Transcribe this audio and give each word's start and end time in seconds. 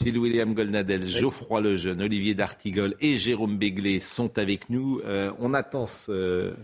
Gilles 0.00 0.18
William 0.18 0.54
Goldnadel, 0.54 1.08
Geoffroy 1.08 1.60
Lejeune, 1.60 2.00
Olivier 2.02 2.32
D'Artigol 2.32 2.94
et 3.00 3.16
Jérôme 3.16 3.58
Béglé 3.58 3.98
sont 3.98 4.38
avec 4.38 4.70
nous. 4.70 5.00
Euh, 5.04 5.32
on 5.40 5.54
attend 5.54 5.88
ce 5.88 6.54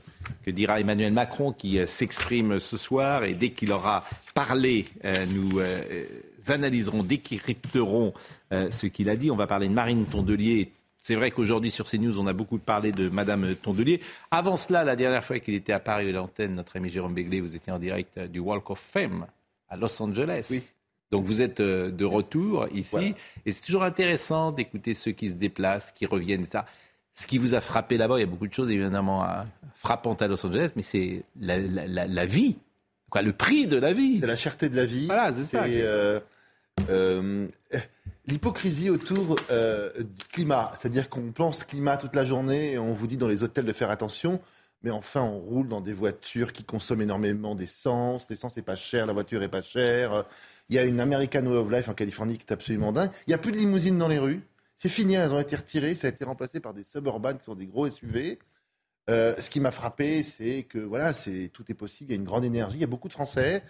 que 0.45 0.51
dira 0.53 0.79
Emmanuel 0.79 1.13
Macron 1.13 1.53
qui 1.53 1.81
euh, 1.81 1.87
s'exprime 1.87 2.61
ce 2.61 2.77
soir 2.77 3.25
et 3.25 3.35
dès 3.35 3.51
qu'il 3.51 3.73
aura 3.73 4.05
parlé, 4.35 4.85
euh, 5.05 5.27
nous 5.35 5.59
euh, 5.59 6.05
analyserons, 6.47 7.03
décrypterons 7.03 8.15
euh, 8.53 8.71
ce 8.71 8.87
qu'il 8.87 9.09
a 9.09 9.17
dit. 9.17 9.33
On 9.33 9.37
va 9.37 9.49
parler 9.49 9.67
de 9.67 9.75
Marine 9.75 10.07
Tondelier. 10.07 10.71
C'est 11.03 11.17
vrai 11.17 11.33
qu'aujourd'hui 11.33 11.73
sur 11.73 11.87
CNews, 11.87 12.21
on 12.21 12.29
a 12.29 12.33
beaucoup 12.33 12.59
parlé 12.59 12.93
de 12.93 13.09
Madame 13.09 13.57
Tondelier. 13.57 14.01
Avant 14.31 14.57
cela, 14.57 14.85
la 14.85 14.95
dernière 14.95 15.25
fois 15.25 15.41
qu'il 15.41 15.55
était 15.55 15.73
à 15.73 15.81
Paris 15.81 16.09
à 16.09 16.13
l'antenne, 16.13 16.55
notre 16.55 16.77
ami 16.77 16.89
Jérôme 16.89 17.15
Béglé, 17.15 17.41
vous 17.41 17.57
étiez 17.57 17.73
en 17.73 17.81
direct 17.81 18.17
euh, 18.17 18.29
du 18.29 18.39
Walk 18.39 18.71
of 18.71 18.79
Fame 18.79 19.27
à 19.69 19.77
Los 19.77 20.01
Angeles. 20.01 20.47
Oui. 20.53 20.63
Donc 21.11 21.25
vous 21.25 21.43
êtes 21.43 21.61
euh, 21.61 21.91
de 21.91 22.05
retour 22.05 22.67
ici 22.73 22.89
Voilà. 22.93 23.09
et 23.47 23.53
c'est 23.53 23.63
toujours 23.63 23.85
intéressant 23.85 24.51
d'écouter 24.53 24.95
ceux 24.95 25.13
qui 25.13 25.31
se 25.31 25.35
déplacent, 25.35 25.93
qui 25.93 26.07
reviennent. 26.07 26.47
Ça. 26.47 26.65
Ce 27.15 27.27
qui 27.29 27.39
vous 27.39 27.55
a 27.55 27.61
frappé 27.61 27.97
là-bas, 27.97 28.17
il 28.19 28.21
y 28.21 28.25
a 28.25 28.27
beaucoup 28.27 28.49
de 28.49 28.53
choses 28.55 28.71
évidemment 28.71 29.23
euh, 29.25 29.43
frappantes 29.77 30.21
à 30.23 30.27
Los 30.27 30.45
Angeles, 30.45 30.71
mais 30.75 30.83
c'est 30.83 31.23
la, 31.41 31.59
la- 31.59 31.87
la- 31.87 32.07
la 32.09 32.27
vie, 32.27 32.57
quoi, 33.11 33.23
le 33.23 33.33
prix 33.33 33.67
de 33.69 33.77
la 33.77 33.93
vie. 33.93 34.19
C'est 34.19 34.27
la 34.27 34.35
cherté 34.37 34.69
de 34.69 34.75
la 34.77 34.85
vie. 34.87 35.07
Voilà, 35.07 35.33
c'est 35.33 35.45
ça. 35.45 35.65
euh, 35.65 36.19
euh, 36.91 37.47
L'hypocrisie 38.27 38.89
autour 38.89 39.37
euh, 39.51 39.91
du 39.99 40.25
climat. 40.33 40.73
C'est-à-dire 40.79 41.11
qu'on 41.11 41.31
pense 41.31 41.63
climat 41.63 41.99
toute 41.99 42.17
la 42.17 42.25
journée 42.25 42.73
et 42.73 42.79
on 42.79 42.95
vous 42.95 43.07
dit 43.07 43.19
dans 43.19 43.29
les 43.29 43.43
hôtels 43.43 43.67
de 43.67 43.73
faire 43.73 43.91
attention. 43.91 44.41
Mais 44.83 44.91
enfin, 44.91 45.21
on 45.23 45.39
roule 45.39 45.69
dans 45.69 45.81
des 45.83 45.93
voitures 45.93 46.53
qui 46.53 46.65
consomment 46.65 47.03
énormément 47.03 47.55
d'essence. 47.55 48.27
L'essence 48.31 48.57
n'est 48.57 48.63
pas 48.63 48.77
chère, 48.77 49.07
la 49.07 49.13
voiture 49.13 49.43
est 49.43 49.49
pas 49.49 49.63
chère. 49.63 50.25
Il 50.69 50.77
y 50.77 50.79
a 50.79 50.85
une 50.85 51.01
American 51.01 51.45
Way 51.45 51.57
of 51.57 51.71
Life 51.71 51.89
en 51.89 51.95
Californie 51.95 52.39
qui 52.39 52.47
est 52.49 52.53
absolument 52.53 52.93
dingue. 52.93 53.11
Il 53.27 53.31
n'y 53.31 53.35
a 53.35 53.39
plus 53.39 53.53
de 53.53 53.59
limousines 53.59 53.99
dans 53.99 54.09
les 54.09 54.19
rues. 54.19 54.43
C'est 54.77 54.89
fini, 54.89 55.15
elles 55.15 55.33
ont 55.33 55.41
été 55.41 55.57
retirées. 55.57 55.95
Ça 55.95 56.07
a 56.07 56.11
été 56.11 56.25
remplacé 56.25 56.61
par 56.61 56.75
des 56.75 56.85
suburban 56.85 57.35
qui 57.35 57.45
sont 57.45 57.55
des 57.55 57.67
gros 57.67 57.89
SUV. 57.89 58.39
Euh, 59.11 59.35
ce 59.39 59.51
qui 59.51 59.61
m'a 59.61 59.71
frappé, 59.71 60.23
c'est 60.23 60.63
que 60.63 60.79
voilà, 60.79 61.13
c'est 61.13 61.49
tout 61.53 61.65
est 61.69 61.75
possible. 61.75 62.11
Il 62.11 62.15
y 62.15 62.19
a 62.19 62.21
une 62.21 62.27
grande 62.27 62.45
énergie. 62.45 62.79
Il 62.79 62.81
y 62.81 62.85
a 62.85 62.89
beaucoup 62.89 63.09
de 63.09 63.13
Français. 63.13 63.63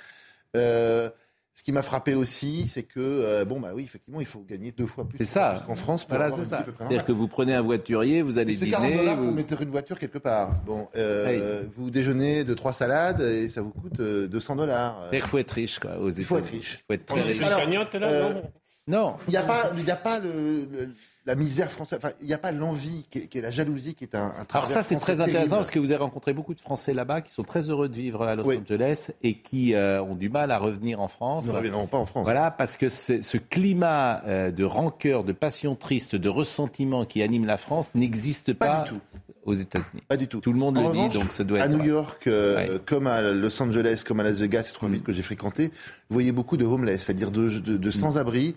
Euh, 0.56 1.10
ce 1.56 1.62
qui 1.62 1.70
m'a 1.70 1.82
frappé 1.82 2.14
aussi, 2.14 2.66
c'est 2.66 2.82
que 2.82 2.98
euh, 2.98 3.44
bon 3.44 3.60
bah 3.60 3.70
oui, 3.74 3.84
effectivement, 3.84 4.20
il 4.20 4.26
faut 4.26 4.40
gagner 4.40 4.72
deux 4.72 4.86
fois 4.88 5.08
plus. 5.08 5.18
C'est 5.18 5.24
ça. 5.24 5.62
qu'en 5.66 5.76
France. 5.76 6.04
Voilà, 6.08 6.32
c'est 6.32 6.42
ça. 6.44 6.64
C'est-à-dire 6.78 7.04
que 7.04 7.12
vous 7.12 7.28
prenez 7.28 7.54
un 7.54 7.62
voiturier, 7.62 8.22
vous 8.22 8.38
allez 8.38 8.56
C'est 8.56 8.68
40 8.68 8.86
dîner, 8.86 8.98
dollars 8.98 9.16
pour 9.16 9.24
vous- 9.26 9.30
mettre 9.32 9.62
une 9.62 9.70
voiture 9.70 9.98
quelque 9.98 10.18
part. 10.18 10.54
Bon, 10.66 10.88
euh, 10.96 11.62
vous 11.72 11.90
déjeunez 11.90 12.42
de 12.44 12.54
trois 12.54 12.72
salades 12.72 13.20
et 13.20 13.46
ça 13.48 13.62
vous 13.62 13.70
coûte 13.70 14.00
euh, 14.00 14.26
200 14.26 14.56
dollars. 14.56 14.96
C'est-à-dire 15.02 15.20
qu'il 15.20 15.28
faut 15.30 15.38
être 15.38 15.50
riche, 15.52 15.78
quoi, 15.78 15.98
aux 15.98 16.10
Il 16.10 16.24
faut 16.24 16.38
être 16.38 16.50
riche. 16.50 16.80
Il 16.82 16.86
faut 16.86 16.92
être 16.94 17.06
très 17.06 17.20
riche. 17.20 17.42
Alors, 17.42 17.60
là, 17.68 18.08
euh, 18.08 18.34
non 18.34 18.42
Non, 18.86 19.16
Il 19.28 19.30
n'y 19.30 19.36
a 19.36 19.42
pas, 19.44 19.70
il 19.78 19.84
y 19.84 19.90
a 19.90 19.96
pas 19.96 20.18
le, 20.18 20.66
le- 20.70 20.94
la 21.26 21.34
misère 21.34 21.70
française. 21.70 21.98
Enfin, 22.02 22.12
il 22.20 22.26
n'y 22.26 22.34
a 22.34 22.38
pas 22.38 22.52
l'envie, 22.52 23.06
qui, 23.10 23.18
est- 23.18 23.26
qui 23.28 23.38
est 23.38 23.40
la 23.40 23.50
jalousie, 23.50 23.94
qui 23.94 24.04
est 24.04 24.14
un, 24.14 24.26
un 24.38 24.46
Alors 24.52 24.66
ça, 24.66 24.82
c'est 24.82 24.96
très 24.96 25.20
intéressant 25.20 25.56
parce 25.56 25.70
que 25.70 25.78
vous 25.78 25.90
avez 25.90 26.02
rencontré 26.02 26.32
beaucoup 26.34 26.54
de 26.54 26.60
Français 26.60 26.92
là-bas 26.92 27.20
qui 27.22 27.32
sont 27.32 27.44
très 27.44 27.70
heureux 27.70 27.88
de 27.88 27.94
vivre 27.94 28.22
à 28.24 28.34
Los 28.34 28.44
Oui. 28.46 28.58
Angeles 28.62 29.10
et 29.22 29.34
qui 29.38 29.74
euh, 29.74 30.02
ont 30.02 30.14
du 30.16 30.28
mal 30.28 30.50
à 30.50 30.58
revenir 30.58 31.00
en 31.00 31.08
France. 31.08 31.46
Ne 31.46 31.52
reviendrons 31.52 31.86
pas 31.86 31.98
en 31.98 32.06
France. 32.06 32.24
Voilà, 32.24 32.50
parce 32.50 32.76
que 32.76 32.88
ce, 32.90 33.36
climat 33.38 34.22
euh, 34.26 34.50
de 34.50 34.64
rancœur, 34.64 35.24
de 35.24 35.32
passion 35.32 35.76
triste, 35.76 36.14
de 36.14 36.28
ressentiment 36.28 37.04
qui 37.06 37.22
anime 37.22 37.46
la 37.46 37.56
France 37.56 37.90
n'existe 37.94 38.52
pas, 38.52 38.66
Pas 38.68 38.82
du 38.84 38.90
tout. 38.90 39.00
aux 39.46 39.54
États-Unis. 39.54 40.02
Pas 40.08 40.16
du 40.18 40.28
tout. 40.28 40.40
Tout 40.40 40.52
le 40.52 40.58
monde 40.58 40.76
En 40.76 40.82
le 40.82 40.86
revanche, 40.88 41.12
dit, 41.12 41.18
donc 41.18 41.32
ça 41.32 41.44
doit 41.44 41.58
être 41.60 41.64
À 41.64 41.68
New 41.68 41.78
vrai. 41.78 41.88
York, 41.88 42.26
euh, 42.26 42.56
Ouais. 42.56 42.80
comme 42.84 43.06
à 43.06 43.22
Los 43.22 43.62
Angeles, 43.62 44.02
comme 44.06 44.20
à 44.20 44.24
Las 44.24 44.40
Vegas, 44.40 44.64
ces 44.64 44.74
trois 44.74 44.88
villes 44.90 45.02
que 45.02 45.12
j'ai 45.12 45.22
fréquentées, 45.22 45.68
vous 45.68 46.14
voyez 46.14 46.32
beaucoup 46.32 46.56
de 46.58 46.66
homeless, 46.66 47.04
c'est-à-dire 47.04 47.30
de, 47.30 47.48
de- 47.48 47.76
de 47.78 47.90
sans-abri, 47.90 48.56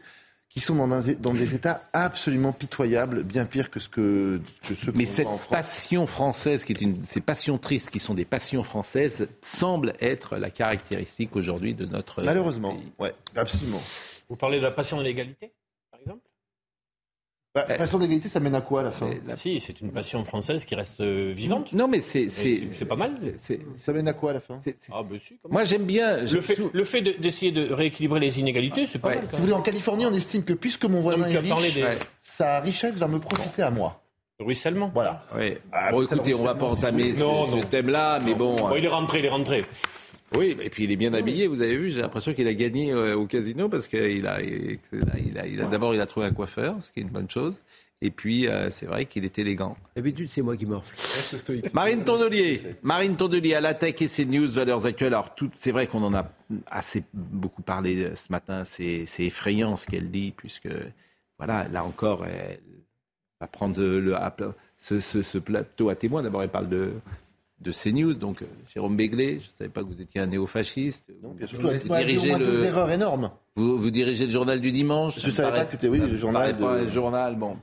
qui 0.50 0.60
sont 0.62 0.76
dans, 0.76 0.92
un- 1.10 1.14
dans 1.14 1.34
des 1.34 1.54
états 1.56 1.82
absolument 1.94 2.54
pitoyables, 2.54 3.24
bien 3.24 3.46
pire 3.46 3.70
que 3.70 3.80
ce 3.80 3.90
que, 3.90 4.40
que 4.68 4.74
ceux 4.76 4.92
Mais 4.96 5.06
cette 5.06 5.26
voit 5.26 5.36
en 5.36 5.38
France. 5.38 5.52
passion 5.52 6.06
française, 6.06 6.64
qui 6.66 6.74
est 6.74 6.82
une, 6.82 7.04
ces 7.04 7.20
passions 7.22 7.58
tristes 7.58 7.90
qui 7.90 8.00
sont 8.00 8.14
des 8.14 8.26
passions 8.26 8.64
françaises, 8.64 9.28
semble 9.42 9.94
être 10.00 10.38
la 10.38 10.50
caractéristique 10.50 11.36
aujourd'hui 11.36 11.74
de 11.74 11.86
notre 11.86 12.24
Malheureusement, 12.24 12.74
pays. 12.76 12.92
ouais, 13.00 13.14
absolument. 13.36 13.82
Vous 14.30 14.36
parlez 14.36 14.58
de 14.60 14.64
la 14.64 14.72
passion 14.72 14.98
de 14.98 15.04
l'égalité, 15.04 15.52
Bah, 17.58 17.66
Eh. 17.70 17.74
passion 17.74 17.98
d'égalité, 17.98 18.30
ça 18.30 18.40
mène 18.40 18.54
à 18.54 18.62
quoi 18.62 18.82
à 18.82 18.84
la 18.84 18.92
fin 18.92 19.10
la- 19.26 19.36
Si, 19.36 19.60
c'est 19.60 19.82
une 19.82 19.92
passion 19.92 20.24
française 20.24 20.64
qui 20.64 20.76
reste 20.76 21.02
euh, 21.02 21.32
vivante. 21.36 21.74
Non, 21.74 21.88
mais 21.88 22.02
c'est 22.02 22.30
c'est- 22.30 22.86
pas 22.86 22.96
mal. 22.96 23.14
Ça 23.76 23.94
mène 23.94 24.08
à 24.08 24.14
quoi 24.14 24.30
à 24.30 24.34
la 24.36 24.40
fin 24.42 24.58
Ah, 24.92 25.02
ben 25.02 25.18
si. 25.18 25.40
Moi, 25.50 25.64
j'aime 25.64 25.86
bien. 25.86 26.18
Le 26.24 26.40
fait, 26.40 26.54
sou- 26.54 26.70
le 26.72 26.84
fait 26.84 27.02
de- 27.02 27.14
d'essayer 27.20 27.52
de, 27.52 27.74
rééquilibrer 27.74 28.20
les 28.20 28.40
inégalités, 28.40 28.86
c'est 28.86 29.00
pas 29.00 29.08
Ouais. 29.08 29.16
mal. 29.16 29.24
quand 29.26 29.32
Si 29.32 29.36
vous 29.38 29.42
voulez, 29.48 29.54
en 29.54 29.62
Californie, 29.64 30.06
on 30.06 30.14
estime 30.14 30.44
que 30.44 30.54
puisque 30.54 30.86
mon 30.86 31.02
voisin 31.02 31.24
Donc, 31.26 31.34
est 31.34 31.38
as 31.38 31.42
parlé 31.50 31.66
riche, 31.66 31.74
des 31.76 31.86
sa 32.22 32.60
richesse 32.60 32.96
va 32.98 33.08
me 33.08 33.18
profiter 33.20 33.64
à 33.64 33.72
moi. 33.72 34.04
ruissellements. 34.40 34.92
Voilà. 34.94 35.24
Ouais. 35.36 35.58
Ah, 35.72 35.90
bon, 35.92 36.04
écoutez, 36.04 36.36
on 36.36 36.44
va 36.44 36.54
pas 36.54 36.68
ruissellement, 36.68 37.00
entamer 37.00 37.14
ce, 37.16 37.60
ce 37.60 37.66
thème-là, 37.66 38.20
mais 38.24 38.36
bon. 38.36 38.56
Bon, 38.56 38.70
euh, 38.72 38.78
il 38.78 38.86
est 38.86 38.88
rentré, 38.88 39.18
il 39.18 39.26
est 39.26 39.30
rentré. 39.30 39.66
Oui, 40.36 40.58
et 40.62 40.70
puis 40.70 40.84
il 40.84 40.92
est 40.92 40.96
bien 40.98 41.14
habillé. 41.14 41.48
Vous 41.48 41.62
avez 41.62 41.78
vu, 41.78 41.90
j'ai 41.90 42.02
l'impression 42.02 42.34
qu'il 42.34 42.48
a 42.48 42.54
gagné 42.54 42.92
euh, 42.92 43.16
au 43.16 43.28
casino 43.28 43.70
parce 43.70 43.88
qu'il 43.88 44.28
a, 44.28 44.42
il 44.42 44.78
a, 45.40 45.48
il 45.48 45.62
a 45.62 45.66
d'abord 45.66 45.96
il 45.96 46.02
a 46.02 46.06
trouvé 46.06 46.26
un 46.26 46.34
coiffeur, 46.34 46.76
ce 46.82 46.92
qui 46.92 47.00
est 47.00 47.04
une 47.04 47.10
bonne 47.10 47.30
chose. 47.30 47.62
Et 48.02 48.12
puis 48.12 48.48
euh, 48.48 48.70
c'est 48.70 48.86
vrai 48.86 49.06
qu'il 49.06 49.26
est 49.26 49.40
élégant. 49.40 49.76
D'habitude, 49.96 50.28
c'est 50.28 50.42
moi 50.44 50.56
qui 50.58 50.66
morfle. 50.66 50.94
Marine 51.74 52.04
Tondelier, 52.04 52.62
Marine 52.84 53.16
Tondelier, 53.16 53.56
à 53.56 53.62
l'attaque 53.62 54.02
et 54.02 54.26
news, 54.26 54.48
valeurs 54.52 54.86
actuelles. 54.86 55.14
Alors, 55.14 55.34
c'est 55.56 55.72
vrai 55.72 55.88
qu'on 55.88 56.04
en 56.04 56.14
a 56.14 56.30
assez 56.68 57.04
beaucoup 57.14 57.62
parlé 57.64 58.04
euh, 58.04 58.16
ce 58.16 58.32
matin. 58.32 58.66
C'est, 58.66 59.06
c'est 59.08 59.24
effrayant 59.24 59.76
ce 59.78 59.88
qu'elle 59.88 60.12
dit, 60.12 60.34
puisque, 60.36 60.68
voilà, 61.40 61.68
là 61.70 61.84
encore, 61.86 62.26
elle 62.28 62.60
va 63.42 63.48
prendre 63.48 63.82
le, 63.82 64.14
ce, 64.78 65.00
ce- 65.00 65.24
ce 65.24 65.38
plateau 65.40 65.90
à 65.90 65.96
témoin. 65.96 66.22
D'abord, 66.22 66.44
elle 66.44 66.50
parle 66.50 66.70
de, 66.70 66.92
de 67.60 67.72
CNews, 67.72 68.14
donc 68.14 68.42
euh, 68.42 68.46
Jérôme 68.74 68.96
Béglé. 68.96 69.40
Je 69.42 69.48
ne 69.48 69.58
savais 69.58 69.70
pas 69.70 69.82
que 69.84 69.88
vous 69.88 70.00
étiez 70.02 70.22
un 70.22 70.28
néo-fasciste. 70.28 71.12
Non, 71.24 71.32
bien 71.32 71.48
sûr. 71.48 71.60
Vous, 71.60 71.68
Vous 71.68 71.92
avez 71.94 72.06
dirigez 72.06 72.36
le, 72.38 72.64
erreurs 72.66 72.92
énormes. 72.92 73.32
vous, 73.56 73.78
vous 73.78 73.90
dirigez 73.92 74.26
le 74.26 74.32
journal 74.32 74.62
du 74.62 74.72
dimanche. 74.72 75.20
Je 75.20 75.26
me 75.28 75.32
savais 75.32 75.50
paraît- 75.50 75.60
pas 75.62 75.66
que 75.66 75.72
c'était, 75.72 75.88
oui, 75.90 76.00
le 76.00 76.18
journal 76.18 76.56
pas 76.58 76.74
un 76.74 76.88
journal, 76.88 77.36
bon. 77.36 77.58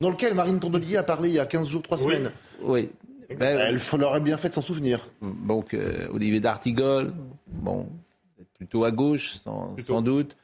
Dans 0.00 0.10
lequel 0.10 0.34
Marine 0.34 0.58
Tondelier 0.58 0.96
a 0.96 1.02
parlé 1.02 1.28
il 1.28 1.34
y 1.34 1.38
a 1.38 1.46
15 1.46 1.68
jours, 1.68 1.82
3 1.82 1.98
Oui. 1.98 2.14
semaines. 2.14 2.30
Oui. 2.62 2.88
Ben, 3.38 3.58
Elle 3.60 3.76
f- 3.76 3.96
leur 3.96 4.10
aurait 4.10 4.20
bien 4.20 4.36
fait 4.36 4.48
de 4.48 4.54
s'en 4.54 4.62
souvenir. 4.62 5.06
Donc, 5.22 5.74
euh, 5.74 6.08
Olivier 6.12 6.40
d'Artigol, 6.40 7.12
bon, 7.46 7.86
vous 8.36 8.42
êtes 8.42 8.48
plutôt 8.54 8.82
à 8.84 8.90
gauche, 8.90 9.34
sans, 9.36 9.76
sans 9.78 10.02
doute. 10.02 10.36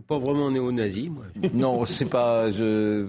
Pas 0.00 0.18
vraiment 0.18 0.50
néo-nazi, 0.50 1.08
moi. 1.10 1.24
Non, 1.54 1.86
c'est 1.86 2.04
pas, 2.04 2.50
je, 2.52 3.06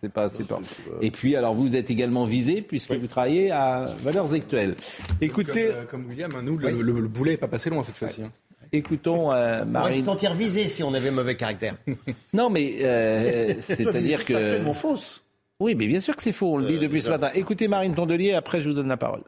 c'est 0.00 0.10
pas, 0.12 0.28
c'est 0.28 0.46
pas. 0.46 0.60
Et 1.00 1.10
puis, 1.10 1.34
alors, 1.36 1.54
vous 1.54 1.74
êtes 1.74 1.90
également 1.90 2.24
visé 2.24 2.62
puisque 2.62 2.92
vous 2.92 3.06
travaillez 3.08 3.50
à 3.50 3.84
Valeurs 4.02 4.32
Actuelles. 4.34 4.76
Écoutez, 5.20 5.66
Comme, 5.68 5.76
euh, 5.76 5.84
comme 5.90 6.06
William, 6.08 6.30
hein, 6.36 6.42
nous, 6.44 6.56
le, 6.58 6.70
le- 6.70 7.00
le 7.00 7.08
boulet 7.08 7.32
n'est 7.32 7.36
pas 7.38 7.48
passé 7.48 7.70
loin 7.70 7.82
cette 7.82 7.96
fois-ci. 7.96 8.22
hein. 8.22 8.30
écoutons 8.72 9.32
euh, 9.32 9.56
On 9.56 9.58
va 9.58 9.64
se 9.64 9.68
Marine. 9.70 10.02
sentir 10.02 10.34
visé 10.34 10.68
si 10.68 10.82
on 10.82 10.92
avait 10.94 11.10
mauvais 11.10 11.36
caractère. 11.36 11.74
Non, 12.34 12.50
mais 12.50 12.76
euh, 12.82 13.54
c'est-à-dire 13.60 14.20
C'est 14.20 14.32
que, 14.34 14.38
tellement 14.38 14.74
fausse. 14.74 15.24
oui, 15.60 15.74
mais 15.74 15.86
bien 15.86 16.00
sûr 16.00 16.14
que 16.14 16.22
c'est 16.22 16.32
faux. 16.32 16.54
On 16.54 16.58
le 16.58 16.66
dit 16.66 16.76
Euh, 16.76 16.80
depuis 16.80 17.02
ce 17.02 17.10
matin. 17.10 17.30
Écoutez 17.34 17.66
Marine 17.68 17.94
Tondelier, 17.94 18.32
après 18.34 18.60
je 18.60 18.68
vous 18.68 18.74
donne 18.76 18.88
la 18.88 18.96
parole. 18.96 19.22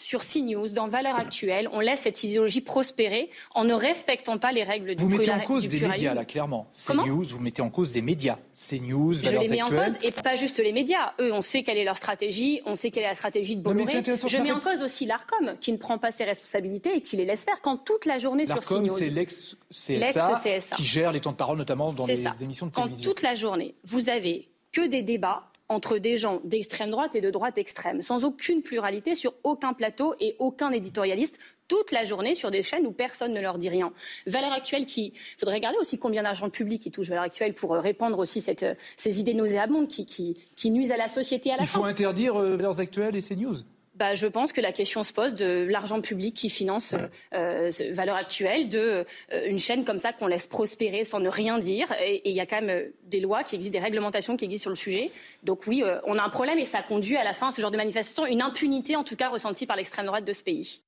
Sur 0.00 0.20
CNews, 0.22 0.68
dans 0.70 0.88
Valeurs 0.88 1.16
Actuelles, 1.16 1.68
on 1.72 1.80
laisse 1.80 2.00
cette 2.00 2.24
idéologie 2.24 2.62
prospérer 2.62 3.30
en 3.54 3.64
ne 3.64 3.74
respectant 3.74 4.38
pas 4.38 4.50
les 4.50 4.62
règles 4.62 4.94
du 4.94 5.02
Vous 5.02 5.08
mettez 5.10 5.30
en 5.30 5.40
cause 5.40 5.64
des 5.68 5.76
pluralisme. 5.76 5.92
médias, 5.92 6.14
là, 6.14 6.24
clairement. 6.24 6.66
CNews, 6.74 7.24
vous 7.24 7.38
mettez 7.40 7.62
en 7.62 7.70
cause 7.70 7.92
des 7.92 8.00
médias. 8.02 8.38
CNews, 8.54 9.12
Je 9.14 9.20
Valeurs 9.24 9.42
les 9.42 9.48
mets 9.48 9.62
en 9.62 9.68
cause 9.68 9.96
et 10.02 10.10
pas 10.10 10.36
juste 10.36 10.58
les 10.58 10.72
médias. 10.72 11.12
Eux, 11.20 11.32
on 11.32 11.40
sait 11.42 11.62
quelle 11.62 11.76
est 11.78 11.84
leur 11.84 11.96
stratégie, 11.98 12.60
on 12.64 12.74
sait 12.76 12.90
quelle 12.90 13.02
est 13.04 13.08
la 13.08 13.14
stratégie 13.14 13.56
de 13.56 13.62
Bolloré. 13.62 14.02
Je 14.04 14.38
mets 14.38 14.52
en 14.52 14.60
cause 14.60 14.82
aussi 14.82 15.04
l'ARCOM, 15.06 15.56
qui 15.60 15.72
ne 15.72 15.76
prend 15.76 15.98
pas 15.98 16.10
ses 16.12 16.24
responsabilités 16.24 16.96
et 16.96 17.00
qui 17.02 17.16
les 17.16 17.24
laisse 17.26 17.44
faire 17.44 17.60
quand 17.60 17.76
toute 17.76 18.06
la 18.06 18.18
journée 18.18 18.46
sur 18.46 18.54
L'ARCOM, 18.56 18.86
CNews. 18.86 18.98
c'est 18.98 19.10
l'ex-CSA 19.10 20.76
qui 20.76 20.84
gère 20.84 21.12
les 21.12 21.20
temps 21.20 21.32
de 21.32 21.36
parole, 21.36 21.58
notamment 21.58 21.92
dans 21.92 22.06
les 22.06 22.16
ça. 22.16 22.30
émissions 22.40 22.66
de 22.66 22.72
Quand 22.72 22.84
télévision. 22.84 23.10
toute 23.10 23.22
la 23.22 23.34
journée, 23.34 23.74
vous 23.84 24.08
avez 24.08 24.48
que 24.72 24.86
des 24.86 25.02
débats 25.02 25.49
entre 25.70 25.98
des 25.98 26.18
gens 26.18 26.40
d'extrême 26.44 26.90
droite 26.90 27.14
et 27.14 27.20
de 27.22 27.30
droite 27.30 27.56
extrême, 27.56 28.02
sans 28.02 28.24
aucune 28.24 28.60
pluralité 28.60 29.14
sur 29.14 29.32
aucun 29.44 29.72
plateau 29.72 30.14
et 30.20 30.36
aucun 30.40 30.70
éditorialiste, 30.72 31.38
toute 31.68 31.92
la 31.92 32.04
journée 32.04 32.34
sur 32.34 32.50
des 32.50 32.64
chaînes 32.64 32.84
où 32.84 32.90
personne 32.90 33.32
ne 33.32 33.40
leur 33.40 33.56
dit 33.56 33.68
rien. 33.68 33.92
Valeur 34.26 34.52
actuelle 34.52 34.84
qui, 34.84 35.12
il 35.14 35.38
faudrait 35.38 35.54
regarder 35.54 35.78
aussi 35.78 35.98
combien 36.00 36.24
d'argent 36.24 36.50
public 36.50 36.82
qui 36.82 36.90
touche 36.90 37.08
Valeur 37.08 37.22
actuelle 37.22 37.54
pour 37.54 37.74
euh, 37.74 37.78
répandre 37.78 38.18
aussi 38.18 38.40
cette, 38.40 38.64
euh, 38.64 38.74
ces 38.96 39.20
idées 39.20 39.34
nauséabondes 39.34 39.86
qui, 39.86 40.04
qui, 40.04 40.36
qui 40.56 40.70
nuisent 40.70 40.90
à 40.90 40.96
la 40.96 41.06
société 41.06 41.52
à 41.52 41.56
la 41.56 41.62
Il 41.62 41.68
faut 41.68 41.82
fin. 41.82 41.86
interdire 41.88 42.34
euh, 42.34 42.56
Valeurs 42.56 42.80
Actuelles 42.80 43.14
et 43.14 43.22
CNews. 43.22 43.54
Bah, 44.00 44.14
je 44.14 44.26
pense 44.26 44.54
que 44.54 44.62
la 44.62 44.72
question 44.72 45.02
se 45.02 45.12
pose 45.12 45.34
de 45.34 45.66
l'argent 45.68 46.00
public 46.00 46.34
qui 46.34 46.48
finance 46.48 46.94
euh, 47.34 47.70
euh, 47.78 47.92
Valeur 47.92 48.16
Actuelle, 48.16 48.70
de 48.70 49.04
euh, 49.32 49.46
une 49.46 49.58
chaîne 49.58 49.84
comme 49.84 49.98
ça 49.98 50.14
qu'on 50.14 50.26
laisse 50.26 50.46
prospérer 50.46 51.04
sans 51.04 51.20
ne 51.20 51.28
rien 51.28 51.58
dire. 51.58 51.92
Et 52.02 52.22
il 52.30 52.34
y 52.34 52.40
a 52.40 52.46
quand 52.46 52.62
même 52.62 52.70
euh, 52.70 52.88
des 53.04 53.20
lois 53.20 53.44
qui 53.44 53.56
existent, 53.56 53.78
des 53.78 53.84
réglementations 53.84 54.38
qui 54.38 54.46
existent 54.46 54.62
sur 54.62 54.70
le 54.70 54.76
sujet. 54.76 55.10
Donc 55.42 55.66
oui, 55.66 55.82
euh, 55.84 56.00
on 56.06 56.16
a 56.16 56.22
un 56.22 56.30
problème 56.30 56.58
et 56.58 56.64
ça 56.64 56.80
conduit 56.82 57.18
à 57.18 57.24
la 57.24 57.34
fin 57.34 57.48
à 57.48 57.50
ce 57.52 57.60
genre 57.60 57.70
de 57.70 57.76
manifestation, 57.76 58.24
une 58.24 58.40
impunité 58.40 58.96
en 58.96 59.04
tout 59.04 59.16
cas 59.16 59.28
ressentie 59.28 59.66
par 59.66 59.76
l'extrême 59.76 60.06
droite 60.06 60.24
de 60.24 60.32
ce 60.32 60.42
pays. 60.42 60.80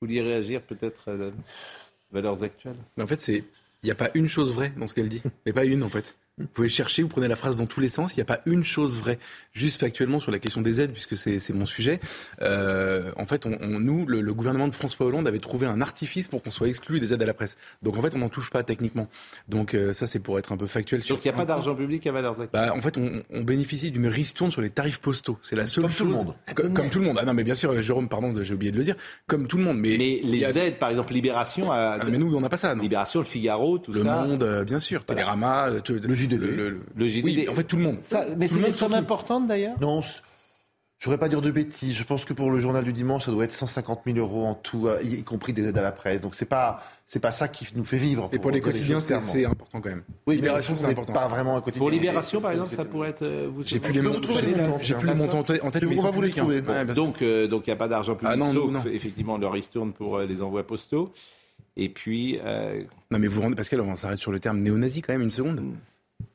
Vous 0.00 0.08
vouliez 0.08 0.20
réagir 0.20 0.60
peut-être 0.62 1.12
à 1.12 1.14
la- 1.14 1.30
valeurs 2.10 2.42
actuelles? 2.42 2.74
Mais 2.96 3.04
en 3.04 3.06
fait, 3.06 3.20
c'est. 3.20 3.44
Il 3.84 3.86
n'y 3.88 3.90
a 3.92 3.94
pas 3.94 4.10
une 4.14 4.28
chose 4.28 4.52
vraie 4.54 4.72
dans 4.76 4.88
ce 4.88 4.94
qu'elle 4.94 5.08
dit. 5.08 5.22
Mais 5.46 5.52
pas 5.52 5.64
une, 5.64 5.82
en 5.84 5.88
fait. 5.88 6.16
Vous 6.36 6.48
pouvez 6.48 6.68
chercher, 6.68 7.02
vous 7.02 7.08
prenez 7.08 7.28
la 7.28 7.36
phrase 7.36 7.54
dans 7.54 7.66
tous 7.66 7.78
les 7.78 7.88
sens. 7.88 8.14
Il 8.14 8.18
n'y 8.18 8.22
a 8.22 8.24
pas 8.24 8.40
une 8.46 8.64
chose 8.64 8.96
vraie. 8.98 9.20
Juste 9.52 9.78
factuellement 9.80 10.18
sur 10.18 10.32
la 10.32 10.40
question 10.40 10.62
des 10.62 10.80
aides, 10.80 10.90
puisque 10.90 11.16
c'est 11.16 11.52
mon 11.52 11.64
sujet. 11.64 12.00
Euh, 12.42 13.12
en 13.16 13.24
fait, 13.24 13.46
on, 13.46 13.52
on- 13.60 13.78
nous, 13.78 14.04
le, 14.06 14.20
le 14.20 14.34
gouvernement 14.34 14.66
de 14.66 14.74
François 14.74 15.06
Hollande 15.06 15.28
avait 15.28 15.38
trouvé 15.38 15.66
un 15.68 15.80
artifice 15.80 16.26
pour 16.26 16.42
qu'on 16.42 16.50
soit 16.50 16.66
exclu 16.66 16.98
des 16.98 17.14
aides 17.14 17.22
à 17.22 17.26
la 17.26 17.34
presse. 17.34 17.56
Donc 17.82 17.96
en 17.96 18.02
fait, 18.02 18.14
on 18.16 18.18
n'en 18.18 18.28
touche 18.28 18.50
pas 18.50 18.64
techniquement. 18.64 19.08
Donc 19.48 19.74
euh, 19.74 19.92
ça, 19.92 20.08
c'est 20.08 20.18
pour 20.18 20.36
être 20.40 20.50
un 20.50 20.56
peu 20.56 20.66
factuel. 20.66 21.02
sur 21.04 21.14
Donc 21.14 21.24
il 21.24 21.28
n'y 21.28 21.34
a 21.34 21.36
pas 21.36 21.44
d'argent 21.44 21.74
public 21.76 22.04
à 22.08 22.10
valeurs 22.10 22.32
actuelles 22.40 22.48
Bah, 22.52 22.74
en 22.76 22.80
fait, 22.80 22.98
on, 22.98 23.22
on 23.32 23.42
bénéficie 23.42 23.92
d'une 23.92 24.08
ristourne 24.08 24.50
sur 24.50 24.60
les 24.60 24.70
tarifs 24.70 24.98
postaux. 24.98 25.38
C'est 25.40 25.54
la 25.54 25.66
seule 25.66 25.84
Comme 25.84 25.92
tout 25.94 26.04
le 26.06 26.12
chose. 26.14 26.24
monde. 26.24 26.34
Co- 26.56 26.68
Comme, 26.70 26.90
tout 26.90 26.98
le 26.98 27.04
monde. 27.04 27.18
Ah 27.20 27.24
non, 27.24 27.34
mais 27.34 27.44
bien 27.44 27.54
sûr, 27.54 27.80
Jérôme, 27.80 28.08
pardon, 28.08 28.32
j'ai 28.42 28.54
oublié 28.54 28.72
de 28.72 28.76
le 28.78 28.82
dire. 28.82 28.96
Comme 29.28 29.46
tout 29.46 29.56
le 29.56 29.62
monde. 29.62 29.78
Mais, 29.78 29.94
a- 29.94 30.26
les 30.26 30.58
aides, 30.58 30.80
par 30.80 30.90
exemple, 30.90 31.12
Libération, 31.12 31.70
à... 31.70 31.98
Ah, 32.00 32.04
mais 32.10 32.18
nous, 32.18 32.34
on 32.34 32.40
n'a 32.40 32.48
pas 32.48 32.56
ça. 32.56 32.74
Non. 32.74 32.82
Libération, 32.82 33.20
le 33.20 33.26
Figaro, 33.26 33.78
tout 33.78 33.92
Le 33.92 34.02
ça. 34.02 34.22
Monde, 34.22 34.42
euh, 34.42 34.64
bien 34.64 34.80
sûr. 34.80 35.04
Télérama, 35.04 35.68
euh, 35.68 35.80
Le 36.32 36.46
JDD. 36.46 36.80
Le 36.96 37.08
JDD. 37.08 37.24
Oui, 37.24 37.46
en 37.48 37.54
fait, 37.54 37.64
tout 37.64 37.76
le 37.76 37.82
monde. 37.82 37.98
Ça- 38.02 38.26
mais 38.36 38.48
c'est 38.48 38.58
le 38.58 38.66
une 38.66 38.72
somme 38.72 38.94
importante 38.94 39.46
d'ailleurs? 39.46 39.76
Non, 39.80 40.02
je 40.98 41.10
voudrais 41.10 41.18
pas 41.18 41.28
dire 41.28 41.42
de 41.42 41.50
bêtises. 41.50 41.94
Je 41.94 42.04
pense 42.04 42.24
que 42.24 42.32
pour 42.32 42.50
le 42.50 42.58
journal 42.58 42.82
du 42.82 42.92
dimanche, 42.94 43.24
ça 43.26 43.30
doit 43.30 43.44
être 43.44 43.52
150 43.52 44.02
000 44.06 44.16
euros 44.16 44.46
en 44.46 44.54
tout, 44.54 44.86
euh, 44.86 45.02
y, 45.02 45.22
compris 45.22 45.52
des 45.52 45.66
aides 45.68 45.76
à 45.76 45.82
la 45.82 45.92
presse. 45.92 46.20
Donc 46.22 46.34
c'est 46.34 46.46
pas 46.46 46.80
c'est 47.04 47.20
pas 47.20 47.32
ça 47.32 47.46
qui 47.46 47.66
nous 47.74 47.84
fait 47.84 47.98
vivre. 47.98 48.30
Et 48.32 48.38
pour 48.38 48.50
les 48.50 48.62
quotidiens, 48.62 49.00
c'est 49.00 49.44
important 49.44 49.82
quand 49.82 49.90
même. 49.90 50.02
Oui, 50.26 50.36
Libération, 50.36 50.72
mais 50.72 50.78
c'est 50.78 50.86
important. 50.86 51.12
Pas 51.12 51.28
vraiment 51.28 51.56
un 51.56 51.60
quotidien. 51.60 51.80
Pour 51.80 51.90
Libération, 51.90 52.40
par 52.40 52.52
exemple, 52.52 52.74
ça 52.74 52.84
pourrait 52.86 53.10
être. 53.10 53.22
euh, 53.22 53.50
vous 53.52 53.62
J'ai 53.64 53.80
plus 53.80 53.92
les 53.92 54.00
montants. 54.00 54.32
J'ai 54.80 54.94
plus 54.94 55.06
le 55.08 55.14
montant 55.14 55.40
en 55.40 55.42
tête, 55.42 55.62
mais 55.82 55.98
on 55.98 56.02
va 56.02 56.10
vous 56.10 56.22
les 56.22 56.30
hein. 56.30 56.32
trouver. 56.36 56.62
Donc, 56.94 57.20
euh, 57.20 57.48
donc 57.48 57.66
il 57.66 57.70
n'y 57.70 57.74
a 57.74 57.76
pas 57.76 57.88
d'argent 57.88 58.14
public, 58.14 58.30
Ah 58.32 58.36
non, 58.36 58.54
sauf 58.54 58.70
non. 58.70 58.82
effectivement 58.90 59.36
le 59.36 59.48
ristourne 59.48 59.92
pour 59.92 60.16
euh, 60.16 60.26
les 60.26 60.40
envois 60.40 60.66
postaux. 60.66 61.12
Et 61.76 61.88
puis, 61.88 62.38
euh, 62.44 62.82
Non, 63.10 63.18
mais 63.18 63.26
vous 63.26 63.34
vous 63.36 63.42
rendez, 63.42 63.56
Pascal, 63.56 63.80
on 63.80 63.96
s'arrête 63.96 64.20
sur 64.20 64.30
le 64.32 64.38
terme 64.40 64.60
néo-nazi 64.60 65.02
quand 65.02 65.12
même 65.12 65.22
une 65.22 65.30
seconde. 65.30 65.60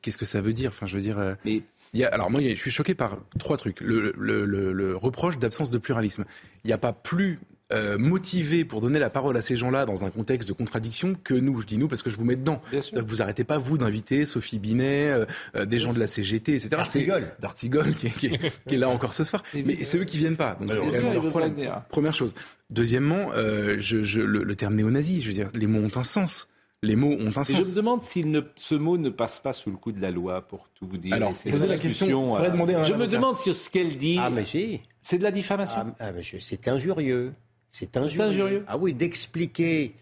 Qu'est-ce 0.02 0.18
que 0.18 0.24
ça 0.26 0.40
veut 0.40 0.52
dire? 0.52 0.68
Enfin, 0.70 0.86
je 0.86 0.96
veux 0.96 1.02
dire. 1.02 1.18
euh, 1.18 1.34
mais 1.44 1.62
il 1.94 2.00
y 2.00 2.04
a- 2.04 2.08
alors 2.08 2.30
moi, 2.30 2.40
je 2.40 2.54
suis 2.54 2.70
choqué 2.70 2.94
par 2.94 3.18
trois 3.38 3.56
trucs. 3.56 3.80
Le, 3.80 4.12
le- 4.16 4.44
le- 4.44 4.72
le 4.72 4.96
reproche 4.96 5.38
d'absence 5.38 5.70
de 5.70 5.78
pluralisme. 5.78 6.24
Il 6.64 6.68
n'y 6.68 6.72
a 6.72 6.78
pas 6.78 6.92
plus 6.92 7.38
euh, 7.72 7.98
motivé 7.98 8.64
pour 8.64 8.80
donner 8.80 8.98
la 8.98 9.10
parole 9.10 9.36
à 9.36 9.42
ces 9.42 9.56
gens-là 9.56 9.86
dans 9.86 10.04
un 10.04 10.10
contexte 10.10 10.48
de 10.48 10.52
contradiction 10.52 11.14
que 11.22 11.34
nous. 11.34 11.60
Je 11.60 11.66
dis 11.68 11.78
nous 11.78 11.86
parce 11.86 12.02
que 12.02 12.10
je 12.10 12.16
vous 12.16 12.24
mets 12.24 12.34
dedans. 12.34 12.60
Bien 12.72 12.80
sûr. 12.82 12.90
C'est-à-dire 12.90 13.04
que 13.06 13.10
Vous 13.10 13.22
arrêtez 13.22 13.44
pas 13.44 13.58
vous 13.58 13.78
d'inviter 13.78 14.26
Sophie 14.26 14.58
Binet, 14.58 15.08
euh, 15.12 15.24
euh, 15.54 15.66
des 15.66 15.78
gens 15.78 15.92
de 15.92 16.00
la 16.00 16.08
CGT, 16.08 16.54
etc. 16.54 16.70
D'Artigol. 16.70 17.28
D'Artigol 17.38 17.94
qui, 17.94 18.08
est- 18.08 18.10
qui 18.10 18.26
est- 18.26 18.66
qui 18.66 18.74
est 18.74 18.78
là 18.78 18.88
encore 18.88 19.14
ce 19.14 19.22
soir. 19.22 19.44
Mais 19.54 19.76
c'est 19.76 19.98
eux 19.98 20.04
qui 20.04 20.18
viennent 20.18 20.36
pas. 20.36 20.56
Donc 20.60 20.70
c'est 20.74 20.80
vraiment 20.80 21.12
leur 21.14 21.22
problème. 21.30 21.54
Première 21.90 22.12
chose. 22.14 22.34
Deuxièmement, 22.70 23.30
je, 23.36 24.02
je- 24.02 24.20
le, 24.20 24.42
le 24.42 24.56
terme 24.56 24.74
néo-nazi, 24.74 25.22
je 25.22 25.28
veux 25.28 25.34
dire, 25.34 25.48
les 25.54 25.66
mots 25.68 25.80
ont 25.80 25.96
un 25.98 26.02
sens. 26.02 26.49
Les 26.82 26.96
mots 26.96 27.12
ont 27.12 27.26
un 27.36 27.42
Et 27.42 27.54
je 27.54 27.62
sens. 27.62 27.70
me 27.70 27.74
demande 27.74 28.02
si 28.02 28.24
ne, 28.24 28.40
ce 28.56 28.74
mot 28.74 28.96
ne 28.96 29.10
passe 29.10 29.40
pas 29.40 29.52
sous 29.52 29.70
le 29.70 29.76
coup 29.76 29.92
de 29.92 30.00
la 30.00 30.10
loi, 30.10 30.40
pour 30.40 30.66
tout 30.74 30.86
vous 30.86 30.96
dire. 30.96 31.12
Alors, 31.14 31.32
posez 31.32 31.66
la 31.66 31.76
question, 31.76 32.36
euh, 32.36 32.38
à 32.38 32.84
Je 32.84 32.94
me 32.94 33.06
demande 33.06 33.36
si 33.36 33.52
ce 33.52 33.68
qu'elle 33.68 33.98
dit, 33.98 34.16
Ah, 34.18 34.30
mais 34.30 34.46
si. 34.46 34.80
c'est 35.02 35.18
de 35.18 35.22
la 35.22 35.30
diffamation. 35.30 35.76
Ah, 35.78 35.94
ah, 35.98 36.12
mais 36.12 36.22
c'est 36.22 36.68
injurieux. 36.68 37.34
C'est 37.68 37.96
injurieux. 37.98 38.28
injurieux 38.28 38.64
Ah 38.66 38.78
oui, 38.78 38.94
d'expliquer 38.94 39.94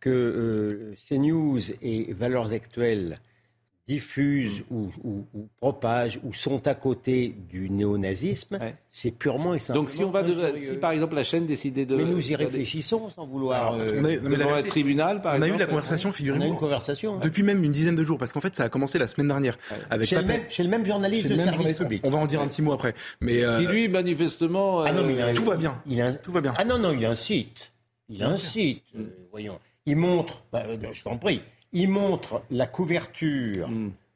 que 0.00 0.08
euh, 0.10 0.94
CNews 0.96 1.60
et 1.82 2.12
Valeurs 2.14 2.52
Actuelles 2.52 3.20
diffusent 3.88 4.62
Hmm. 4.70 4.74
ou, 4.76 4.92
ou- 5.02 5.26
ou 5.34 5.48
propagent 5.60 6.20
ou 6.22 6.32
sont 6.32 6.66
à 6.68 6.74
côté 6.74 7.34
du 7.50 7.68
néonazisme, 7.68 8.56
Ouais. 8.60 8.76
c'est 8.88 9.10
purement 9.10 9.54
et 9.54 9.58
simplement 9.58 9.82
Donc 9.82 9.90
si 9.90 10.04
on 10.04 10.10
va, 10.10 10.22
de- 10.22 10.56
si 10.56 10.74
par 10.74 10.92
exemple 10.92 11.14
la 11.16 11.24
chaîne 11.24 11.46
décidait 11.46 11.84
de, 11.84 11.96
Mais 11.96 12.04
nous 12.04 12.30
y 12.30 12.36
réfléchissons 12.36 13.10
sans 13.10 13.26
vouloir. 13.26 13.60
Alors, 13.60 13.74
euh, 13.80 13.90
qu'on 13.90 14.04
a- 14.04 14.16
non, 14.16 14.28
mais 14.30 14.36
la 14.36 14.44
devant 14.44 14.54
un 14.54 14.62
tribunal, 14.62 15.20
par 15.20 15.36
on 15.36 15.42
a 15.42 15.48
eu 15.48 15.56
la 15.56 15.66
conversation, 15.66 16.08
on 16.08 16.12
a 16.12 16.14
une 16.14 16.16
figurez-vous, 16.16 16.54
conversation. 16.56 17.18
depuis 17.18 17.42
même 17.42 17.62
une 17.64 17.72
dizaine 17.72 17.96
de 17.96 18.04
jours, 18.04 18.18
parce 18.18 18.32
qu'en 18.32 18.40
fait, 18.40 18.54
ça 18.54 18.64
a 18.64 18.68
commencé 18.68 18.98
la 18.98 19.08
semaine 19.08 19.26
dernière 19.28 19.58
avec 19.90 20.08
Chez, 20.08 20.16
le 20.16 20.22
même, 20.22 20.42
chez 20.48 20.62
le 20.62 20.68
même 20.68 20.86
journaliste 20.86 21.24
de 21.24 21.30
même 21.30 21.38
service 21.38 21.54
journaliste. 21.56 21.80
public. 21.82 22.02
On 22.06 22.10
va 22.10 22.18
en 22.18 22.26
dire 22.26 22.40
un 22.40 22.46
petit 22.48 22.62
mot 22.62 22.72
après. 22.72 22.94
Mais 23.20 23.42
euh, 23.44 23.60
qui 23.60 23.66
lui 23.66 23.88
manifestement. 23.88 24.82
Ah 24.82 24.92
non, 24.92 25.04
mais 25.04 25.14
il 25.14 25.20
a 25.20 25.26
euh, 25.26 25.30
un- 25.30 25.34
tout 25.34 25.44
va 25.44 25.56
bien. 25.56 25.82
Il 25.86 26.00
a 26.00 26.06
un- 26.06 26.12
Tout 26.12 26.30
va 26.32 26.40
bien. 26.40 26.54
Ah 26.56 26.64
non, 26.64 26.78
non, 26.78 26.92
il 26.92 27.04
a 27.04 27.10
un 27.10 27.16
site. 27.16 27.72
Il 28.08 28.22
site. 28.36 28.82
euh, 28.96 29.02
voyons. 29.30 29.58
Il 29.86 29.96
montre, 29.96 30.44
bah, 30.52 30.62
euh, 30.68 30.76
je 30.92 31.02
t'en 31.02 31.16
prie, 31.16 31.40
il 31.72 31.88
montre 31.88 32.42
la 32.50 32.66
couverture 32.66 33.68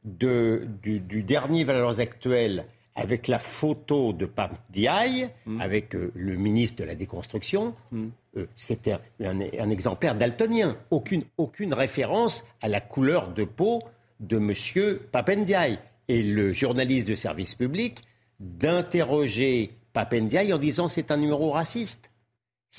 de, 0.04 0.66
du, 0.82 1.00
du 1.00 1.22
dernier 1.22 1.64
Valeurs 1.64 2.00
Actuelles 2.00 2.64
avec 2.94 3.28
la 3.28 3.38
photo 3.38 4.12
de 4.14 4.24
Pape 4.24 4.58
Diaye, 4.70 5.28
Hmm. 5.44 5.60
avec 5.60 5.94
euh, 5.94 6.10
le 6.14 6.36
ministre 6.36 6.80
de 6.82 6.86
la 6.88 6.94
Déconstruction. 6.94 7.74
Euh, 7.92 8.46
C'était 8.56 8.92
un, 8.92 9.00
un- 9.22 9.40
un 9.58 9.70
exemplaire 9.70 10.14
daltonien. 10.14 10.76
Aucune, 10.90 11.22
aucune 11.36 11.74
référence 11.74 12.46
à 12.62 12.68
la 12.68 12.80
couleur 12.80 13.28
de 13.34 13.44
peau 13.44 13.82
de 14.20 14.38
M. 14.38 14.98
Papendiaï. 15.12 15.78
Et 16.08 16.22
le 16.22 16.52
journaliste 16.52 17.06
de 17.08 17.14
service 17.14 17.54
public 17.54 18.00
d'interroger 18.40 19.72
Papendiaï 19.92 20.52
en 20.52 20.58
disant 20.58 20.88
c'est 20.88 21.10
un 21.10 21.16
numéro 21.16 21.50
raciste. 21.50 22.10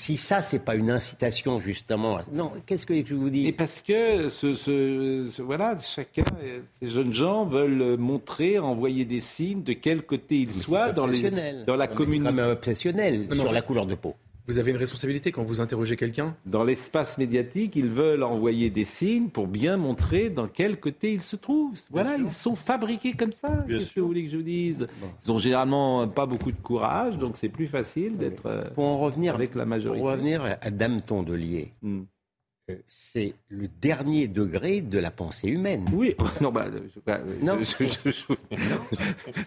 Si 0.00 0.16
ça, 0.16 0.40
c'est 0.42 0.64
pas 0.64 0.76
une 0.76 0.90
incitation 0.92 1.60
justement. 1.60 2.18
à- 2.18 2.24
Non, 2.32 2.52
qu'est-ce 2.66 2.86
que 2.86 3.04
je 3.04 3.14
vous 3.16 3.30
dis 3.30 3.48
Et 3.48 3.52
parce 3.52 3.82
que 3.82 4.28
ce, 4.28 4.54
ce- 4.54 5.28
ce- 5.28 5.42
voilà, 5.42 5.76
chacun, 5.80 6.22
ces 6.80 6.88
jeunes 6.88 7.12
gens 7.12 7.44
veulent 7.44 7.96
montrer, 7.96 8.60
envoyer 8.60 9.04
des 9.04 9.18
signes 9.18 9.64
de 9.64 9.72
quel 9.72 10.02
côté 10.02 10.36
ils 10.42 10.46
Mais 10.46 10.52
soient 10.52 10.92
dans, 10.92 11.08
les, 11.08 11.20
dans 11.66 11.74
la 11.74 11.86
Non, 11.86 11.90
mais 11.90 11.96
commune, 11.96 12.20
C'est 12.22 12.26
quand 12.28 12.32
même 12.32 12.50
obsessionnel 12.50 13.20
Non, 13.22 13.26
mais 13.30 13.36
sur 13.38 13.52
la 13.52 13.60
couleur 13.62 13.86
de 13.86 13.96
peau. 13.96 14.14
Vous 14.48 14.58
avez 14.58 14.70
une 14.70 14.76
responsabilité 14.78 15.30
quand 15.30 15.44
vous 15.44 15.60
interrogez 15.60 15.94
quelqu'un. 15.96 16.34
dans 16.46 16.64
l'espace 16.64 17.18
médiatique, 17.18 17.76
ils 17.76 17.88
veulent 17.88 18.22
envoyer 18.22 18.70
des 18.70 18.84
signes 18.86 19.28
pour 19.28 19.46
bien 19.46 19.76
montrer 19.76 20.30
dans 20.30 20.48
quel 20.48 20.80
côté 20.80 21.12
ils 21.12 21.22
se 21.22 21.36
trouvent. 21.36 21.78
Voilà, 21.90 22.16
ils 22.16 22.30
sont 22.30 22.56
fabriqués 22.56 23.12
comme 23.12 23.32
ça. 23.32 23.64
Qu'est-ce 23.68 23.92
que 23.92 24.00
vous 24.00 24.06
voulez 24.08 24.24
que 24.24 24.30
je 24.30 24.36
vous 24.38 24.42
dise 24.42 24.86
Ils 25.24 25.30
ont 25.30 25.38
généralement 25.38 26.08
pas 26.08 26.26
beaucoup 26.26 26.50
de 26.50 26.60
courage, 26.60 27.18
donc 27.18 27.36
c'est 27.36 27.48
plus 27.50 27.66
facile 27.66 28.16
d'être 28.16 28.46
euh, 28.46 28.64
Pour 28.74 28.84
en 28.84 28.98
revenir, 28.98 29.34
avec 29.34 29.54
la 29.54 29.64
majorité. 29.66 30.00
pour 30.00 30.10
revenir 30.10 30.42
à 30.60 30.70
Dame 30.70 31.02
Tondelier, 31.02 31.72
Hmm. 31.82 32.02
Euh, 32.70 32.74
c'est 32.88 33.34
le 33.48 33.68
dernier 33.80 34.26
degré 34.26 34.80
de 34.80 34.98
la 34.98 35.10
pensée 35.10 35.48
humaine. 35.48 35.86
Oui, 35.92 36.14
non, 36.40 36.50
bah, 36.50 36.66
je, 36.72 37.00
bah, 37.06 37.18
Non. 37.42 37.58
je- 37.60 37.84
je- 37.84 38.10
je- 38.10 38.56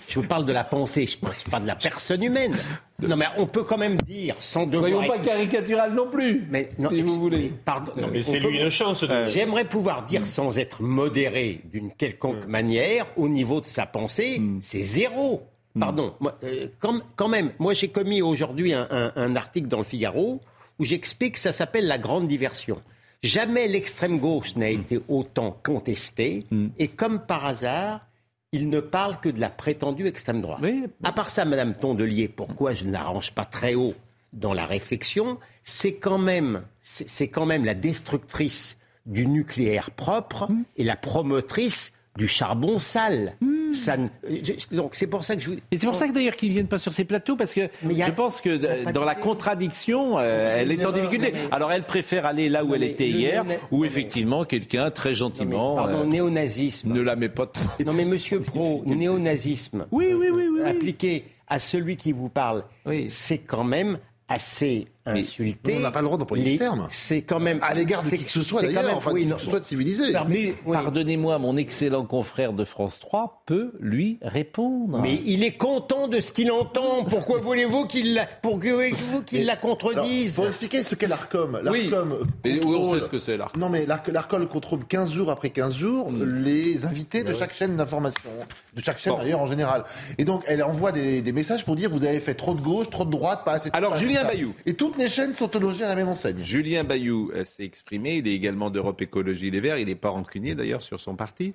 Je 0.07 0.19
vous 0.19 0.27
parle 0.27 0.45
de 0.45 0.51
la 0.53 0.63
pensée, 0.63 1.05
je 1.05 1.17
ne 1.17 1.21
parle 1.21 1.35
pas 1.51 1.59
de 1.59 1.67
la 1.67 1.75
personne 1.75 2.23
humaine. 2.23 2.55
Non, 3.01 3.15
mais 3.15 3.25
on 3.37 3.47
peut 3.47 3.63
quand 3.63 3.77
même 3.77 3.97
dire, 4.01 4.35
sans 4.39 4.65
devoir 4.65 4.89
Soyons 4.91 5.07
pas 5.07 5.19
caricatural 5.19 5.93
non 5.93 6.09
plus. 6.09 6.45
Mais 6.49 6.69
non, 6.77 6.89
si 6.89 7.01
vous 7.01 7.19
voulez. 7.19 7.51
Pardon. 7.65 7.91
non, 7.97 8.09
Mais 8.11 8.21
c'est 8.21 8.39
peut- 8.39 8.47
lui 8.49 8.59
une 8.61 8.69
chance. 8.69 9.03
De... 9.03 9.25
J'aimerais 9.25 9.65
pouvoir 9.65 10.05
dire 10.05 10.25
sans 10.27 10.57
être 10.59 10.81
modéré 10.81 11.61
d'une 11.71 11.91
quelconque 11.91 12.45
manière 12.47 13.05
au 13.17 13.27
niveau 13.29 13.61
de 13.61 13.65
sa 13.65 13.85
pensée, 13.85 14.41
c'est 14.61 14.83
zéro. 14.83 15.43
Pardon. 15.79 16.13
Moi, 16.19 16.37
euh, 16.43 16.67
quand, 16.79 16.99
quand 17.15 17.29
même, 17.29 17.51
moi 17.57 17.73
j'ai 17.73 17.87
commis 17.87 18.21
aujourd'hui 18.21 18.73
un, 18.73 18.87
un- 18.91 19.13
un 19.15 19.35
article 19.37 19.67
dans 19.69 19.77
le 19.77 19.85
Figaro 19.85 20.41
où 20.79 20.83
j'explique 20.83 21.35
que 21.35 21.39
ça 21.39 21.53
s'appelle 21.53 21.87
la 21.87 21.97
grande 21.97 22.27
diversion. 22.27 22.81
Jamais 23.23 23.67
l'extrême 23.67 24.17
gauche 24.19 24.55
n'a 24.55 24.69
été 24.69 24.99
autant 25.07 25.55
contestée 25.63 26.43
et 26.79 26.87
comme 26.87 27.19
par 27.19 27.45
hasard, 27.45 28.07
il 28.51 28.69
ne 28.69 28.79
parle 28.79 29.19
que 29.19 29.29
de 29.29 29.39
la 29.39 29.49
prétendue 29.49 30.07
extrême 30.07 30.41
droite. 30.41 30.59
Oui. 30.63 30.85
À 31.03 31.11
part 31.11 31.29
ça, 31.29 31.45
Madame 31.45 31.75
Tondelier, 31.75 32.27
pourquoi 32.27 32.73
je 32.73 32.85
ne 32.85 32.91
l'arrange 32.91 33.31
pas 33.31 33.45
très 33.45 33.75
haut 33.75 33.93
dans 34.33 34.53
la 34.53 34.65
réflexion, 34.65 35.37
c'est 35.63 35.95
quand 35.95 36.17
même, 36.17 36.63
c'est 36.81 37.07
c'est 37.07 37.27
quand 37.27 37.45
même 37.45 37.65
la 37.65 37.73
destructrice 37.73 38.79
du 39.05 39.27
nucléaire 39.27 39.91
propre 39.91 40.47
et 40.77 40.83
la 40.83 40.95
promotrice 40.95 41.93
du 42.17 42.27
charbon 42.27 42.79
sale. 42.79 43.35
Ça 43.73 43.97
ne- 43.97 44.07
je- 44.27 44.75
donc 44.75 44.95
c'est 44.95 45.07
pour 45.07 45.23
ça 45.23 45.35
que 45.35 45.41
je. 45.41 45.51
Et 45.71 45.77
c'est 45.77 45.87
pour 45.87 45.95
ça 45.95 46.07
que 46.07 46.13
d'ailleurs 46.13 46.35
qu'ils 46.35 46.49
ne 46.49 46.53
viennent 46.53 46.67
pas 46.67 46.77
sur 46.77 46.93
ces 46.93 47.05
plateaux, 47.05 47.35
parce 47.35 47.53
que 47.53 47.61
a- 47.61 47.69
je 48.05 48.11
pense 48.11 48.41
que 48.41 48.49
euh, 48.49 48.91
dans 48.91 49.03
la 49.05 49.15
contradiction, 49.15 50.17
euh, 50.19 50.49
elle 50.59 50.71
est 50.71 50.85
en 50.85 50.91
difficulté. 50.91 51.31
mais- 51.33 51.39
Alors 51.51 51.71
elle 51.71 51.83
préfère 51.83 52.25
aller 52.25 52.49
là 52.49 52.63
où 52.63 52.69
Non, 52.69 52.73
elle 52.75 52.83
était 52.83 53.09
hier, 53.09 53.43
néo- 53.45 53.57
où 53.71 53.85
effectivement 53.85 54.43
quelqu'un 54.45 54.91
très 54.91 55.09
Non, 55.09 55.13
mais, 55.13 55.15
gentiment 55.15 55.75
pardon, 55.75 56.01
euh, 56.01 56.05
néonazisme. 56.05 56.91
ne 56.93 57.01
la 57.01 57.15
met 57.15 57.29
pas. 57.29 57.47
trop- 57.47 57.83
Non 57.85 57.93
mais 57.93 58.05
Monsieur 58.05 58.39
Pro, 58.41 58.83
néonazisme. 58.85 59.85
Oui, 59.91 60.07
oui, 60.13 60.27
oui, 60.31 60.47
oui, 60.51 60.59
oui. 60.63 60.69
Appliqué 60.69 61.25
à 61.47 61.59
celui 61.59 61.97
qui 61.97 62.11
vous 62.11 62.29
parle, 62.29 62.63
Oui. 62.85 63.05
c'est 63.09 63.39
quand 63.39 63.63
même 63.63 63.97
assez 64.29 64.87
insulter. 65.05 65.75
On 65.77 65.79
n'a 65.79 65.91
pas 65.91 65.99
le 66.01 66.05
droit 66.05 66.17
d'employer 66.17 66.43
les- 66.43 66.51
ce 66.53 66.57
terme. 66.57 66.87
C'est 66.89 67.21
quand 67.21 67.39
même. 67.39 67.59
À 67.61 67.73
l'égard 67.73 68.03
de 68.03 68.09
qui 68.09 68.23
que 68.23 68.31
ce 68.31 68.41
soit 68.41 68.61
c'est 68.61 68.67
quand 68.67 68.73
d'ailleurs, 68.73 68.89
même- 68.89 68.97
enfin, 68.97 69.11
oui, 69.13 69.25
de 69.25 69.29
non, 69.29 69.35
qui 69.35 69.39
que 69.41 69.45
ce 69.45 69.49
soit 69.51 69.59
de 69.59 69.65
civilisé. 69.65 70.13
Mais 70.27 70.55
Oui. 70.65 70.73
pardonnez-moi, 70.73 71.37
mon 71.39 71.57
excellent 71.57 72.05
confrère 72.05 72.53
de 72.53 72.63
France 72.65 72.99
3 72.99 73.43
peut 73.45 73.73
lui 73.79 74.19
répondre. 74.21 74.99
Mais 75.01 75.21
il 75.25 75.43
est 75.43 75.57
content 75.57 76.07
de 76.07 76.19
ce 76.19 76.31
qu'il 76.31 76.51
entend. 76.51 77.03
Pourquoi 77.05 77.39
voulez-vous 77.41 77.85
qu'il 77.87 78.13
la, 78.15 78.25
qu'il 79.25 79.45
la 79.45 79.53
Alors, 79.53 79.61
contredise 79.61 80.35
pour 80.35 80.47
expliquer 80.47 80.83
ce 80.83 80.95
qu'est 80.95 81.07
l'ARCOM, 81.07 81.59
Oui. 81.69 81.89
l'ARCOM 81.89 82.27
Et 82.43 82.61
on 82.63 82.93
sait 82.95 83.01
ce 83.01 83.09
que 83.09 83.19
c'est, 83.19 83.37
l'ARCOM. 83.37 83.59
Non, 83.61 83.69
mais 83.69 83.85
l'Arc- 83.85 84.07
l'ARCOM 84.11 84.47
contrôle 84.47 84.85
15 84.85 85.11
jours 85.11 85.29
après 85.31 85.49
15 85.49 85.73
jours 85.75 86.11
les 86.11 86.85
invités 86.85 87.23
de 87.23 87.33
chaque 87.33 87.53
chaîne 87.53 87.75
d'information, 87.77 88.29
de 88.75 88.83
chaque 88.83 88.97
chaîne 88.97 89.13
Bon. 89.13 89.19
d'ailleurs 89.19 89.41
en 89.41 89.47
général. 89.47 89.83
Et 90.17 90.25
donc, 90.25 90.43
elle 90.47 90.63
envoie 90.63 90.91
des, 90.91 91.21
des 91.21 91.31
messages 91.31 91.65
pour 91.65 91.75
dire 91.75 91.89
vous 91.89 92.05
avez 92.05 92.19
fait 92.19 92.33
trop 92.35 92.53
de 92.53 92.61
gauche, 92.61 92.89
trop 92.89 93.05
de 93.05 93.11
droite, 93.11 93.41
pas 93.45 93.53
assez 93.53 93.69
de 93.69 93.75
Alors, 93.75 93.97
Julien. 93.97 94.23
Bayou. 94.23 94.53
Et 94.65 94.73
toutes 94.91 95.01
les 95.01 95.09
chaînes 95.09 95.33
sont 95.33 95.49
logées 95.59 95.83
à 95.83 95.89
la 95.89 95.95
même 95.95 96.09
enseigne. 96.09 96.39
Julien 96.39 96.83
Bayou 96.83 97.31
euh, 97.33 97.45
s'est 97.45 97.63
exprimé. 97.63 98.17
Il 98.17 98.27
est 98.27 98.33
également 98.33 98.69
d'Europe 98.69 99.01
Écologie 99.01 99.49
Les 99.51 99.59
Verts. 99.61 99.77
Il 99.77 99.87
n'est 99.87 99.95
pas 99.95 100.09
rancunier 100.09 100.53
d'ailleurs 100.55 100.81
sur 100.81 100.99
son 100.99 101.15
parti. 101.15 101.53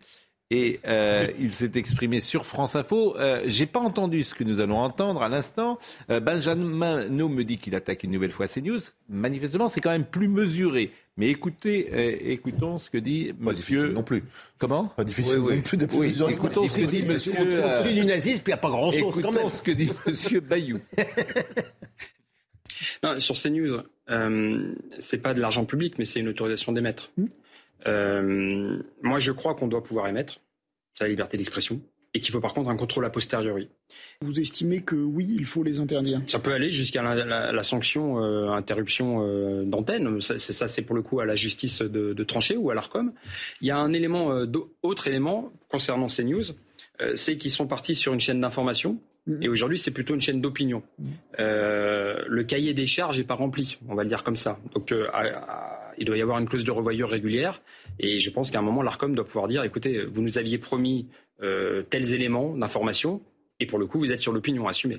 Et 0.53 0.79
euh, 0.87 1.27
il 1.41 1.53
s'est 1.53 1.73
exprimé 1.75 2.21
sur 2.21 2.47
France 2.47 2.77
Info. 2.77 3.17
Euh, 3.19 3.41
J'ai 3.47 3.67
pas 3.67 3.81
entendu 3.81 4.23
ce 4.23 4.33
que 4.33 4.45
nous 4.45 4.61
allons 4.61 4.79
entendre 4.79 5.23
à 5.23 5.29
l'instant. 5.29 5.77
Euh, 6.09 6.21
Benjamin 6.21 7.09
No 7.09 7.29
me 7.29 7.43
dit 7.43 7.59
qu'il 7.59 7.75
attaque 7.75 8.05
une 8.05 8.13
nouvelle 8.13 8.31
fois 8.31 8.47
CNews. 8.47 8.79
Manifestement, 9.09 9.67
c'est 9.69 9.81
quand 9.81 9.91
même 9.91 10.05
plus 10.07 10.29
mesuré. 10.29 10.93
Mais 11.17 11.29
écoutez, 11.31 11.89
euh, 11.93 12.17
écoutons 12.21 12.79
ce 12.79 12.91
que 12.91 12.99
dit 12.99 13.33
Pas 13.33 13.51
Monsieur. 13.51 13.77
difficile 13.77 13.95
non 13.95 14.03
plus. 14.05 14.23
Comment 14.59 14.85
Pas 14.85 15.03
difficile 15.05 15.39
Oui, 15.39 15.45
oui. 15.49 15.57
non 15.57 15.63
plus 15.63 15.77
de 15.79 15.89
Oui, 15.95 16.15
écoutons 16.31 16.69
ce 16.69 16.77
que 16.79 16.87
dit 16.87 17.03
Monsieur. 17.03 17.33
euh, 17.39 17.81
Au-dessus 17.81 17.95
du 17.95 18.05
nazisme, 18.05 18.43
il 18.47 18.51
n'y 18.51 18.55
a 18.55 18.57
pas 18.59 18.71
grand-chose 18.71 19.01
quand 19.15 19.21
écoutons 19.21 19.33
même. 19.33 19.51
ce 19.51 19.63
que 19.63 19.71
dit 19.73 19.91
Monsieur 20.07 20.41
Bayou. 20.41 20.77
Non, 23.03 23.19
sur 23.21 23.37
CNews, 23.37 23.83
euh, 24.11 24.75
c'est 24.99 25.23
pas 25.23 25.35
de 25.35 25.41
l'argent 25.41 25.65
public, 25.65 25.95
mais 25.99 26.05
c'est 26.05 26.21
une 26.21 26.29
autorisation 26.29 26.73
d'émettre. 26.73 27.11
Euh, 27.87 28.79
moi, 29.03 29.19
je 29.19 29.33
crois 29.33 29.55
qu'on 29.55 29.69
doit 29.69 29.83
pouvoir 29.83 30.09
émettre, 30.09 30.41
c'est 30.95 31.05
la 31.05 31.11
liberté 31.11 31.37
d'expression, 31.37 31.81
et 32.15 32.21
qu'il 32.21 32.33
faut 32.33 32.41
par 32.41 32.55
contre 32.55 32.71
un 32.71 32.77
contrôle 32.77 33.05
a 33.05 33.11
posteriori. 33.11 33.69
Vous 34.23 34.41
estimez 34.41 34.81
que 34.83 34.97
oui, 34.97 35.37
il 35.39 35.45
faut 35.45 35.63
les 35.63 35.79
interdire? 35.81 36.23
Ça 36.27 36.39
peut 36.39 36.53
aller 36.53 36.71
jusqu'à 36.71 37.03
la, 37.03 37.15
la- 37.25 37.53
la 37.53 37.63
sanction 37.63 38.23
euh, 38.25 38.49
interruption 38.51 39.19
euh, 39.23 39.65
d'antenne. 39.65 40.21
Ça, 40.21 40.39
c'est, 40.39 40.53
ça, 40.53 40.67
c'est 40.67 40.83
pour 40.83 40.97
le 40.97 41.03
coup 41.03 41.21
à 41.21 41.27
la 41.27 41.37
justice 41.37 41.83
de, 41.83 42.13
de 42.15 42.25
trancher 42.25 42.57
ou 42.57 42.71
à 42.71 42.75
l'Arcom. 42.75 43.13
Il 43.61 43.69
y 43.69 43.71
a 43.71 43.77
un 43.79 43.93
élément, 43.93 44.33
euh, 44.33 44.47
autre 44.83 45.07
élément 45.09 45.53
concernant 45.69 46.07
CNews, 46.07 46.45
euh, 47.03 47.13
c'est 47.15 47.37
qu'ils 47.37 47.51
sont 47.51 47.67
partis 47.67 47.95
sur 47.95 48.15
une 48.15 48.21
chaîne 48.21 48.41
d'information. 48.41 48.99
Et 49.41 49.49
aujourd'hui, 49.49 49.77
c'est 49.79 49.91
plutôt 49.91 50.15
une 50.15 50.21
chaîne 50.21 50.41
d'opinion. 50.41 50.83
Euh, 51.41 52.23
le 52.29 52.45
cahier 52.45 52.75
des 52.75 52.87
charges 52.87 53.19
n'est 53.19 53.25
pas 53.25 53.35
rempli, 53.35 53.79
on 53.89 53.95
va 53.95 54.03
le 54.03 54.09
dire 54.09 54.23
comme 54.23 54.37
ça. 54.37 54.59
Donc, 54.75 54.93
euh, 54.93 55.09
à- 55.13 55.23
à- 55.27 55.93
il 55.99 56.05
doit 56.05 56.17
y 56.17 56.23
avoir 56.23 56.39
une 56.39 56.47
clause 56.49 56.65
de 56.65 56.71
revoyure 56.71 57.09
régulière. 57.09 57.61
Et 57.99 58.21
je 58.21 58.31
pense 58.31 58.51
qu'à 58.51 58.59
un 58.59 58.63
moment, 58.63 58.83
l'Arcom 58.83 59.15
doit 59.15 59.25
pouvoir 59.25 59.47
dire, 59.47 59.65
écoutez, 59.65 60.05
vous 60.05 60.23
nous 60.23 60.39
aviez 60.39 60.59
promis 60.59 61.09
euh, 61.43 61.83
tels 61.83 62.15
éléments 62.15 62.57
d'information, 62.57 63.21
et 63.61 63.67
pour 63.67 63.79
le 63.79 63.87
coup, 63.87 63.99
vous 63.99 64.11
êtes 64.13 64.21
sur 64.21 64.33
l'opinion, 64.33 64.69
assumée. 64.69 64.99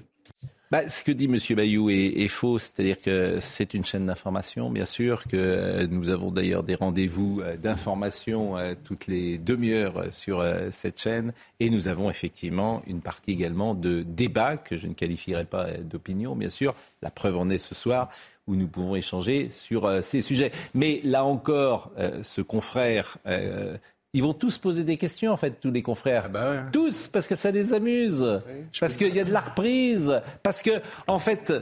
Bah, 0.70 0.90
ce 0.90 1.02
que 1.02 1.14
dit 1.14 1.26
M. 1.26 1.38
Bayou 1.56 1.90
est, 1.90 1.96
est 1.96 2.28
faux, 2.28 2.60
c'est-à-dire 2.60 3.00
que 3.00 3.40
c'est 3.40 3.74
une 3.74 3.86
chaîne 3.86 4.06
d'information, 4.06 4.70
bien 4.70 4.84
sûr, 4.84 5.24
que 5.24 5.38
euh, 5.38 5.88
nous 5.90 6.10
avons 6.10 6.30
d'ailleurs 6.30 6.64
des 6.64 6.76
rendez-vous 6.76 7.40
euh, 7.40 7.56
d'information 7.56 8.58
euh, 8.58 8.74
toutes 8.84 9.08
les 9.08 9.38
demi-heures 9.38 10.14
sur 10.14 10.44
cette 10.72 11.00
chaîne, 11.00 11.32
et 11.62 11.70
nous 11.70 11.88
avons 11.88 12.10
effectivement 12.10 12.84
une 12.86 13.00
partie 13.00 13.32
également 13.32 13.76
de 13.76 14.04
débat 14.04 14.58
que 14.58 14.76
je 14.76 14.88
ne 14.88 14.94
qualifierai 14.94 15.46
pas 15.46 15.72
d'opinion, 15.72 16.36
bien 16.36 16.50
sûr. 16.50 16.76
La 17.02 17.12
preuve 17.12 17.38
en 17.38 17.50
est 17.50 17.60
ce 17.60 17.74
soir 17.74 18.10
où 18.46 18.58
nous 18.58 18.68
pouvons 18.68 18.98
échanger 18.98 19.50
sur 19.50 20.04
ces 20.04 20.22
sujets. 20.22 20.52
Mais 20.74 21.00
là 21.04 21.24
encore, 21.26 21.92
ce 22.22 22.42
confrère 22.42 23.18
ils 24.14 24.24
vont 24.24 24.34
tous 24.34 24.58
poser 24.58 24.84
des 24.84 24.98
questions, 24.98 25.32
en 25.32 25.38
fait, 25.38 25.60
tous 25.60 25.72
les 25.72 25.82
confrères. 25.82 26.24
Ah 26.26 26.30
bah 26.30 26.50
ouais. 26.50 26.60
Tous, 26.72 27.08
parce 27.08 27.28
que 27.28 27.36
ça 27.36 27.52
les 27.52 27.74
amuse. 27.74 28.42
Parce 28.80 28.96
qu'il 28.96 29.16
y 29.16 29.20
a 29.20 29.24
de 29.24 29.34
la 29.34 29.42
reprise. 29.42 30.22
Parce 30.44 30.62
que, 30.62 30.82
en 31.08 31.20
fait, 31.20 31.54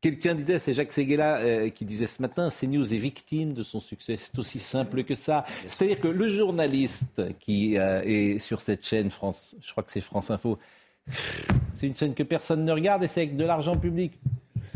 quelqu'un 0.00 0.34
disait, 0.34 0.58
c'est 0.58 0.74
Jacques 0.74 0.92
Seguela 0.92 1.38
euh, 1.38 1.70
qui 1.70 1.84
disait 1.84 2.06
ce 2.06 2.20
matin, 2.20 2.50
CNews 2.50 2.92
est 2.92 2.98
victime 2.98 3.54
de 3.54 3.62
son 3.62 3.80
succès. 3.80 4.16
C'est 4.16 4.38
aussi 4.38 4.58
simple 4.58 5.02
que 5.02 5.14
ça. 5.14 5.44
C'est-à-dire 5.66 5.98
que 5.98 6.08
le 6.08 6.28
journaliste 6.28 7.22
qui 7.40 7.78
euh, 7.78 8.02
est 8.04 8.38
sur 8.38 8.60
cette 8.60 8.86
chaîne, 8.86 9.10
France, 9.10 9.56
je 9.60 9.70
crois 9.72 9.82
que 9.82 9.90
c'est 9.90 10.02
France 10.02 10.30
Info, 10.30 10.58
c'est 11.72 11.86
une 11.86 11.96
chaîne 11.96 12.14
que 12.14 12.22
personne 12.22 12.64
ne 12.64 12.72
regarde 12.72 13.02
et 13.02 13.08
c'est 13.08 13.22
avec 13.22 13.36
de 13.36 13.44
l'argent 13.44 13.76
public. 13.76 14.12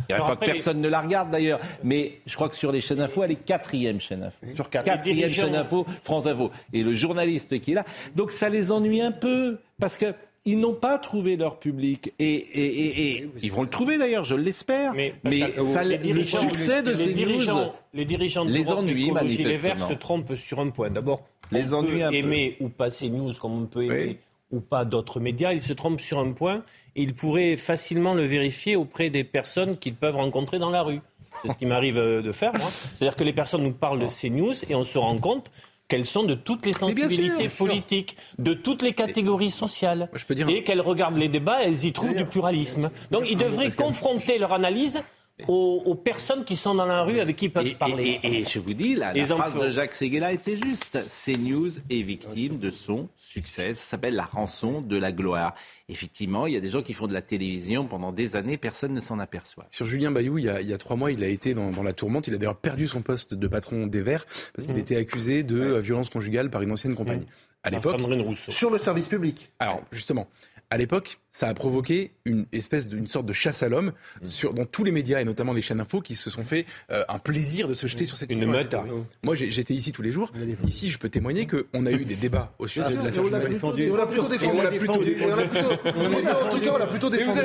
Il 0.09 0.15
n'y 0.15 0.21
a 0.21 0.25
pas 0.25 0.33
après, 0.33 0.47
que 0.47 0.53
personne 0.53 0.81
ne 0.81 0.89
la 0.89 1.01
regarde 1.01 1.31
d'ailleurs, 1.31 1.61
mais 1.85 2.21
je 2.27 2.35
crois 2.35 2.49
que 2.49 2.57
sur 2.57 2.73
les 2.73 2.81
chaînes 2.81 3.01
info, 3.01 3.23
elle 3.25 3.33
est 3.33 3.45
quatrième 3.45 4.01
chaîne 4.01 4.23
info. 4.23 4.47
Sur 4.55 4.71
quatre. 4.71 4.85
Quatrième 4.87 5.31
chaîne 5.31 5.55
info, 5.55 5.87
France 6.03 6.27
Info. 6.27 6.51
Et 6.73 6.83
le 6.83 6.95
journaliste 6.95 7.61
qui 7.61 7.73
est 7.73 7.75
là. 7.75 7.85
Donc 8.17 8.31
ça 8.31 8.49
les 8.49 8.73
ennuie 8.73 9.01
un 9.03 9.13
peu, 9.13 9.59
parce 9.79 9.99
que 9.99 10.15
ils 10.45 10.59
n'ont 10.59 10.73
pas 10.73 10.97
trouvé 10.99 11.37
leur 11.37 11.59
public. 11.59 12.15
Et, 12.19 12.25
et, 12.27 12.65
et, 12.65 13.17
et 13.19 13.31
ils 13.43 13.53
vont 13.53 13.61
le 13.63 13.69
trouver 13.69 13.99
d'ailleurs, 13.99 14.25
je 14.25 14.35
l'espère. 14.35 14.95
Mais, 14.95 15.13
Pascal, 15.23 15.65
ça, 15.67 15.85
les 15.85 15.99
le 15.99 16.25
succès 16.25 16.83
de 16.83 16.91
les 16.91 16.97
ces 16.97 17.13
dirigeants, 17.13 17.65
news 17.67 17.73
les 17.93 18.05
dirigeants 18.07 18.45
les 18.45 18.71
ennuie 18.73 19.09
Écologie 19.09 19.37
Les 19.39 19.45
Verts 19.59 19.75
manifestement. 19.75 19.89
se 19.89 19.93
trompent 19.95 20.35
sur 20.37 20.61
un 20.61 20.71
point. 20.71 20.89
D'abord, 20.89 21.23
Les 21.53 21.75
on 21.75 21.85
peut 21.85 21.93
peu. 21.97 22.15
aimer 22.15 22.57
ou 22.61 22.71
pas 22.71 22.89
CNews 22.89 23.33
comme 23.35 23.63
on 23.63 23.67
peut 23.67 23.85
aimer 23.85 24.05
Oui. 24.07 24.19
Ou 24.51 24.61
pas 24.61 24.85
d'autres 24.85 25.21
médias. 25.21 25.53
Ils 25.53 25.63
se 25.63 25.73
trompent 25.73 26.01
sur 26.01 26.19
un 26.19 26.33
point 26.33 26.63
et 26.97 27.03
ils 27.03 27.15
pourraient 27.15 27.57
facilement 27.57 28.15
le 28.15 28.23
vérifier 28.25 28.77
auprès 28.77 29.11
des 29.11 29.25
personnes 29.25 29.77
qu'ils 29.77 29.95
peuvent 29.95 30.17
rencontrer 30.17 30.59
dans 30.59 30.71
la 30.71 30.83
rue. 30.83 31.01
C'est 31.43 31.53
ce 31.53 31.59
qui 31.59 31.67
m'arrive 31.67 31.99
euh, 31.99 32.23
de 32.23 32.33
faire, 32.33 32.53
moi. 32.55 32.69
C'est-à-dire 32.95 33.17
que 33.17 33.25
les 33.25 33.33
personnes 33.33 33.63
nous 33.63 33.73
parlent 33.73 34.01
de 34.01 34.07
CNews 34.09 34.55
et 34.69 34.75
on 34.75 34.83
se 34.83 34.99
rend 34.99 35.17
compte 35.19 35.51
qu'elles 35.87 36.05
sont 36.07 36.25
de 36.25 36.35
toutes 36.35 36.67
les 36.67 36.73
sensibilités 36.75 37.49
sûr. 37.49 37.67
politiques, 37.67 38.17
de 38.39 38.53
toutes 38.55 38.83
les 38.83 38.93
catégories 38.93 39.51
sociales. 39.51 40.11
je 40.15 40.25
peux 40.27 40.35
dire- 40.35 40.49
Et 40.49 40.63
qu'elles 40.65 40.81
regardent 40.83 41.17
les 41.17 41.29
débats, 41.29 41.63
elles 41.63 41.85
y 41.85 41.93
trouvent 41.93 42.15
du 42.15 42.27
pluralisme. 42.27 42.91
Donc 43.11 43.25
ils 43.31 43.39
devraient 43.39 43.71
confronter 43.71 44.39
leur 44.39 44.53
analyse 44.53 45.03
aux, 45.47 45.83
aux 45.85 45.95
personnes 45.95 46.45
qui 46.45 46.57
sont 46.57 46.75
dans 46.75 46.87
la 46.87 47.03
rue 47.03 47.21
avec 47.21 47.37
qui 47.37 47.45
ils 47.47 47.53
peuvent 47.53 47.67
Et, 47.67 47.75
parler. 47.75 48.19
et- 48.23 48.27
et- 48.27 48.41
et 48.41 48.45
je 48.45 48.59
vous 48.59 48.75
dis, 48.75 48.95
la, 48.97 49.15
phrase 49.25 49.55
de 49.59 49.71
Jacques 49.71 49.95
Seguela 49.95 50.33
était 50.33 50.57
juste. 50.57 50.99
CNews 51.07 51.71
est 51.91 52.03
victime 52.03 52.59
de 52.59 52.71
son 52.71 53.09
succès. 53.17 53.75
Ça 53.75 53.91
s'appelle 53.91 54.15
la 54.15 54.25
rançon 54.25 54.81
de 54.81 54.97
la 54.97 55.13
gloire. 55.13 55.55
Effectivement, 55.89 56.47
il 56.47 56.55
y 56.55 56.57
a 56.57 56.61
des 56.61 56.71
gens 56.71 56.83
qui 56.83 56.93
font 56.93 57.07
de 57.07 57.13
la 57.15 57.23
télévision 57.23 57.87
pendant 57.87 58.13
des 58.13 58.37
années, 58.37 58.57
personne 58.57 58.93
ne 58.93 59.01
s'en 59.01 59.19
aperçoit. 59.19 59.67
Sur 59.71 59.87
Julien 59.87 60.11
Bayou, 60.11 60.39
il 60.39 60.45
y, 60.45 60.49
a, 60.49 60.61
il 60.61 60.69
y 60.69 60.73
a 60.73 60.79
trois 60.79 60.97
mois, 60.97 61.13
il 61.13 61.23
a 61.23 61.29
été 61.29 61.55
dans, 61.55 61.71
dans 61.71 61.83
la 61.83 61.93
tourmente. 61.93 62.27
Il 62.27 62.35
a 62.35 62.39
d'ailleurs 62.39 62.57
perdu 62.57 62.87
son 62.89 63.01
poste 63.03 63.35
de 63.35 63.47
patron 63.49 63.87
des 63.87 64.01
Verts 64.01 64.27
parce 64.55 64.67
qu'il 64.67 64.79
était 64.79 64.97
accusé 64.97 65.43
de 65.45 65.79
violence 65.79 66.11
conjugale 66.11 66.51
par 66.51 66.63
une 66.63 66.73
ancienne 66.73 66.95
compagne. 66.95 67.23
À 67.65 67.71
Par 67.71 67.81
l'époque, 67.81 68.01
Sandrine 68.01 68.21
Rousseau. 68.23 68.53
Sur 68.53 68.71
le 68.71 68.79
service 68.79 69.09
public. 69.09 69.51
alors 69.59 69.83
justement, 69.93 70.29
à 70.71 70.77
l'époque, 70.77 71.19
ça 71.31 71.49
a 71.49 71.55
provoqué 71.55 72.13
une 72.27 72.47
espèce 72.53 72.89
d'une 72.89 73.07
sorte 73.07 73.25
de 73.27 73.33
chasse 73.33 73.63
à 73.63 73.69
l'homme 73.69 73.93
sur 74.25 74.53
dans 74.53 74.67
tous 74.67 74.85
les 74.85 74.93
médias 74.93 75.21
et 75.21 75.25
notamment 75.25 75.53
les 75.55 75.63
chaînes 75.63 75.81
info 75.81 76.01
qui 76.01 76.15
se 76.15 76.29
sont 76.31 76.45
fait 76.45 76.67
euh, 76.91 77.05
un 77.09 77.19
plaisir 77.19 77.69
de 77.69 77.75
se 77.75 77.87
jeter 77.87 78.05
sur 78.07 78.17
cette 78.17 78.31
Une 78.33 78.39
histoire, 78.39 78.61
etc. 78.61 78.83
Moi, 79.23 79.35
j'étais 79.35 79.73
ici 79.75 79.93
tous 79.93 80.03
les 80.03 80.13
jours. 80.13 80.31
Ici, 80.67 80.91
je 80.91 80.99
peux 80.99 81.09
témoigner 81.09 81.47
qu'on 81.47 81.87
a 81.87 81.91
eu 81.91 82.05
des 82.05 82.17
débats 82.17 82.53
au 82.59 82.67
sujet 82.67 82.91
de 82.91 82.97
l'affaire 83.03 83.23
on 83.25 83.31
l'a 83.31 83.39
on 83.39 83.97
l'a 83.97 84.07
plutôt 84.07 84.29
défendu. 84.29 84.53
on 84.59 84.63
l'a 84.63 84.71
plutôt 84.71 85.03
Et 85.03 85.25
on 85.25 85.37
l'a 85.37 85.45
plutôt- 85.47 85.73
En 85.73 86.51
tout 86.51 86.61
cas, 86.61 86.71
on 86.75 86.79
l'a 86.79 86.87
plutôt 86.87 87.11
défendu. 87.11 87.39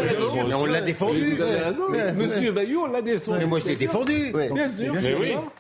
Mais 0.47 0.53
on 0.53 0.65
l'a 0.65 0.81
défendu. 0.81 1.35
Vous 1.35 1.41
avez 1.41 1.57
raison. 1.59 1.89
Ouais, 1.89 2.13
Monsieur 2.13 2.51
Bayou, 2.51 2.81
on 2.83 2.91
l'a 2.91 3.01
défendu. 3.01 3.39
Mais 3.39 3.45
moi, 3.45 3.59
je 3.59 3.65
l'ai 3.65 3.75
défendu. 3.75 4.33
Bien 4.53 4.69
sûr. 4.69 4.93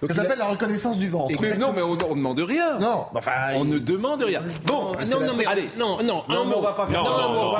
Ça 0.09 0.15
s'appelle 0.15 0.39
la 0.39 0.47
reconnaissance 0.47 0.97
du 0.97 1.07
ventre. 1.07 1.33
Mais 1.41 1.55
non, 1.57 1.71
mais 1.73 1.81
on 1.81 1.95
ne 1.95 2.15
demande 2.15 2.39
rien. 2.39 2.79
Non, 2.79 3.05
enfin, 3.13 3.31
On 3.55 3.63
ne 3.65 3.77
demande 3.77 4.23
rien. 4.23 4.41
Bon, 4.65 4.93
Non, 4.93 5.19
non, 5.25 5.33
mais 5.37 5.45
allez. 5.45 5.69
non, 5.77 5.97
non, 6.03 6.23
Non, 6.27 6.45
mais 6.45 6.55
on 6.55 6.61
va 6.61 6.73
pas 6.73 6.87
faire. 6.87 7.03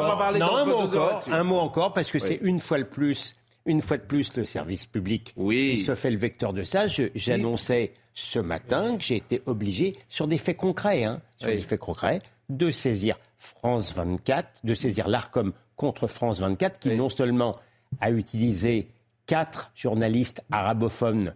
Non, 0.01 0.03
va 0.07 0.11
pas 0.11 0.17
parler 0.17 0.41
un 0.41 0.65
mot 0.65 0.75
encore, 0.77 1.23
un 1.29 1.43
mot 1.43 1.57
encore, 1.59 1.93
parce 1.93 2.11
que 2.11 2.19
c'est 2.19 2.39
une 2.41 2.59
fois 2.59 2.77
de 2.79 2.83
plus, 2.83 3.35
une 3.65 3.81
fois 3.81 3.97
de 3.97 4.03
plus, 4.03 4.35
le 4.37 4.45
service 4.45 4.85
public 4.85 5.33
Oui. 5.37 5.75
qui 5.77 5.83
se 5.83 5.95
fait 5.95 6.11
le 6.11 6.17
vecteur 6.17 6.53
de 6.53 6.63
ça. 6.63 6.85
J'annonçais 6.87 7.93
ce 8.13 8.39
matin 8.39 8.97
que 8.97 9.03
j'ai 9.03 9.15
été 9.15 9.41
obligé, 9.45 9.95
sur 10.09 10.27
des 10.27 10.37
faits 10.37 10.57
concrets, 10.57 11.03
hein, 11.03 11.21
sur 11.39 11.49
des 11.49 11.61
faits 11.61 11.79
concrets, 11.79 12.19
de 12.49 12.71
saisir 12.71 13.17
France 13.37 13.93
24, 13.93 14.47
de 14.63 14.75
saisir 14.75 15.07
l'ARCOM 15.07 15.53
contre 15.75 16.07
France 16.07 16.39
24, 16.39 16.79
qui 16.79 16.89
non 16.95 17.09
seulement 17.09 17.55
a 18.01 18.11
utilisé 18.11 18.89
quatre 19.25 19.71
journalistes 19.75 20.43
arabophones, 20.51 21.33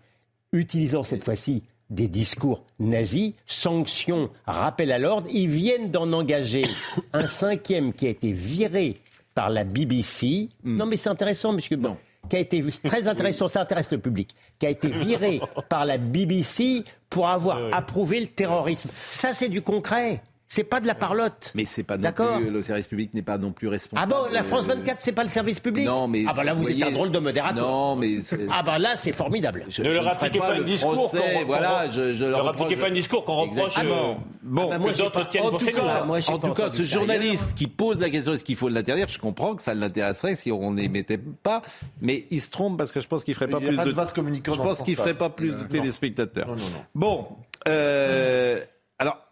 utilisant 0.52 1.04
cette 1.04 1.24
fois-ci 1.24 1.64
des 1.90 2.08
discours 2.08 2.64
nazis, 2.80 3.34
sanctions, 3.46 4.30
rappel 4.46 4.92
à 4.92 5.00
l'ordre, 5.00 5.28
ils 5.32 5.48
viennent 5.48 5.92
d'en 5.92 6.12
engager 6.14 6.64
un 7.14 7.28
cinquième 7.28 7.94
qui 7.94 8.08
a 8.08 8.10
été 8.10 8.32
viré 8.32 8.98
par 9.34 9.50
la 9.50 9.64
BBC. 9.64 10.50
Non 10.64 10.86
mais 10.86 10.98
c'est 10.98 11.10
intéressant, 11.10 11.54
monsieur. 11.54 11.78
Bon, 11.78 11.98
qui 12.30 12.36
a 12.36 12.40
été 12.40 12.64
très 12.84 13.08
intéressant, 13.08 13.48
ça 13.48 13.62
intéresse 13.62 13.92
le 13.92 14.00
public, 14.00 14.36
qui 14.60 14.66
a 14.66 14.70
été 14.70 14.90
viré 14.90 15.40
par 15.70 15.86
la 15.86 15.98
BBC 15.98 16.84
pour 17.10 17.28
avoir 17.28 17.60
approuvé 17.72 18.20
le 18.20 18.28
terrorisme. 18.28 18.90
Ça, 18.92 19.34
c'est 19.34 19.50
du 19.50 19.62
concret. 19.62 20.22
C'est 20.50 20.64
pas 20.64 20.80
de 20.80 20.88
la 20.88 20.96
parlotte. 20.96 21.52
Mais 21.56 21.66
c'est 21.66 21.84
pas 21.84 21.98
non 21.98 22.04
D'accord. 22.04 22.38
plus, 22.40 22.50
le 22.50 22.62
service 22.62 22.88
public 22.88 23.14
n'est 23.14 23.22
pas 23.22 23.38
non 23.38 23.52
plus 23.52 23.68
Ah 23.68 23.72
responsable. 23.72 24.14
bon, 24.14 24.32
la 24.32 24.44
France 24.44 24.64
Euh, 24.70 24.76
24, 24.76 24.98
c'est 25.02 25.12
pas 25.12 25.26
le 25.26 25.30
service 25.30 25.60
public 25.60 25.86
Non, 25.86 26.08
mais 26.08 26.24
Ah 26.26 26.32
bah 26.34 26.46
là, 26.46 26.54
vous, 26.54 26.62
voyez- 26.62 26.82
êtes 26.84 26.88
un 26.88 26.92
drôle 26.94 27.12
de 27.12 27.20
modérateur. 27.20 27.68
Non, 27.68 27.98
mais 27.98 28.22
c'est- 28.22 28.48
Ah 28.50 28.64
bah 28.64 28.80
là, 28.80 28.96
c'est 28.96 29.12
formidable. 29.12 29.66
je, 29.68 29.82
Ne 29.84 29.90
je 29.92 29.96
leur 29.96 30.08
appliquez 30.14 30.40
pas 30.40 30.54
un 30.54 30.58
le 30.60 30.64
discours 30.64 30.94
procès, 30.94 31.44
voilà, 31.46 31.90
je, 31.92 32.14
je 32.14 32.24
Ne 32.24 32.30
leur 32.30 32.40
leur 32.40 32.48
appliquez 32.50 32.76
reproche- 32.76 32.80
pas 32.80 32.88
un 32.88 32.94
discours 32.94 33.26
qu'on 33.26 33.36
reproche. 33.42 33.58
Exactement. 33.78 34.12
euh, 34.12 34.14
Bon, 34.44 34.62
Ah 34.68 34.70
bah 34.70 34.80
moi, 34.80 34.92
que 34.92 34.96
j'ai 34.98 35.04
d'autres 35.04 35.20
pas- 35.20 35.26
tiennent 35.26 35.44
en 35.44 35.50
pour 35.50 35.60
tout 35.60 35.66
cas, 35.66 36.04
moi, 36.06 36.20
en 36.26 36.40
pas 36.40 36.48
tout 36.48 36.54
cas, 36.54 36.70
ce 36.70 36.84
journaliste 36.84 37.54
qui 37.54 37.68
pose 37.68 38.00
la 38.00 38.10
question 38.10 38.32
est-ce 38.32 38.46
qu'il 38.46 38.56
faut 38.56 38.70
l'interdire, 38.70 39.10
je 39.10 39.20
comprends 39.20 39.54
que 39.56 39.62
ça 39.62 39.74
l'intéresserait 39.74 40.36
si 40.36 40.50
on 40.54 40.72
n'émettait 40.72 41.18
pas, 41.18 41.62
mais 42.00 42.26
il 42.32 42.40
se 42.40 42.50
trompe 42.50 42.78
parce 42.78 42.94
que 42.94 43.02
je 43.02 43.08
pense 43.10 43.26
qu'il 43.26 43.34
ferait 43.34 43.48
pas 43.50 43.58
plus 43.60 43.76
pas 43.76 43.84
de 43.84 43.90
Je 43.90 44.52
pense 44.62 44.82
qu'il 44.82 44.96
ferait 44.96 45.14
pas 45.18 45.30
plus 45.30 45.52
de 45.58 45.64
téléspectateurs. 45.64 46.48
Non, 46.48 46.56
non, 46.56 46.62
non. 46.62 46.84
Bon, 46.96 47.28
euh, 47.68 48.62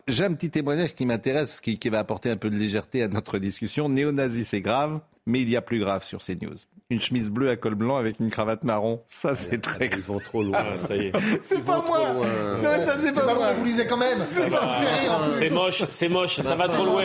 j'ai 0.07 0.23
un 0.23 0.33
petit 0.33 0.51
témoignage 0.51 0.93
qui 0.95 1.05
m'intéresse, 1.05 1.61
qui, 1.61 1.79
qui 1.79 1.89
va 1.89 1.99
apporter 1.99 2.29
un 2.29 2.37
peu 2.37 2.49
de 2.49 2.55
légèreté 2.55 3.01
à 3.03 3.07
notre 3.07 3.39
discussion. 3.39 3.89
Néo-nazi, 3.89 4.43
c'est 4.43 4.61
grave, 4.61 5.01
mais 5.25 5.41
il 5.41 5.49
y 5.49 5.55
a 5.55 5.61
plus 5.61 5.79
grave 5.79 6.03
sur 6.03 6.23
CNews. 6.23 6.57
Une 6.91 7.01
chemise 7.01 7.31
bleue 7.31 7.49
à 7.49 7.55
col 7.55 7.73
blanc 7.73 7.95
avec 7.97 8.19
une 8.19 8.29
cravate 8.29 8.63
marron, 8.63 9.01
ça 9.07 9.33
c'est 9.33 9.59
très. 9.59 9.87
Ils 9.87 10.03
vont 10.03 10.19
trop 10.19 10.43
loin. 10.43 10.59
Ah, 10.59 10.75
ça 10.77 10.95
y 10.95 11.07
est. 11.07 11.11
C'est 11.41 11.63
pas 11.65 11.83
moi. 11.83 12.13
Non, 12.61 12.69
ça 12.85 12.95
c'est 13.03 13.11
pas 13.11 13.33
moi. 13.33 13.53
vous 13.53 13.65
lisez 13.65 13.87
quand 13.87 13.97
même. 13.97 14.19
Ça 14.19 14.43
me 14.43 14.49
fait 14.49 14.55
rire. 14.55 15.13
en 15.19 15.23
plus. 15.27 15.33
C'est 15.39 15.49
moche, 15.49 15.83
c'est 15.89 16.09
moche, 16.09 16.35
ça 16.41 16.53
va 16.55 16.67
trop 16.67 16.85
loin. 16.85 17.01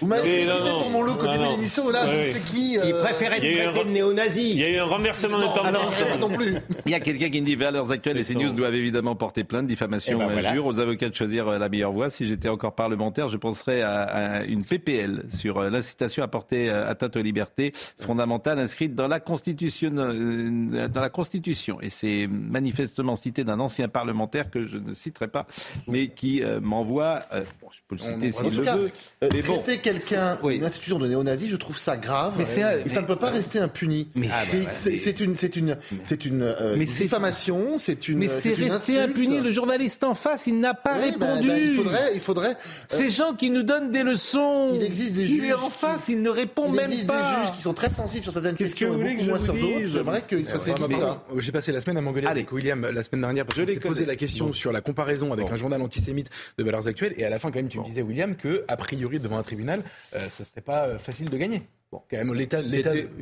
Vous 0.00 0.06
m'avez 0.06 0.46
pour 0.46 0.90
mon 0.90 1.02
look 1.02 1.20
au 1.24 1.26
début 1.26 1.42
de 1.42 1.48
l'émission. 1.50 1.90
Là, 1.90 2.06
je 2.06 2.30
sais 2.34 2.40
qui. 2.54 2.78
Euh, 2.78 2.82
il 2.84 2.92
te 2.92 2.98
un 2.98 3.26
traiter 3.26 3.66
de 3.84 3.90
néo-nazi. 3.90 4.50
Il 4.52 4.58
y 4.58 4.64
a 4.64 4.68
eu 4.70 4.78
un 4.78 4.84
renversement 4.84 5.38
de 5.38 5.44
Ah 5.44 5.72
non, 5.72 5.78
tendance. 5.80 5.94
c'est 5.96 6.08
pas 6.08 6.18
non 6.18 6.30
plus. 6.30 6.54
Il 6.84 6.92
y 6.92 6.94
a 6.94 7.00
quelqu'un 7.00 7.28
qui 7.28 7.40
me 7.40 7.46
dit 7.46 7.56
Valeurs 7.56 7.90
Actuelles 7.90 8.18
et 8.18 8.22
CNews 8.22 8.52
doivent 8.52 8.74
évidemment 8.76 9.16
porter 9.16 9.42
plainte, 9.42 9.66
diffamation 9.66 10.18
Eh 10.20 10.24
ben 10.24 10.26
ou 10.28 10.32
voilà. 10.34 10.50
injure 10.50 10.66
aux 10.66 10.78
avocats 10.78 11.08
de 11.08 11.14
choisir 11.16 11.48
euh, 11.48 11.58
la 11.58 11.68
meilleure 11.68 11.90
voie. 11.92 12.10
Si 12.10 12.26
j'étais 12.26 12.48
encore 12.48 12.76
parlementaire, 12.76 13.26
je 13.28 13.38
penserais 13.38 13.82
à, 13.82 14.02
à 14.02 14.42
une 14.44 14.64
PPL 14.64 15.24
sur 15.36 15.58
euh, 15.58 15.68
l'incitation 15.70 16.22
à 16.22 16.28
porter 16.28 16.70
atteinte 16.70 17.16
aux 17.16 17.22
libertés 17.22 17.72
fondamentales 18.00 18.60
inscrite 18.60 18.94
dans 18.94 19.08
la 19.08 19.15
Constitution. 19.20 19.92
euh, 19.96 20.88
dans 20.88 21.00
la 21.00 21.08
Constitution. 21.10 21.80
Et 21.80 21.90
c'est 21.90 22.26
manifestement 22.30 23.16
cité 23.16 23.44
d'un 23.44 23.60
ancien 23.60 23.88
parlementaire 23.88 24.50
que 24.50 24.66
je 24.66 24.78
ne 24.78 24.92
citerai 24.94 25.28
pas, 25.28 25.46
mais 25.88 26.08
qui 26.08 26.42
euh, 26.42 26.60
m'envoie. 26.60 27.20
euh, 27.32 27.42
bon, 27.60 27.68
je 27.70 27.78
peux 27.88 27.94
le 27.96 28.00
citer 28.00 28.38
En 28.38 28.44
s'il 28.48 28.56
le 28.58 28.64
cas, 28.64 28.76
veut. 28.76 28.90
euh, 29.24 29.28
Mais 29.32 29.42
bon. 29.42 29.54
traiter 29.58 29.78
quelqu'un, 29.78 30.38
Oui. 30.42 30.56
une 30.56 30.64
institution 30.64 30.98
de 30.98 31.06
néo-nazi, 31.08 31.48
je 31.48 31.56
trouve 31.56 31.78
ça 31.78 31.96
grave. 31.96 32.34
Mais 32.38 32.44
c'est 32.44 32.62
un- 32.62 32.78
et 32.84 32.88
ça 32.88 33.02
ne 33.02 33.06
peut 33.06 33.16
pas 33.16 33.30
rester 33.30 33.58
impuni. 33.58 34.08
Mais- 34.14 34.28
Ah, 34.32 34.42
C'est- 34.46 34.56
bah, 34.58 34.64
ouais, 34.64 34.68
c'est 34.72 34.90
mais- 34.90 34.96
c'est 34.96 35.20
une, 35.20 35.36
c'est 35.36 35.56
une, 35.56 35.76
c'est 36.04 36.24
une 36.24 36.42
euh, 36.42 36.76
Mais 36.76 36.86
c'est- 36.86 37.04
diffamation, 37.04 37.78
c'est 37.78 38.08
une. 38.08 38.18
Mais 38.18 38.28
euh, 38.28 38.38
c'est 38.40 38.54
resté 38.54 38.98
impuni. 38.98 39.40
Le 39.40 39.50
journaliste 39.50 40.04
en 40.04 40.14
face, 40.14 40.46
il 40.46 40.58
n'a 40.60 40.74
pas 40.74 40.96
Oui, 41.00 41.14
bah, 41.18 41.26
répondu. 41.34 41.48
bah, 41.48 41.58
il 41.58 41.74
faudrait, 41.76 42.14
il 42.14 42.20
faudrait. 42.20 42.50
euh, 42.50 42.54
Ces 42.88 43.10
gens 43.10 43.34
qui 43.34 43.50
nous 43.50 43.62
donnent 43.62 43.90
des 43.90 44.02
leçons. 44.02 44.70
Il 44.74 44.82
existe 44.82 45.14
des 45.14 45.22
Il 45.30 45.40
est 45.40 45.42
juges 45.48 45.54
en 45.54 45.66
qui- 45.68 45.78
face, 45.78 46.08
il 46.08 46.22
ne 46.22 46.30
répond 46.30 46.64
il 46.68 46.74
même 46.74 46.90
existe 46.90 47.06
pas. 47.06 47.16
des 47.40 47.42
juges 47.46 47.56
qui 47.56 47.62
sont 47.62 47.74
très 47.74 47.90
sensibles 47.90 48.22
sur 48.24 48.32
certaines 48.32 48.56
questions 48.56 48.96
voulez 49.06 49.16
que 49.16 49.24
je 49.24 49.50
vous 49.50 49.52
dise 49.52 49.92
J'aimerais 49.92 50.22
soient 50.44 50.58
saisis 50.58 50.88
de 50.88 50.92
ça. 50.94 51.24
Euh, 51.32 51.40
J'ai 51.40 51.52
passé 51.52 51.72
la 51.72 51.80
semaine 51.80 51.96
à 51.96 52.00
m'engueuler 52.00 52.26
Allez. 52.26 52.40
avec 52.40 52.52
William 52.52 52.88
la 52.92 53.02
semaine 53.02 53.22
dernière 53.22 53.46
parce 53.46 53.58
s'est 53.58 53.80
posé 53.80 54.06
la 54.06 54.16
question 54.16 54.52
sur 54.52 54.72
la 54.72 54.80
comparaison 54.80 55.32
avec 55.32 55.50
un 55.50 55.56
journal 55.56 55.80
antisémite 55.82 56.30
de 56.58 56.64
valeurs 56.64 56.86
actuelles. 56.86 57.14
Et 57.16 57.24
à 57.24 57.30
la 57.30 57.38
fin 57.38 57.50
quand 57.50 57.58
même 57.58 57.68
tu 57.68 57.78
me 57.78 57.84
disais 57.84 58.02
William 58.02 58.36
que 58.36 58.64
a 58.68 58.76
priori 58.76 59.20
devant 59.20 59.38
un 59.38 59.42
tribunal 59.42 59.82
euh, 60.14 60.28
ça 60.28 60.44
serait 60.44 60.60
pas 60.60 60.86
euh, 60.86 60.98
facile 60.98 61.28
de 61.28 61.36
gagner. 61.36 61.62
Bon, 61.92 62.02
quand 62.10 62.16
même 62.16 62.34
l'état 62.34 62.58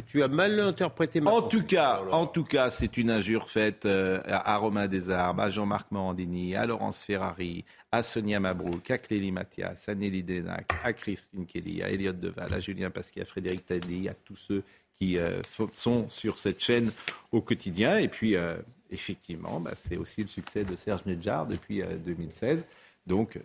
Tu 0.07 0.23
as 0.23 0.29
mal 0.29 0.59
interprété 0.59 1.21
ma 1.21 1.31
En 1.31 1.43
tout 1.43 1.65
cas, 1.65 2.01
en 2.11 2.27
tout 2.27 2.45
cas, 2.45 2.71
c'est 2.71 2.97
une 2.97 3.11
injure 3.11 3.51
faite 3.51 3.85
euh, 3.85 4.21
à 4.25 4.55
à 4.55 4.57
Romain 4.57 4.89
Desarmes, 4.89 5.41
à 5.41 5.51
Jean-Marc 5.51 5.91
Morandini, 5.91 6.57
à 6.57 6.65
Laurence 6.65 7.05
Ferrari, 7.05 7.67
à 7.93 8.03
Sonia 8.03 8.41
Mabrouk, 8.41 8.91
à 8.91 8.97
Clélie 8.97 9.33
Mathias, 9.33 9.89
à 9.89 9.95
Nelly 9.95 10.23
Denac, 10.23 10.71
à 10.83 10.95
Christine 10.95 11.45
Kelly, 11.45 11.83
à 11.83 11.91
Elliot 11.91 12.13
Deval, 12.13 12.55
à 12.55 12.61
Julien 12.61 12.91
Pasquier, 12.91 13.23
à 13.23 13.25
Frédéric 13.27 13.67
Taddy, 13.67 14.09
à 14.09 14.15
tous 14.15 14.37
ceux 14.37 14.63
qui 14.95 15.19
euh, 15.19 15.41
sont 15.73 16.09
sur 16.09 16.39
cette 16.39 16.61
chaîne 16.61 16.93
au 17.33 17.41
quotidien. 17.41 17.99
Et 17.99 18.09
puis, 18.09 18.37
euh, 18.37 18.57
effectivement, 18.91 19.61
bah, 19.61 19.73
c'est 19.77 19.97
aussi 19.97 20.23
le 20.23 20.29
succès 20.29 20.65
de 20.65 20.77
Serge 20.77 21.05
Nedjar 21.07 21.47
depuis 21.47 21.83
euh, 21.83 21.97
2016. 21.97 22.65
Donc, 23.07 23.37
euh, 23.37 23.41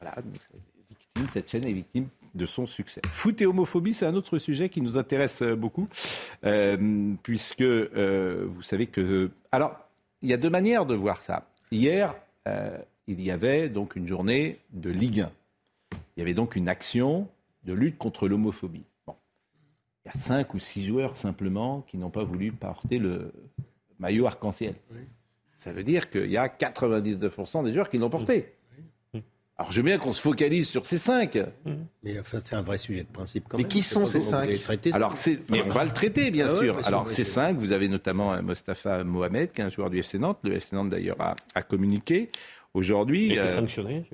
voilà, 0.00 0.16
donc, 0.22 0.34
victime, 0.88 1.26
cette 1.32 1.50
chaîne 1.50 1.66
est 1.66 1.72
victime 1.72 2.08
de 2.34 2.46
son 2.46 2.66
succès. 2.66 3.00
Foot 3.12 3.40
et 3.42 3.46
homophobie, 3.46 3.94
c'est 3.94 4.06
un 4.06 4.14
autre 4.14 4.38
sujet 4.38 4.68
qui 4.68 4.80
nous 4.80 4.96
intéresse 4.96 5.42
beaucoup, 5.42 5.88
puisque 7.22 7.62
vous 7.62 8.62
savez 8.62 8.86
que... 8.86 9.30
Alors, 9.50 9.76
il 10.22 10.30
y 10.30 10.32
a 10.32 10.36
deux 10.36 10.50
manières 10.50 10.86
de 10.86 10.94
voir 10.94 11.22
ça. 11.22 11.48
Hier, 11.72 12.14
il 13.08 13.20
y 13.20 13.30
avait 13.30 13.68
donc 13.68 13.96
une 13.96 14.06
journée 14.06 14.58
de 14.72 14.90
Ligue 14.90 15.22
1. 15.22 15.32
Il 16.16 16.20
y 16.20 16.22
avait 16.22 16.34
donc 16.34 16.54
une 16.54 16.68
action 16.68 17.26
de 17.64 17.72
lutte 17.72 17.98
contre 17.98 18.28
l'homophobie. 18.28 18.84
Y 20.08 20.16
a 20.16 20.18
cinq 20.18 20.54
ou 20.54 20.58
six 20.58 20.86
joueurs 20.86 21.16
simplement 21.16 21.82
qui 21.88 21.96
n'ont 21.98 22.10
pas 22.10 22.24
voulu 22.24 22.52
porter 22.52 22.98
le 22.98 23.32
maillot 23.98 24.26
arc-en-ciel. 24.26 24.74
Ça 25.48 25.72
veut 25.72 25.82
dire 25.84 26.08
qu'il 26.08 26.30
y 26.30 26.36
a 26.36 26.46
99% 26.48 27.64
des 27.64 27.72
joueurs 27.72 27.90
qui 27.90 27.98
l'ont 27.98 28.10
porté. 28.10 28.54
Alors 29.60 29.72
je 29.72 29.78
veux 29.78 29.82
bien 29.84 29.98
qu'on 29.98 30.12
se 30.12 30.20
focalise 30.20 30.68
sur 30.68 30.86
ces 30.86 30.98
cinq. 30.98 31.36
Mais 32.04 32.20
enfin, 32.20 32.38
c'est 32.44 32.54
un 32.54 32.62
vrai 32.62 32.78
sujet 32.78 33.02
de 33.02 33.08
principe 33.08 33.46
quand 33.48 33.56
Mais 33.56 33.64
même. 33.64 33.68
qui 33.72 33.82
C'est 33.82 33.94
sont 33.94 34.06
ces 34.06 34.20
qui 34.20 34.24
cinq. 34.24 34.94
Alors 34.94 35.14
c'est, 35.14 35.50
mais 35.50 35.62
on 35.62 35.68
va 35.70 35.84
le 35.84 35.90
traiter 35.90 36.30
bien 36.30 36.46
Ah 36.48 36.54
sûr. 36.56 36.86
Alors 36.86 37.08
ces 37.08 37.24
cinq, 37.24 37.56
vous 37.58 37.72
avez 37.72 37.88
notamment 37.88 38.32
euh, 38.34 38.40
Mostafa 38.40 39.02
Mohamed, 39.02 39.50
qui 39.50 39.60
est 39.60 39.64
un 39.64 39.68
joueur 39.68 39.90
du 39.90 39.98
FC 39.98 40.20
Nantes. 40.20 40.38
Le 40.44 40.52
FC 40.54 40.76
Nantes 40.76 40.90
d'ailleurs 40.90 41.20
a, 41.20 41.34
a 41.56 41.62
communiqué 41.62 42.30
aujourd'hui. 42.72 43.26
Il 43.26 43.32
a 43.40 43.42
été 43.46 43.52
euh, 43.52 43.56
sanctionné. 43.56 44.04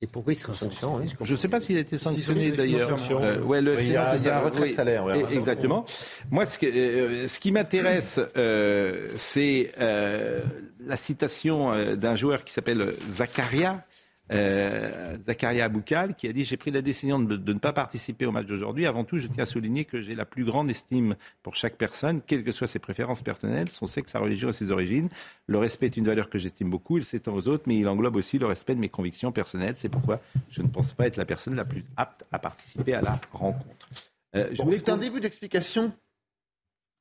Et 0.00 0.06
pourquoi 0.06 0.32
il 0.32 0.36
sera 0.36 0.54
Sanction, 0.54 0.92
sanctionné 0.92 1.12
oui. 1.18 1.26
je 1.26 1.32
ne 1.32 1.36
sais 1.36 1.48
pas 1.48 1.58
s'il 1.58 1.76
a 1.76 1.80
été 1.80 1.98
sanctionné 1.98 2.52
d'ailleurs. 2.52 2.96
Euh, 3.20 3.40
ouais, 3.40 3.60
le 3.60 3.74
Oui, 3.74 3.82
il 3.82 3.92
y 3.92 3.96
a- 3.96 4.12
Nantes, 4.12 4.20
il 4.20 4.26
y 4.26 4.30
a 4.30 4.38
un 4.38 4.42
retrait 4.42 4.68
de 4.68 4.72
salaire, 4.72 5.04
ouais. 5.04 5.24
Exactement. 5.32 5.84
Moi, 6.30 6.46
ce, 6.46 6.56
que- 6.58 6.66
euh, 6.66 7.26
ce 7.26 7.40
qui 7.40 7.50
m'intéresse, 7.50 8.20
euh, 8.36 9.08
c'est 9.16 9.72
euh, 9.80 10.40
la 10.86 10.96
citation 10.96 11.94
d'un 11.96 12.14
joueur 12.14 12.44
qui 12.44 12.52
s'appelle 12.52 12.94
Zakaria. 13.10 13.82
Euh, 14.30 15.16
Zakaria 15.20 15.64
Aboukal 15.64 16.14
qui 16.14 16.28
a 16.28 16.32
dit 16.32 16.44
j'ai 16.44 16.56
pris 16.56 16.70
la 16.70 16.82
décision 16.82 17.18
de, 17.18 17.36
de 17.36 17.52
ne 17.52 17.58
pas 17.58 17.72
participer 17.72 18.26
au 18.26 18.32
match 18.32 18.46
d'aujourd'hui. 18.46 18.86
Avant 18.86 19.04
tout, 19.04 19.18
je 19.18 19.28
tiens 19.28 19.44
à 19.44 19.46
souligner 19.46 19.84
que 19.84 20.02
j'ai 20.02 20.14
la 20.14 20.24
plus 20.24 20.44
grande 20.44 20.70
estime 20.70 21.16
pour 21.42 21.54
chaque 21.54 21.76
personne, 21.76 22.20
quelles 22.26 22.44
que 22.44 22.52
soient 22.52 22.66
ses 22.66 22.78
préférences 22.78 23.22
personnelles, 23.22 23.70
son 23.70 23.86
sexe, 23.86 24.12
sa 24.12 24.18
religion 24.20 24.50
et 24.50 24.52
ses 24.52 24.70
origines. 24.70 25.08
Le 25.46 25.58
respect 25.58 25.86
est 25.86 25.96
une 25.96 26.04
valeur 26.04 26.28
que 26.28 26.38
j'estime 26.38 26.70
beaucoup. 26.70 26.98
Il 26.98 27.04
s'étend 27.04 27.34
aux 27.34 27.48
autres, 27.48 27.64
mais 27.66 27.78
il 27.78 27.88
englobe 27.88 28.16
aussi 28.16 28.38
le 28.38 28.46
respect 28.46 28.74
de 28.74 28.80
mes 28.80 28.88
convictions 28.88 29.32
personnelles. 29.32 29.74
C'est 29.76 29.88
pourquoi 29.88 30.20
je 30.50 30.62
ne 30.62 30.68
pense 30.68 30.92
pas 30.92 31.06
être 31.06 31.16
la 31.16 31.24
personne 31.24 31.54
la 31.54 31.64
plus 31.64 31.84
apte 31.96 32.24
à 32.30 32.38
participer 32.38 32.94
à 32.94 33.00
la 33.00 33.20
rencontre. 33.32 33.88
Euh, 34.36 34.48
je 34.52 34.62
Bon, 34.62 34.70
C'est 34.70 34.90
un 34.90 34.98
début 34.98 35.20
d'explication 35.20 35.92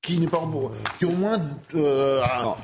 qui 0.08 0.18
n'est 0.20 0.28
pas 0.28 0.40
bon, 0.46 0.72
qui 0.98 1.04
au 1.06 1.12
moins 1.12 1.38
euh, 1.76 2.22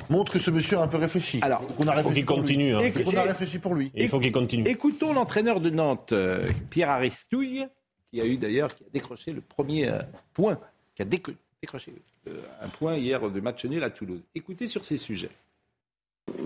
montre 0.08 0.32
que 0.32 0.38
ce 0.38 0.50
monsieur 0.50 0.78
a 0.78 0.82
un 0.82 0.88
peu 0.88 0.96
réfléchi. 0.96 1.40
Alors, 1.42 1.62
on 1.78 1.86
a 1.86 1.94
Il 1.96 2.02
faut 2.02 2.08
réfléchi 2.08 2.14
qu'il 2.14 2.24
pour 2.26 2.36
lui. 2.36 2.42
continue. 2.42 2.74
hein. 2.74 2.78
Et- 2.80 2.92
On 3.06 3.14
a 3.16 3.22
réfléchi 3.22 3.58
pour 3.58 3.74
lui. 3.74 3.92
Il 3.94 4.08
faut 4.08 4.18
qu'il 4.18 4.32
continue. 4.32 4.66
Écoutons 4.66 5.12
l'entraîneur 5.12 5.60
de 5.60 5.68
Nantes, 5.68 6.12
euh, 6.12 6.42
Pierre 6.70 6.88
Aristouille, 6.90 7.66
qui 8.10 8.22
a 8.22 8.24
eu 8.24 8.38
d'ailleurs, 8.38 8.74
qui 8.74 8.84
a 8.84 8.86
décroché 8.94 9.32
le 9.32 9.42
premier 9.42 9.88
euh, 9.88 9.98
point, 10.32 10.58
qui 10.94 11.02
a 11.02 11.04
déco- 11.04 11.34
décroché 11.62 11.92
euh, 12.28 12.40
un 12.62 12.68
point 12.68 12.96
hier 12.96 13.30
de 13.30 13.40
match 13.40 13.64
nul 13.66 13.84
à 13.84 13.90
Toulouse. 13.90 14.24
Écoutez 14.34 14.66
sur 14.66 14.82
ces 14.84 14.96
sujets. 14.96 15.30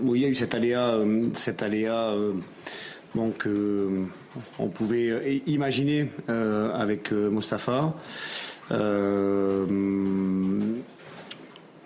Bon, 0.01 0.13
il 0.15 0.21
y 0.21 0.25
a 0.25 0.27
eu 0.27 0.35
cet 0.35 0.53
aléa, 0.53 0.95
euh, 0.95 1.29
cet 1.33 1.63
aléa 1.63 2.09
euh, 2.09 2.33
donc, 3.15 3.47
euh, 3.47 4.05
on 4.59 4.67
pouvait 4.67 5.09
euh, 5.09 5.39
imaginer 5.47 6.09
euh, 6.29 6.71
avec 6.73 7.11
Mostafa. 7.11 7.93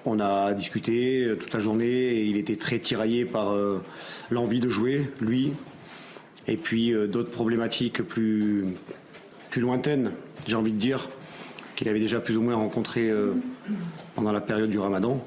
On 0.06 0.20
a 0.20 0.54
discuté 0.54 1.32
toute 1.40 1.54
la 1.54 1.62
journée 1.62 1.86
et 1.86 2.26
il 2.26 2.36
était 2.36 2.58
très 2.58 2.80
tiraillé 2.80 3.24
par 3.24 3.56
l'envie 4.32 4.60
de 4.60 4.68
jouer, 4.68 5.10
lui, 5.22 5.54
et 6.46 6.58
puis 6.58 6.94
d'autres 7.08 7.32
problématiques 7.32 8.02
plus, 8.02 8.66
plus 9.50 9.62
lointaines, 9.62 10.12
j'ai 10.46 10.58
envie 10.58 10.74
de 10.74 10.78
dire, 10.78 11.08
qu'il 11.78 11.88
avait 11.88 12.02
déjà 12.02 12.20
plus 12.20 12.36
ou 12.36 12.42
moins 12.42 12.56
rencontrées 12.56 13.14
pendant 14.14 14.34
la 14.34 14.42
période 14.42 14.70
du 14.70 14.78
ramadan. 14.78 15.26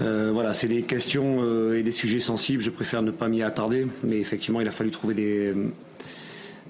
Euh, 0.00 0.30
voilà, 0.32 0.54
c'est 0.54 0.68
des 0.68 0.82
questions 0.82 1.42
euh, 1.42 1.78
et 1.78 1.82
des 1.82 1.92
sujets 1.92 2.20
sensibles. 2.20 2.62
Je 2.62 2.70
préfère 2.70 3.02
ne 3.02 3.10
pas 3.10 3.28
m'y 3.28 3.42
attarder, 3.42 3.86
mais 4.02 4.18
effectivement, 4.18 4.60
il 4.60 4.68
a 4.68 4.72
fallu 4.72 4.90
trouver 4.90 5.14
des, 5.14 5.54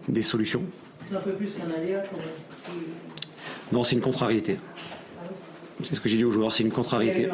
des 0.08 0.22
solutions. 0.22 0.62
C'est 1.08 1.16
un 1.16 1.20
peu 1.20 1.32
plus 1.32 1.52
qu'un 1.54 1.70
aléa 1.74 2.00
quand 2.00 2.18
même. 2.18 2.26
Non, 3.72 3.84
c'est 3.84 3.96
une 3.96 4.02
contrariété. 4.02 4.58
C'est 5.82 5.94
ce 5.94 6.00
que 6.00 6.08
j'ai 6.08 6.16
dit 6.16 6.24
aux 6.24 6.30
joueurs, 6.30 6.54
c'est 6.54 6.62
une 6.62 6.72
contrariété. 6.72 7.28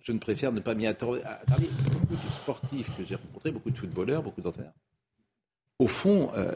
Je 0.00 0.12
ne 0.12 0.18
préfère 0.18 0.52
ne 0.52 0.60
pas 0.60 0.74
m'y 0.74 0.86
attarder. 0.86 1.20
attarder. 1.22 1.68
Beaucoup 1.92 2.26
de 2.26 2.32
sportifs 2.32 2.96
que 2.96 3.04
j'ai 3.04 3.16
rencontrés, 3.16 3.50
beaucoup 3.50 3.70
de 3.70 3.76
footballeurs, 3.76 4.22
beaucoup 4.22 4.40
d'entraîneurs, 4.40 4.72
au 5.78 5.86
fond, 5.86 6.30
euh, 6.34 6.52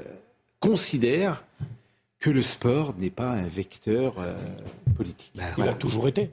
considèrent 0.59 1.44
que 2.18 2.31
le 2.31 2.42
sport 2.42 2.94
n'est 2.98 3.11
pas 3.11 3.31
un 3.31 3.46
vecteur 3.46 4.14
euh, 4.18 4.35
politique. 4.96 5.33
Il 5.59 5.68
a 5.68 5.75
toujours 5.75 6.09
été. 6.09 6.31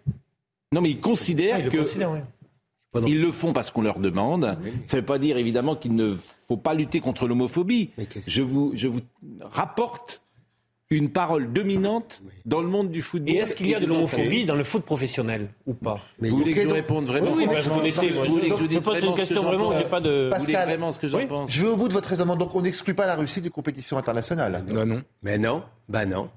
Non, 0.71 0.81
mais 0.81 0.91
ils 0.91 0.99
considèrent 0.99 1.55
Ah, 1.59 1.61
le 1.61 1.69
que. 1.69 3.07
Ils 3.07 3.21
le 3.21 3.31
font 3.31 3.53
parce 3.53 3.69
qu'on 3.69 3.81
leur 3.81 3.99
demande. 3.99 4.57
Ça 4.85 4.97
ne 4.97 5.01
veut 5.01 5.05
pas 5.05 5.19
dire 5.19 5.37
évidemment 5.37 5.75
qu'il 5.75 5.95
ne 5.95 6.15
faut 6.47 6.57
pas 6.57 6.73
lutter 6.73 6.99
contre 7.01 7.27
l'homophobie. 7.27 7.91
Je 8.27 8.41
vous, 8.41 8.71
je 8.75 8.87
vous 8.87 9.01
rapporte 9.41 10.21
une 10.91 11.11
parole 11.11 11.53
dominante 11.53 12.23
dans 12.45 12.61
le 12.61 12.67
monde 12.67 12.89
du 12.89 13.03
football. 13.03 13.35
Et 13.35 13.37
est-ce 13.37 13.53
qu'il 13.53 13.67
y 13.67 13.75
a 13.75 13.79
de 13.79 13.85
l'homophobie 13.85 14.45
dans 14.45 14.55
le 14.55 14.63
foot 14.63 14.83
professionnel 14.83 15.49
ou 15.67 15.75
pas 15.75 15.99
Vous 16.19 16.29
voulez 16.35 16.51
que 16.53 16.61
je 16.63 16.67
réponde 16.67 17.05
vraiment 17.05 17.27
Oui, 17.33 17.45
oui, 17.47 17.47
mais 17.47 17.59
vous 17.61 17.81
laissez. 17.81 18.09
Moi, 18.09 18.25
Vous 18.25 18.33
voulez 18.33 18.49
que 18.49 18.57
je 18.57 18.63
je 18.63 18.67
dise 18.67 18.79
pose 18.79 18.97
vraiment 18.97 19.11
une 19.11 19.17
ce 19.17 19.21
que 19.21 19.27
question 19.27 19.41
j'en 19.43 19.47
vraiment, 19.49 19.71
j'ai 19.77 19.83
pas 19.83 20.01
de. 20.01 20.09
Vous 20.09 20.15
voulez 20.15 20.53
Pascal, 20.53 20.67
vraiment 20.69 20.91
ce 20.91 20.97
que 20.97 21.07
j'en 21.07 21.17
oui. 21.19 21.27
pense 21.27 21.51
Je 21.51 21.61
vais 21.61 21.67
au 21.67 21.77
bout 21.77 21.87
de 21.89 21.93
votre 21.93 22.09
raisonnement. 22.09 22.35
Donc 22.35 22.55
on 22.55 22.61
n'exclut 22.61 22.95
pas 22.95 23.05
la 23.05 23.15
Russie 23.15 23.41
des 23.41 23.51
compétitions 23.51 23.99
internationales. 23.99 24.63
Non, 24.67 24.85
non. 24.87 25.03
Mais 25.21 25.37
non, 25.37 25.61
bah 25.87 26.07
non. 26.07 26.29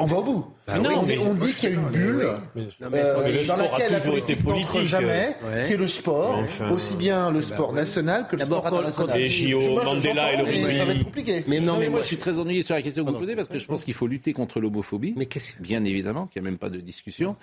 On 0.00 0.04
va 0.04 0.18
au 0.18 0.22
bout. 0.22 0.46
Bah 0.68 0.78
non, 0.78 0.90
on, 1.00 1.02
mais- 1.06 1.18
on 1.18 1.34
dit 1.34 1.52
qu'il 1.52 1.70
y 1.70 1.72
a 1.72 1.74
une 1.74 1.88
bulle 1.88 2.24
mais 2.54 2.62
euh, 3.02 3.44
dans 3.48 3.56
laquelle 3.56 3.90
la 3.92 3.98
politique 3.98 4.44
n'entre 4.44 4.60
politique, 4.70 4.82
jamais, 4.88 5.34
ouais. 5.44 5.66
qui 5.66 5.72
est 5.72 5.76
le 5.76 5.88
sport, 5.88 6.38
enfin, 6.38 6.70
aussi 6.70 6.94
bien 6.94 7.32
le 7.32 7.42
sport 7.42 7.72
national 7.72 8.28
que 8.28 8.36
le 8.36 8.44
sport 8.44 8.64
international. 8.64 9.18
les 9.18 9.28
JO, 9.28 9.58
Mandela 9.82 10.32
et 10.34 10.36
le. 10.36 10.76
Ça 10.78 10.84
va 10.84 10.92
être 10.92 11.02
compliqué. 11.04 11.42
Mais 11.48 11.58
non, 11.58 11.72
Non, 11.72 11.78
mais, 11.80 11.86
moi, 11.86 11.98
moi, 11.98 12.00
je 12.02 12.06
suis 12.06 12.16
très 12.16 12.38
ennuyé 12.38 12.62
sur 12.62 12.76
la 12.76 12.82
question 12.82 13.02
que 13.02 13.08
vous 13.08 13.12
Pardon. 13.14 13.26
posez 13.26 13.34
parce 13.34 13.48
que 13.48 13.58
je 13.58 13.66
pense 13.66 13.82
qu'il 13.82 13.94
faut 13.94 14.06
lutter 14.06 14.32
contre 14.32 14.60
l'homophobie. 14.60 15.14
Mais 15.16 15.26
qu'est-ce 15.26 15.54
que. 15.54 15.62
Bien 15.62 15.84
évidemment, 15.84 16.26
qu'il 16.28 16.40
n'y 16.42 16.46
a 16.46 16.50
même 16.52 16.58
pas 16.58 16.70
de 16.70 16.78
discussion. 16.78 17.34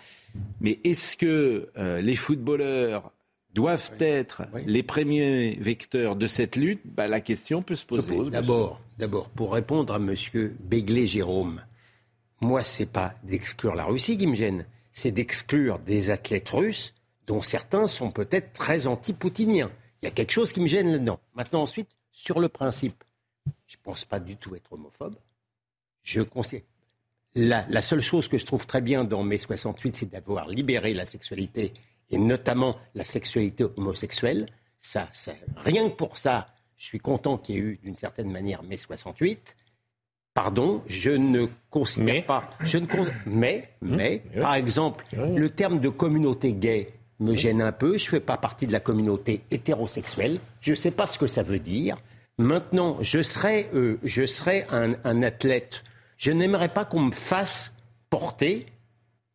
Mais 0.61 0.79
est-ce 0.85 1.17
que 1.17 1.67
euh, 1.77 1.99
les 1.99 2.15
footballeurs 2.15 3.11
doivent 3.53 3.91
être 3.99 4.43
Oui. 4.53 4.61
les 4.65 4.81
premiers 4.83 5.57
vecteurs 5.59 6.15
de 6.15 6.25
cette 6.27 6.55
lutte? 6.55 6.79
Bah, 6.85 7.07
La 7.09 7.19
question 7.19 7.61
peut 7.61 7.75
se 7.75 7.85
poser. 7.85 8.03
pose. 8.15 8.31
D'abord, 8.31 8.79
d'abord, 8.97 9.27
pour 9.29 9.53
répondre 9.53 9.93
à 9.93 9.99
Monsieur 9.99 10.55
Béglé-Jérôme, 10.61 11.61
moi, 12.45 12.63
c'est 12.63 12.86
pas 12.86 13.15
d'exclure 13.23 13.75
la 13.75 13.86
Russie 13.86 14.17
qui 14.17 14.27
me 14.27 14.36
gêne, 14.36 14.65
c'est 14.93 15.12
d'exclure 15.12 15.79
des 15.79 16.10
athlètes 16.10 16.49
russes 16.49 16.93
dont 17.27 17.41
certains 17.41 17.88
sont 17.88 18.12
peut-être 18.12 18.53
très 18.53 18.88
anti-poutiniens. 18.88 19.71
Il 20.01 20.05
y 20.05 20.08
a 20.08 20.12
quelque 20.12 20.31
chose 20.31 20.53
qui 20.53 20.62
me 20.62 20.67
gêne 20.67 20.91
là-dedans. 20.91 21.19
Maintenant, 21.34 21.63
ensuite, 21.63 21.97
sur 22.12 22.39
le 22.39 22.47
principe, 22.47 23.03
je 23.67 23.77
pense 23.81 24.05
pas 24.05 24.19
du 24.19 24.38
tout 24.38 24.55
être 24.55 24.73
homophobe. 24.73 25.17
Je 26.01 26.21
conseille. 26.21 26.63
La, 27.34 27.81
seule 27.81 28.01
chose 28.01 28.29
que 28.29 28.38
je 28.38 28.45
trouve 28.45 28.65
très 28.65 28.79
bien 28.79 29.03
dans 29.03 29.23
mai 29.23 29.38
68, 29.38 29.95
c'est 29.95 30.05
d'avoir 30.05 30.47
libéré 30.47 30.93
la 30.93 31.05
sexualité 31.05 31.73
et 32.10 32.17
notamment 32.17 32.77
la 32.93 33.03
sexualité 33.03 33.65
homosexuelle. 33.75 34.47
Ça, 34.79 35.10
rien 35.58 35.89
que 35.89 35.95
pour 35.95 36.17
ça, 36.17 36.45
je 36.77 36.86
suis 36.86 36.99
content 36.99 37.38
qu'il 37.38 37.55
y 37.55 37.58
ait 37.58 37.62
eu 37.62 37.79
d'une 37.84 37.95
certaine 37.95 38.31
manière 38.31 38.63
mai 38.63 38.77
68. 38.77 39.58
Pardon, 40.35 40.83
je 40.85 41.09
ne 41.11 41.47
considère 41.71 42.13
Mais 42.15 42.21
pas. 42.21 42.43
Je 42.59 42.77
ne 42.77 42.85
con- 42.85 43.07
mais, 43.25 43.69
mais, 43.81 44.21
par 44.41 44.53
exemple, 44.55 45.03
le 45.13 45.49
terme 45.49 45.79
de 45.79 45.89
communauté 45.89 46.53
gay 46.53 46.87
me 47.21 47.33
gêne 47.35 47.61
un 47.61 47.71
peu. 47.71 47.97
Je 47.97 48.05
ne 48.05 48.09
fais 48.11 48.19
pas 48.19 48.35
partie 48.37 48.67
de 48.67 48.73
la 48.73 48.81
communauté 48.81 49.41
hétérosexuelle. 49.49 50.39
Je 50.59 50.71
ne 50.71 50.75
sais 50.75 50.91
pas 50.91 51.07
ce 51.07 51.17
que 51.17 51.25
ça 51.27 51.41
veut 51.41 51.59
dire. 51.59 51.95
Maintenant, 52.37 52.97
je 53.01 53.21
serais, 53.23 53.69
euh, 53.73 53.97
je 54.03 54.25
serais 54.25 54.67
un, 54.71 54.95
un 55.05 55.23
athlète. 55.23 55.83
Je 56.17 56.31
n'aimerais 56.33 56.67
pas 56.69 56.83
qu'on 56.83 57.01
me 57.01 57.11
fasse 57.13 57.77
porter 58.09 58.65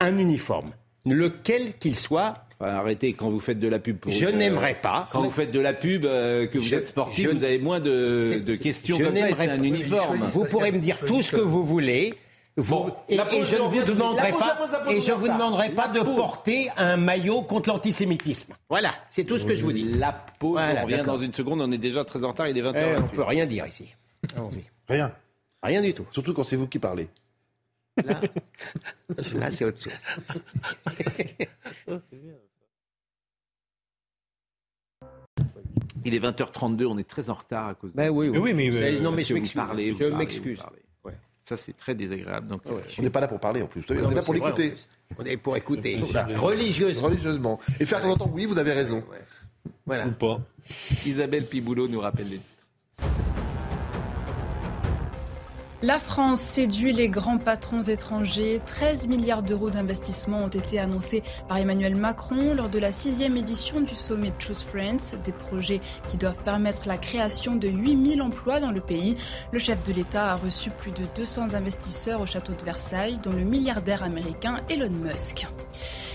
un 0.00 0.16
uniforme, 0.18 0.70
lequel 1.06 1.72
qu'il 1.78 1.96
soit. 1.96 2.44
Enfin, 2.60 2.74
arrêtez, 2.74 3.14
quand 3.14 3.30
vous 3.30 3.40
faites 3.40 3.58
de 3.58 3.68
la 3.68 3.78
pub 3.78 3.96
pour... 3.96 4.12
Je 4.12 4.26
euh, 4.26 4.32
n'aimerais 4.32 4.74
pas. 4.74 5.06
Quand 5.10 5.22
vous 5.22 5.30
faites 5.30 5.50
de 5.50 5.60
la 5.60 5.72
pub, 5.72 6.04
euh, 6.04 6.46
que 6.46 6.58
vous 6.58 6.64
Je- 6.64 6.76
êtes 6.76 6.86
sportif, 6.88 7.24
je- 7.30 7.34
vous 7.34 7.42
avez 7.44 7.58
moins 7.58 7.80
de, 7.80 8.42
de 8.44 8.54
questions 8.54 8.98
Je 8.98 9.04
comme 9.04 9.16
ça 9.16 9.28
c'est 9.34 9.48
un 9.48 9.58
pas- 9.58 9.64
uniforme. 9.64 10.16
Vous 10.18 10.44
pourrez 10.44 10.70
me 10.70 10.78
dire 10.78 11.00
tout 11.00 11.22
ce 11.22 11.34
que 11.36 11.40
vous 11.40 11.62
voulez. 11.64 12.14
Vous- 12.56 12.74
Bon, 12.74 12.94
et, 13.08 13.16
je 13.16 13.56
ne 13.56 13.62
vous 13.62 13.80
de- 13.80 13.84
demanderai 13.86 14.32
pas, 14.32 14.58
et 14.90 15.00
je 15.00 15.12
vous 15.12 15.28
demanderai 15.28 15.70
de 15.70 16.00
porter 16.16 16.68
un 16.76 16.98
maillot 16.98 17.40
contre 17.42 17.70
l'antisémitisme. 17.70 18.52
Voilà, 18.68 18.90
c'est 19.08 19.24
tout 19.24 19.38
ce 19.38 19.46
que 19.46 19.54
je 19.54 19.64
vous 19.64 19.72
dis. 19.72 19.84
La 19.94 20.12
pause, 20.12 20.52
Voilà, 20.60 20.80
on 20.82 20.84
revient 20.84 21.02
dans 21.06 21.16
une 21.16 21.32
seconde, 21.32 21.62
on 21.62 21.70
est 21.72 21.78
déjà 21.78 22.04
très 22.04 22.24
en 22.24 22.28
retard, 22.30 22.48
il 22.48 22.58
est 22.58 22.62
20h. 22.62 22.74
Eh, 22.76 23.00
on 23.00 23.08
peut 23.08 23.22
rien 23.22 23.46
dire 23.46 23.66
ici. 23.66 23.94
Allons-y. 24.36 24.64
Rien. 24.88 25.12
Rien 25.62 25.80
du 25.80 25.94
tout. 25.94 26.06
Surtout 26.12 26.34
quand 26.34 26.44
c'est 26.44 26.56
vous 26.56 26.66
qui 26.66 26.78
parlez. 26.78 27.08
Là, 28.04 28.20
là, 29.38 29.50
c'est 29.50 29.64
autre 29.64 29.78
chose. 29.82 29.92
Il 36.04 36.14
est 36.14 36.18
20h32, 36.20 36.86
on 36.86 36.98
est 36.98 37.08
très 37.08 37.30
en 37.30 37.34
retard 37.34 37.68
à 37.68 37.74
cause 37.74 37.92
de... 37.92 37.96
Ben 37.96 38.08
oui, 38.10 38.30
Mais 38.30 38.38
oui, 38.38 38.54
mais- 38.54 38.70
non, 39.00 39.10
Parce 39.10 39.16
mais 39.16 39.22
que 39.22 39.28
je 39.28 39.34
vous 39.34 39.40
m'excuse. 39.40 39.96
Je 39.98 40.04
m'excuse. 40.14 40.62
Ouais. 41.04 41.12
Ça, 41.44 41.56
c'est 41.56 41.76
très 41.76 41.94
désagréable. 41.94 42.46
Donc, 42.46 42.64
Ouais. 42.66 42.82
On 42.98 43.02
n'est 43.02 43.10
pas 43.10 43.20
là 43.20 43.28
pour 43.28 43.40
parler 43.40 43.62
en 43.62 43.66
plus. 43.66 43.80
Non, 43.80 43.86
on 43.90 43.94
est 43.94 44.08
mais 44.08 44.14
là 44.14 44.22
pour 44.22 44.34
l'écouter. 44.34 44.74
On 45.18 45.24
est 45.24 45.36
pour 45.36 45.56
écouter. 45.56 45.98
Voilà. 46.00 46.38
Religieusement. 46.38 47.08
Religieusement. 47.08 47.60
Et 47.80 47.86
faire 47.86 47.98
de 47.98 48.04
temps 48.04 48.10
en 48.12 48.16
temps, 48.16 48.30
oui, 48.32 48.46
vous 48.46 48.58
avez 48.58 48.72
raison. 48.72 49.02
Voilà. 49.84 50.06
Ou 50.06 50.12
pas. 50.12 50.40
Isabelle 51.04 51.46
Piboulot 51.46 51.88
nous 51.88 52.00
rappelle 52.00 52.28
les 52.28 52.40
La 55.82 55.98
France 55.98 56.42
séduit 56.42 56.92
les 56.92 57.08
grands 57.08 57.38
patrons 57.38 57.80
étrangers. 57.80 58.60
13 58.66 59.06
milliards 59.08 59.42
d'euros 59.42 59.70
d'investissements 59.70 60.44
ont 60.44 60.48
été 60.48 60.78
annoncés 60.78 61.22
par 61.48 61.56
Emmanuel 61.56 61.94
Macron 61.96 62.52
lors 62.54 62.68
de 62.68 62.78
la 62.78 62.92
sixième 62.92 63.38
édition 63.38 63.80
du 63.80 63.94
sommet 63.94 64.30
Choose 64.38 64.62
Friends. 64.62 65.16
Des 65.24 65.32
projets 65.32 65.80
qui 66.10 66.18
doivent 66.18 66.42
permettre 66.44 66.86
la 66.86 66.98
création 66.98 67.56
de 67.56 67.66
8000 67.66 68.20
emplois 68.20 68.60
dans 68.60 68.72
le 68.72 68.82
pays. 68.82 69.16
Le 69.52 69.58
chef 69.58 69.82
de 69.82 69.94
l'État 69.94 70.32
a 70.32 70.36
reçu 70.36 70.68
plus 70.68 70.92
de 70.92 71.06
200 71.16 71.54
investisseurs 71.54 72.20
au 72.20 72.26
château 72.26 72.52
de 72.52 72.62
Versailles, 72.62 73.18
dont 73.22 73.32
le 73.32 73.44
milliardaire 73.44 74.02
américain 74.02 74.60
Elon 74.68 74.90
Musk. 74.90 75.46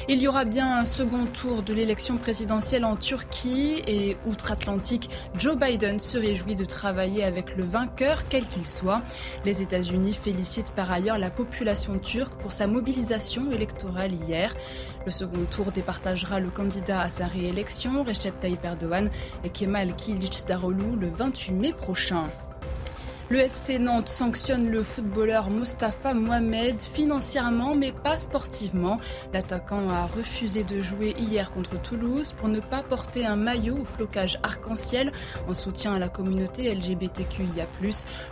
Il 0.07 0.21
y 0.21 0.27
aura 0.27 0.45
bien 0.45 0.77
un 0.77 0.85
second 0.85 1.25
tour 1.25 1.63
de 1.63 1.73
l'élection 1.73 2.17
présidentielle 2.17 2.85
en 2.85 2.95
Turquie 2.95 3.81
et 3.87 4.17
outre-Atlantique, 4.27 5.09
Joe 5.35 5.57
Biden 5.57 5.99
se 5.99 6.19
réjouit 6.19 6.55
de 6.55 6.63
travailler 6.63 7.23
avec 7.23 7.55
le 7.55 7.63
vainqueur, 7.63 8.25
quel 8.29 8.45
qu'il 8.45 8.67
soit. 8.67 9.01
États-Unis 9.61 10.13
félicitent 10.13 10.71
par 10.71 10.91
ailleurs 10.91 11.17
la 11.17 11.29
population 11.29 11.99
turque 11.99 12.35
pour 12.35 12.53
sa 12.53 12.67
mobilisation 12.67 13.51
électorale 13.51 14.13
hier. 14.13 14.53
Le 15.05 15.11
second 15.11 15.45
tour 15.51 15.71
départagera 15.71 16.39
le 16.39 16.49
candidat 16.49 17.01
à 17.01 17.09
sa 17.09 17.27
réélection, 17.27 18.03
Recep 18.03 18.39
Tayyip 18.39 18.63
Erdogan, 18.63 19.09
et 19.43 19.49
Kemal 19.49 19.95
Kılıçdaroğlu 19.95 20.95
le 20.99 21.09
28 21.09 21.51
mai 21.53 21.73
prochain. 21.73 22.23
Le 23.27 23.39
FC 23.39 23.79
Nantes 23.79 24.09
sanctionne 24.09 24.69
le 24.69 24.83
footballeur 24.83 25.49
Mostafa 25.49 26.13
Mohamed 26.13 26.79
financièrement 26.79 27.73
mais 27.73 27.91
pas 27.91 28.17
sportivement. 28.17 28.99
L'attaquant 29.33 29.89
a 29.89 30.05
refusé 30.05 30.63
de 30.63 30.79
jouer 30.79 31.15
hier 31.17 31.49
contre 31.49 31.81
Toulouse 31.81 32.33
pour 32.33 32.49
ne 32.49 32.59
pas 32.59 32.83
porter 32.83 33.25
un 33.25 33.35
maillot 33.35 33.79
au 33.79 33.83
flocage 33.83 34.37
arc-en-ciel 34.43 35.11
en 35.47 35.55
soutien 35.55 35.95
à 35.95 35.99
la 35.99 36.07
communauté 36.07 36.71
LGBTQIA+. 36.75 37.65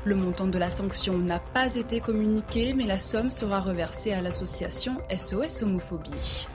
Le 0.05 0.15
montant 0.15 0.45
de 0.47 0.59
la 0.59 0.69
sanction 0.69 1.17
n'a 1.17 1.39
pas 1.39 1.73
été 1.73 1.99
communiqué 1.99 2.75
mais 2.75 2.85
la 2.85 2.99
somme 2.99 3.31
sera 3.31 3.61
reversée 3.61 4.13
à 4.13 4.21
l'association 4.21 4.97
SOS 5.09 5.63
Homophobie. 5.63 6.47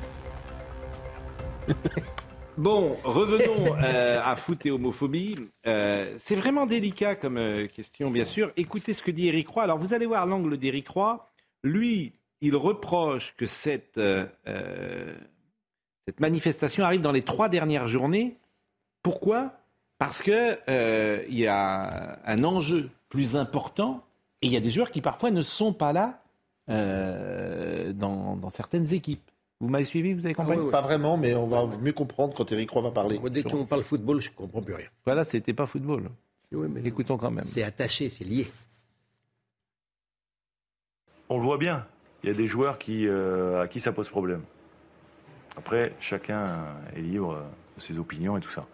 Bon, 2.59 2.97
revenons 3.05 3.77
euh, 3.85 4.21
à 4.21 4.35
foot 4.35 4.67
et 4.67 4.73
homophobie. 4.73 5.37
Euh, 5.69 6.13
c'est 6.19 6.35
vraiment 6.35 6.67
délicat 6.67 7.15
comme 7.15 7.37
euh, 7.37 7.69
question, 7.69 8.11
bien 8.11 8.25
sûr. 8.25 8.51
Écoutez 8.57 8.93
ce 8.93 9.01
que 9.01 9.13
dit 9.13 9.29
Éric 9.29 9.47
Roy. 9.47 9.63
Alors, 9.63 9.79
vous 9.79 9.95
allez 9.95 10.07
voir 10.07 10.27
l'angle 10.27 10.57
d'Éric 10.57 10.89
Roy. 10.89 11.31
Lui, 11.63 12.15
il 12.41 12.57
reproche 12.57 13.37
que 13.37 13.47
cette, 13.47 14.01
manifestation 16.19 16.83
arrive 16.83 17.01
dans 17.01 17.13
les 17.13 17.23
trois 17.23 17.49
dernières 17.49 17.87
journées. 17.87 18.37
Pourquoi? 19.05 19.53
Parce 19.99 20.21
que 20.21 20.59
euh, 20.69 21.23
il 21.29 21.39
y 21.39 21.47
a 21.47 22.19
un 22.27 22.43
enjeu 22.43 22.91
plus 23.09 23.37
important 23.37 24.03
et 24.43 24.49
il 24.49 24.53
y 24.53 24.57
a 24.57 24.61
des 24.61 24.73
joueurs 24.73 24.91
qui 24.91 25.01
parfois 25.01 25.31
ne 25.31 25.43
sont 25.43 25.73
pas 25.73 25.93
là 25.93 26.25
dans 26.67 28.51
certaines 28.51 28.93
équipes. 28.93 29.31
Vous 29.61 29.69
m'avez 29.69 29.85
suivi, 29.85 30.15
vous 30.15 30.25
avez 30.25 30.35
compris 30.35 30.57
Pas 30.71 30.81
vraiment, 30.83 31.17
mais 31.17 31.35
on 31.35 31.49
va 31.49 31.67
mieux 31.79 31.93
comprendre 31.93 32.33
quand 32.35 32.51
Eric 32.53 32.71
Roy 32.71 32.83
va 32.83 32.91
parler. 32.93 33.19
Moi, 33.19 33.31
dès 33.31 33.43
qu'on 33.43 33.65
parle 33.67 33.83
football, 33.83 34.21
je 34.21 34.31
comprends 34.31 34.63
plus 34.63 34.75
rien. 34.75 34.87
Voilà, 35.05 35.25
c'était 35.25 35.53
pas 35.53 35.67
football. 35.67 36.11
Oui, 36.53 36.69
mais 36.71 36.81
Écoutons 36.85 37.17
quand 37.17 37.31
même. 37.31 37.45
c'est 37.45 37.63
attaché, 37.63 38.09
c'est 38.09 38.25
lié. 38.25 38.51
On 41.29 41.39
le 41.39 41.43
voit 41.45 41.59
bien. 41.59 41.85
Il 42.23 42.29
y 42.29 42.33
a 42.33 42.35
des 42.35 42.47
joueurs 42.47 42.79
qui, 42.79 43.07
euh, 43.07 43.63
à 43.63 43.69
qui 43.69 43.81
ça 43.81 43.93
pose 43.93 44.09
problème. 44.09 44.43
Après, 45.57 45.93
chacun 46.01 46.65
est 46.97 47.01
libre 47.01 47.43
de 47.77 47.83
ses 47.83 47.99
opinions 47.99 48.39
et 48.39 48.41
tout 48.41 48.51
ça. 48.51 48.65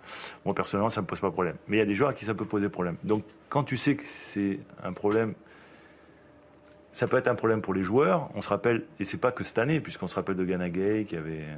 Moi, 0.45 0.55
personnellement, 0.55 0.91
ça 0.91 1.01
ne 1.01 1.07
me 1.07 1.09
pose 1.09 1.21
pas 1.21 1.31
problème. 1.31 1.57
Mais 1.67 1.79
il 1.79 1.81
y 1.81 1.83
a 1.83 1.87
des 1.87 1.95
joueurs 1.95 2.11
à 2.11 2.15
qui 2.15 2.27
ça 2.27 2.35
peut 2.35 2.45
poser 2.45 2.69
problème. 2.69 2.97
Donc, 3.03 3.25
quand 3.49 3.65
tu 3.65 3.77
sais 3.79 3.97
que 3.97 4.05
c'est 4.07 4.61
un 4.83 4.93
problème, 4.93 5.35
ça 6.95 7.07
peut 7.07 7.19
être 7.19 7.29
un 7.29 7.35
problème 7.35 7.61
pour 7.61 7.75
les 7.75 7.85
joueurs. 7.85 8.31
On 8.35 8.41
se 8.41 8.49
rappelle, 8.49 8.85
et 8.99 9.05
c'est 9.05 9.19
pas 9.19 9.33
que 9.33 9.45
cette 9.45 9.59
année, 9.59 9.81
puisqu'on 9.81 10.09
se 10.09 10.15
rappelle 10.15 10.37
de 10.37 10.45
Ghana 10.45 10.71
Gay 10.71 11.05
qui 11.07 11.17
avait. 11.17 11.43
euh, 11.43 11.57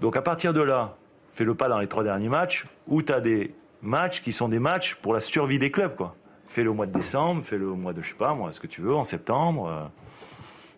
Donc, 0.00 0.16
à 0.16 0.22
partir 0.22 0.54
de 0.54 0.62
là, 0.62 0.94
fais 1.34 1.44
le 1.44 1.54
pas 1.54 1.68
dans 1.68 1.80
les 1.80 1.88
trois 1.88 2.04
derniers 2.04 2.28
matchs, 2.28 2.64
où 2.86 3.02
tu 3.02 3.12
as 3.12 3.20
des 3.20 3.52
matchs 3.82 4.22
qui 4.22 4.32
sont 4.32 4.48
des 4.48 4.60
matchs 4.60 4.94
pour 4.94 5.12
la 5.12 5.20
survie 5.20 5.58
des 5.58 5.70
clubs, 5.70 5.94
quoi. 5.94 6.14
Fais-le 6.48 6.70
au 6.70 6.74
mois 6.74 6.86
de 6.86 6.96
décembre, 6.98 7.42
fais-le 7.44 7.66
au 7.66 7.74
mois 7.74 7.92
de, 7.92 8.02
je 8.02 8.08
sais 8.08 8.14
pas 8.14 8.32
moi, 8.34 8.52
ce 8.52 8.60
que 8.60 8.66
tu 8.66 8.80
veux, 8.80 8.94
en 8.94 9.04
septembre. 9.04 9.68
euh. 9.68 9.84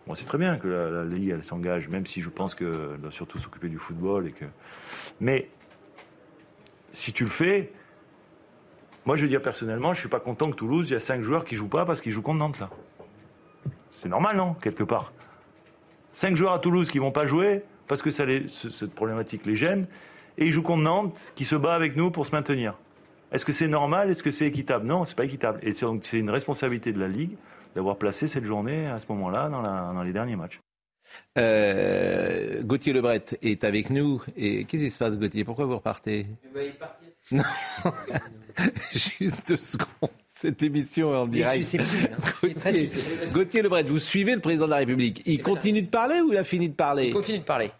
Bon, 0.07 0.15
c'est 0.15 0.25
très 0.25 0.39
bien 0.39 0.57
que 0.57 0.67
la, 0.67 0.89
la 0.89 1.05
Ligue, 1.05 1.29
elle 1.29 1.43
s'engage, 1.43 1.87
même 1.87 2.07
si 2.07 2.21
je 2.21 2.29
pense 2.29 2.55
qu'elle 2.55 2.97
doit 2.99 3.11
surtout 3.11 3.37
s'occuper 3.39 3.69
du 3.69 3.77
football. 3.77 4.27
Et 4.27 4.31
que... 4.31 4.45
Mais 5.19 5.47
si 6.91 7.13
tu 7.13 7.23
le 7.23 7.29
fais, 7.29 7.71
moi 9.05 9.15
je 9.15 9.23
veux 9.23 9.27
dire 9.27 9.41
personnellement, 9.41 9.93
je 9.93 9.99
suis 9.99 10.09
pas 10.09 10.19
content 10.19 10.49
que 10.51 10.55
Toulouse, 10.55 10.89
il 10.89 10.93
y 10.93 10.95
a 10.95 10.99
cinq 10.99 11.21
joueurs 11.21 11.45
qui 11.45 11.55
jouent 11.55 11.69
pas 11.69 11.85
parce 11.85 12.01
qu'ils 12.01 12.11
jouent 12.11 12.21
contre 12.21 12.39
Nantes 12.39 12.59
là. 12.59 12.69
C'est 13.91 14.09
normal, 14.09 14.37
non 14.37 14.53
Quelque 14.55 14.83
part. 14.83 15.11
Cinq 16.13 16.35
joueurs 16.35 16.53
à 16.53 16.59
Toulouse 16.59 16.89
qui 16.89 16.99
vont 16.99 17.11
pas 17.11 17.25
jouer 17.25 17.63
parce 17.87 18.01
que 18.01 18.09
cette 18.09 18.95
problématique 18.95 19.45
les 19.45 19.55
gêne, 19.55 19.85
et 20.37 20.45
ils 20.45 20.51
jouent 20.51 20.63
contre 20.63 20.83
Nantes 20.83 21.19
qui 21.35 21.45
se 21.45 21.55
bat 21.55 21.75
avec 21.75 21.95
nous 21.95 22.09
pour 22.09 22.25
se 22.25 22.31
maintenir. 22.31 22.75
Est-ce 23.31 23.45
que 23.45 23.51
c'est 23.51 23.67
normal? 23.67 24.09
Est-ce 24.09 24.23
que 24.23 24.31
c'est 24.31 24.45
équitable? 24.45 24.85
Non, 24.85 25.05
c'est 25.05 25.15
pas 25.15 25.25
équitable. 25.25 25.59
Et 25.61 25.73
c'est 25.73 25.85
c'est 26.03 26.17
une 26.17 26.29
responsabilité 26.29 26.93
de 26.93 26.99
la 26.99 27.07
Ligue 27.07 27.35
d'avoir 27.75 27.97
placé 27.97 28.27
cette 28.27 28.43
journée 28.43 28.87
à 28.87 28.99
ce 28.99 29.05
moment-là 29.09 29.49
dans 29.49 30.03
les 30.03 30.13
derniers 30.13 30.35
matchs. 30.35 30.59
Euh, 31.37 32.61
Gauthier 32.63 32.93
Lebret 32.93 33.23
est 33.41 33.63
avec 33.63 33.89
nous. 33.89 34.21
Et 34.35 34.65
qu'est-ce 34.65 34.83
qui 34.83 34.89
se 34.89 34.99
passe, 34.99 35.17
Gauthier? 35.17 35.43
Pourquoi 35.43 35.65
vous 35.65 35.75
repartez? 35.75 36.25
Non, 37.31 37.43
juste 38.93 39.47
deux 39.49 39.57
secondes. 39.57 40.09
Cette 40.29 40.63
émission 40.63 41.13
est 41.13 41.17
en 41.17 41.27
Il 41.27 41.33
est 41.33 41.37
direct. 41.37 41.63
susceptible, 41.63 42.09
hein. 42.13 42.31
Il 42.43 42.49
est 42.49 42.53
très 42.55 42.71
Gauthier, 42.71 42.87
susceptible. 42.89 43.31
Gauthier 43.33 43.61
Lebret, 43.61 43.83
vous 43.83 43.99
suivez 43.99 44.33
le 44.35 44.41
président 44.41 44.65
de 44.65 44.71
la 44.71 44.77
République. 44.77 45.21
Il 45.25 45.41
continue 45.41 45.81
de 45.83 45.87
parler 45.89 46.19
ou 46.21 46.31
il 46.33 46.37
a 46.37 46.43
fini 46.43 46.67
de 46.69 46.73
parler? 46.73 47.05
Il 47.07 47.13
continue 47.13 47.39
de 47.39 47.43
parler. 47.43 47.71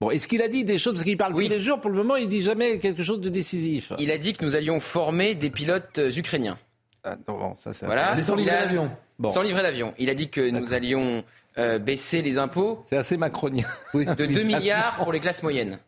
Bon, 0.00 0.10
est-ce 0.10 0.26
qu'il 0.28 0.42
a 0.42 0.48
dit 0.48 0.64
des 0.64 0.78
choses? 0.78 0.94
Parce 0.94 1.04
qu'il 1.04 1.16
parle 1.16 1.32
tous 1.32 1.40
les 1.40 1.60
jours. 1.60 1.80
Pour 1.80 1.90
le 1.90 1.96
moment, 1.96 2.16
il 2.16 2.28
dit 2.28 2.42
jamais 2.42 2.78
quelque 2.78 3.02
chose 3.02 3.20
de 3.20 3.28
décisif. 3.28 3.92
Il 3.98 4.10
a 4.10 4.18
dit 4.18 4.32
que 4.34 4.44
nous 4.44 4.56
allions 4.56 4.80
former 4.80 5.34
des 5.34 5.50
pilotes 5.50 5.98
euh, 5.98 6.10
ukrainiens. 6.10 6.58
Ah, 7.04 7.16
non, 7.28 7.38
bon, 7.38 7.54
ça, 7.54 7.72
c'est 7.72 7.86
Voilà. 7.86 8.14
Il 8.38 8.50
a- 8.50 8.90
Bon. 9.18 9.30
Sans 9.30 9.40
livrer 9.40 9.62
d'avion. 9.62 9.94
Il 9.98 10.10
a 10.10 10.14
dit 10.14 10.28
que 10.28 10.50
nous 10.50 10.74
allions 10.74 11.24
euh, 11.58 11.78
baisser 11.78 12.22
les 12.22 12.38
impôts. 12.38 12.80
C'est 12.84 12.96
assez 12.96 13.16
macronien. 13.16 13.64
De 13.94 14.26
2 14.26 14.42
milliards 14.42 14.96
pour 14.98 15.12
les 15.12 15.20
classes 15.20 15.42
moyennes. 15.42 15.78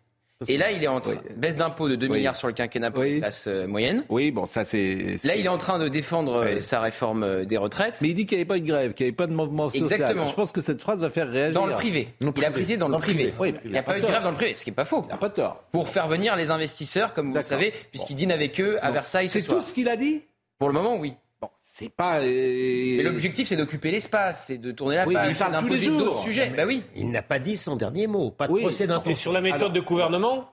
Et 0.46 0.57
là, 0.57 0.70
il 0.70 0.85
est 0.85 0.87
en 0.87 1.00
train. 1.00 1.14
Baisse 1.37 1.57
d'impôts 1.57 1.88
de 1.88 1.96
2 1.96 2.07
Oui. 2.07 2.18
milliards 2.18 2.37
sur 2.37 2.46
le 2.46 2.52
quinquennat 2.54 2.92
pour 2.92 3.02
les 3.02 3.18
classes 3.18 3.48
euh, 3.48 3.66
moyennes. 3.66 4.04
Oui, 4.09 4.31
bon, 4.31 4.46
ça 4.46 4.62
c'est. 4.62 5.16
Là, 5.24 5.35
il 5.35 5.44
est 5.44 5.48
en 5.48 5.59
train 5.59 5.81
de 5.81 5.88
défendre 5.88 6.44
euh, 6.44 6.61
sa 6.61 6.81
réforme 6.81 7.24
euh, 7.24 7.44
des 7.44 7.57
retraites. 7.57 7.98
Mais 8.02 8.11
il 8.11 8.14
dit 8.14 8.24
qu'il 8.24 8.38
n'y 8.38 8.42
avait 8.42 8.48
pas 8.48 8.61
de 8.61 8.64
grève, 8.64 8.94
qu'il 8.94 9.04
n'y 9.07 9.09
avait 9.09 9.16
pas 9.16 9.26
de 9.26 9.33
mouvement 9.33 9.68
social. 9.68 9.87
Exactement. 10.00 10.28
Je 10.28 10.35
pense 10.37 10.52
que 10.52 10.61
cette 10.61 10.81
phrase 10.81 11.00
va 11.00 11.11
faire 11.11 11.28
réagir. 11.28 11.54
Dans 11.61 11.66
le 11.66 11.74
privé. 11.74 12.14
Il 12.20 12.44
a 12.44 12.50
prisé 12.52 12.76
dans 12.76 12.87
le 12.87 12.96
privé. 12.98 13.35
Oui, 13.40 13.52
il 13.64 13.72
n'y 13.72 13.78
a 13.78 13.83
pas 13.83 13.98
eu 13.98 14.00
de 14.00 14.07
grève 14.07 14.22
dans 14.22 14.31
le 14.31 14.37
privé, 14.37 14.54
ce 14.54 14.62
qui 14.62 14.70
n'est 14.70 14.76
pas 14.76 14.85
faux. 14.85 15.02
Il 15.09 15.11
n'a 15.11 15.16
pas 15.18 15.31
tort. 15.31 15.64
Pour 15.72 15.88
faire 15.88 16.07
venir 16.07 16.37
les 16.37 16.52
investisseurs, 16.52 17.14
comme 17.14 17.31
vous 17.31 17.37
le 17.37 17.42
savez, 17.42 17.74
puisqu'il 17.90 18.14
dîne 18.14 18.31
avec 18.31 18.61
eux 18.61 18.76
à 18.81 18.92
Versailles 18.92 19.26
ce 19.26 19.40
C'est 19.40 19.46
soir. 19.46 19.59
tout 19.59 19.64
ce 19.66 19.74
qu'il 19.74 19.88
a 19.88 19.96
dit? 19.96 20.22
Pour 20.61 20.68
le 20.68 20.74
moment, 20.74 20.94
oui. 20.98 21.14
Bon, 21.40 21.48
c'est 21.57 21.88
pas. 21.88 22.20
Mais 22.20 23.01
l'objectif, 23.03 23.46
c'est 23.46 23.57
d'occuper 23.57 23.90
l'espace, 23.92 24.46
c'est 24.48 24.59
de 24.59 24.72
tourner 24.72 24.96
la 24.96 25.07
Oui, 25.07 25.14
mais 25.14 25.20
page, 25.20 25.31
il 25.31 25.37
c'est 25.37 25.44
parle 25.44 25.55
tous 25.55 25.59
les 25.59 25.70
d'imposer 25.70 25.87
jours. 25.87 25.98
d'autres 25.98 26.18
sujets. 26.20 26.53
Bah 26.57 26.64
oui. 26.66 26.83
Il 26.96 27.11
n'a 27.11 27.22
pas 27.22 27.38
dit 27.38 27.57
son 27.57 27.77
dernier 27.77 28.07
mot. 28.09 28.31
Pas 28.31 28.48
de 28.48 28.53
Oui. 28.53 28.62
procès 28.62 28.87
d'intention. 28.88 29.11
Et 29.11 29.14
sur 29.14 29.33
la 29.33 29.40
méthode 29.40 29.61
Alors- 29.61 29.72
de 29.72 29.81
gouvernement? 29.81 30.51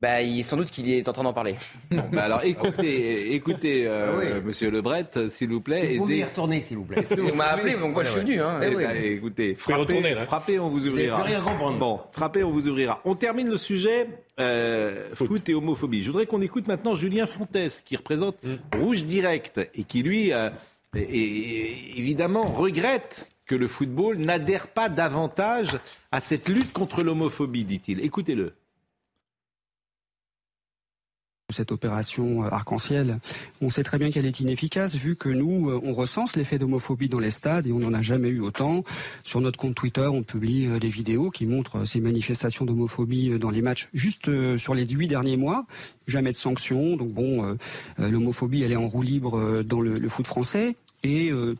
Bah, 0.00 0.22
il, 0.22 0.44
sans 0.44 0.56
doute 0.56 0.70
qu'il 0.70 0.88
est 0.88 1.08
en 1.08 1.12
train 1.12 1.24
d'en 1.24 1.32
parler. 1.32 1.56
Bon, 1.90 2.04
bah 2.12 2.22
alors 2.22 2.44
écoutez, 2.44 3.34
écoutez, 3.34 3.84
euh, 3.88 4.12
Ah 4.12 4.16
oui. 4.36 4.42
Monsieur 4.44 4.70
Lebret, 4.70 5.04
euh, 5.16 5.28
s'il 5.28 5.48
vous 5.50 5.60
plaît, 5.60 5.94
Vous 5.96 6.02
pouvez 6.04 6.18
y 6.18 6.24
retourner, 6.24 6.60
s'il 6.60 6.76
vous 6.78 6.84
plaît. 6.84 7.00
Est-ce 7.02 7.14
que 7.16 7.20
On 7.20 7.34
m'a 7.34 7.46
appelé, 7.46 7.74
donc 7.74 7.92
moi 7.94 8.04
je 8.04 8.10
suis 8.10 8.20
venu. 8.20 8.40
Hein. 8.40 8.60
Eh 8.62 8.68
oui. 8.68 8.84
ben, 8.84 8.96
écoutez, 8.96 9.54
pouvez 9.54 9.74
retourner, 9.74 10.00
frappez, 10.02 10.14
là. 10.14 10.24
frappez, 10.24 10.58
on 10.60 10.68
vous 10.68 10.86
ouvrira. 10.86 11.20
plus 11.22 11.32
rien 11.34 11.40
comprendre. 11.42 11.78
Bon, 11.78 12.00
frappez, 12.12 12.44
on 12.44 12.50
vous 12.50 12.68
ouvrira. 12.68 13.00
On 13.04 13.16
termine 13.16 13.48
le 13.48 13.56
sujet 13.56 14.06
euh, 14.38 15.14
foot. 15.14 15.48
et 15.48 15.54
homophobie. 15.54 16.02
Je 16.02 16.06
voudrais 16.10 16.26
qu'on 16.26 16.40
écoute 16.42 16.66
maintenant 16.68 16.94
Julien 16.94 17.26
Fontes, 17.26 17.56
qui 17.84 17.96
représente 17.96 18.36
Rouge 18.76 19.02
Direct 19.04 19.60
et 19.74 19.84
qui, 19.84 20.02
lui, 20.02 20.32
euh, 20.32 20.50
et- 20.94 21.00
et- 21.00 21.98
évidemment, 21.98 22.42
regrette 22.42 23.28
que 23.46 23.54
le 23.54 23.66
football 23.66 24.18
n'adhère 24.18 24.68
pas 24.68 24.88
davantage 24.88 25.78
à 26.12 26.20
cette 26.20 26.48
lutte 26.48 26.72
contre 26.72 27.02
l'homophobie, 27.02 27.64
dit-il. 27.64 28.00
Écoutez-le. 28.04 28.52
Cette 31.50 31.72
opération 31.72 32.44
euh, 32.44 32.48
arc-en-ciel, 32.50 33.20
on 33.62 33.70
sait 33.70 33.82
très 33.82 33.96
bien 33.96 34.10
qu'elle 34.10 34.26
est 34.26 34.40
inefficace 34.40 34.96
vu 34.96 35.16
que 35.16 35.30
nous, 35.30 35.70
euh, 35.70 35.80
on 35.82 35.94
recense 35.94 36.36
l'effet 36.36 36.58
d'homophobie 36.58 37.08
dans 37.08 37.18
les 37.18 37.30
stades 37.30 37.66
et 37.66 37.72
on 37.72 37.78
n'en 37.78 37.94
a 37.94 38.02
jamais 38.02 38.28
eu 38.28 38.40
autant. 38.40 38.84
Sur 39.24 39.40
notre 39.40 39.58
compte 39.58 39.74
Twitter, 39.74 40.06
on 40.06 40.22
publie 40.22 40.66
euh, 40.66 40.78
des 40.78 40.88
vidéos 40.88 41.30
qui 41.30 41.46
montrent 41.46 41.86
ces 41.86 42.00
manifestations 42.00 42.66
d'homophobie 42.66 43.38
dans 43.38 43.50
les 43.50 43.62
matchs 43.62 43.88
juste 43.94 44.30
sur 44.58 44.74
les 44.74 44.86
huit 44.86 45.08
derniers 45.08 45.38
mois. 45.38 45.64
Jamais 46.06 46.32
de 46.32 46.36
sanctions. 46.36 46.96
Donc 46.96 47.12
bon, 47.12 47.56
l'homophobie, 47.98 48.62
elle 48.62 48.72
est 48.72 48.76
en 48.76 48.88
roue 48.88 49.02
libre 49.02 49.62
dans 49.62 49.80
le 49.80 50.08
foot 50.08 50.26
français. 50.26 50.76
Et 51.04 51.30
euh, 51.30 51.54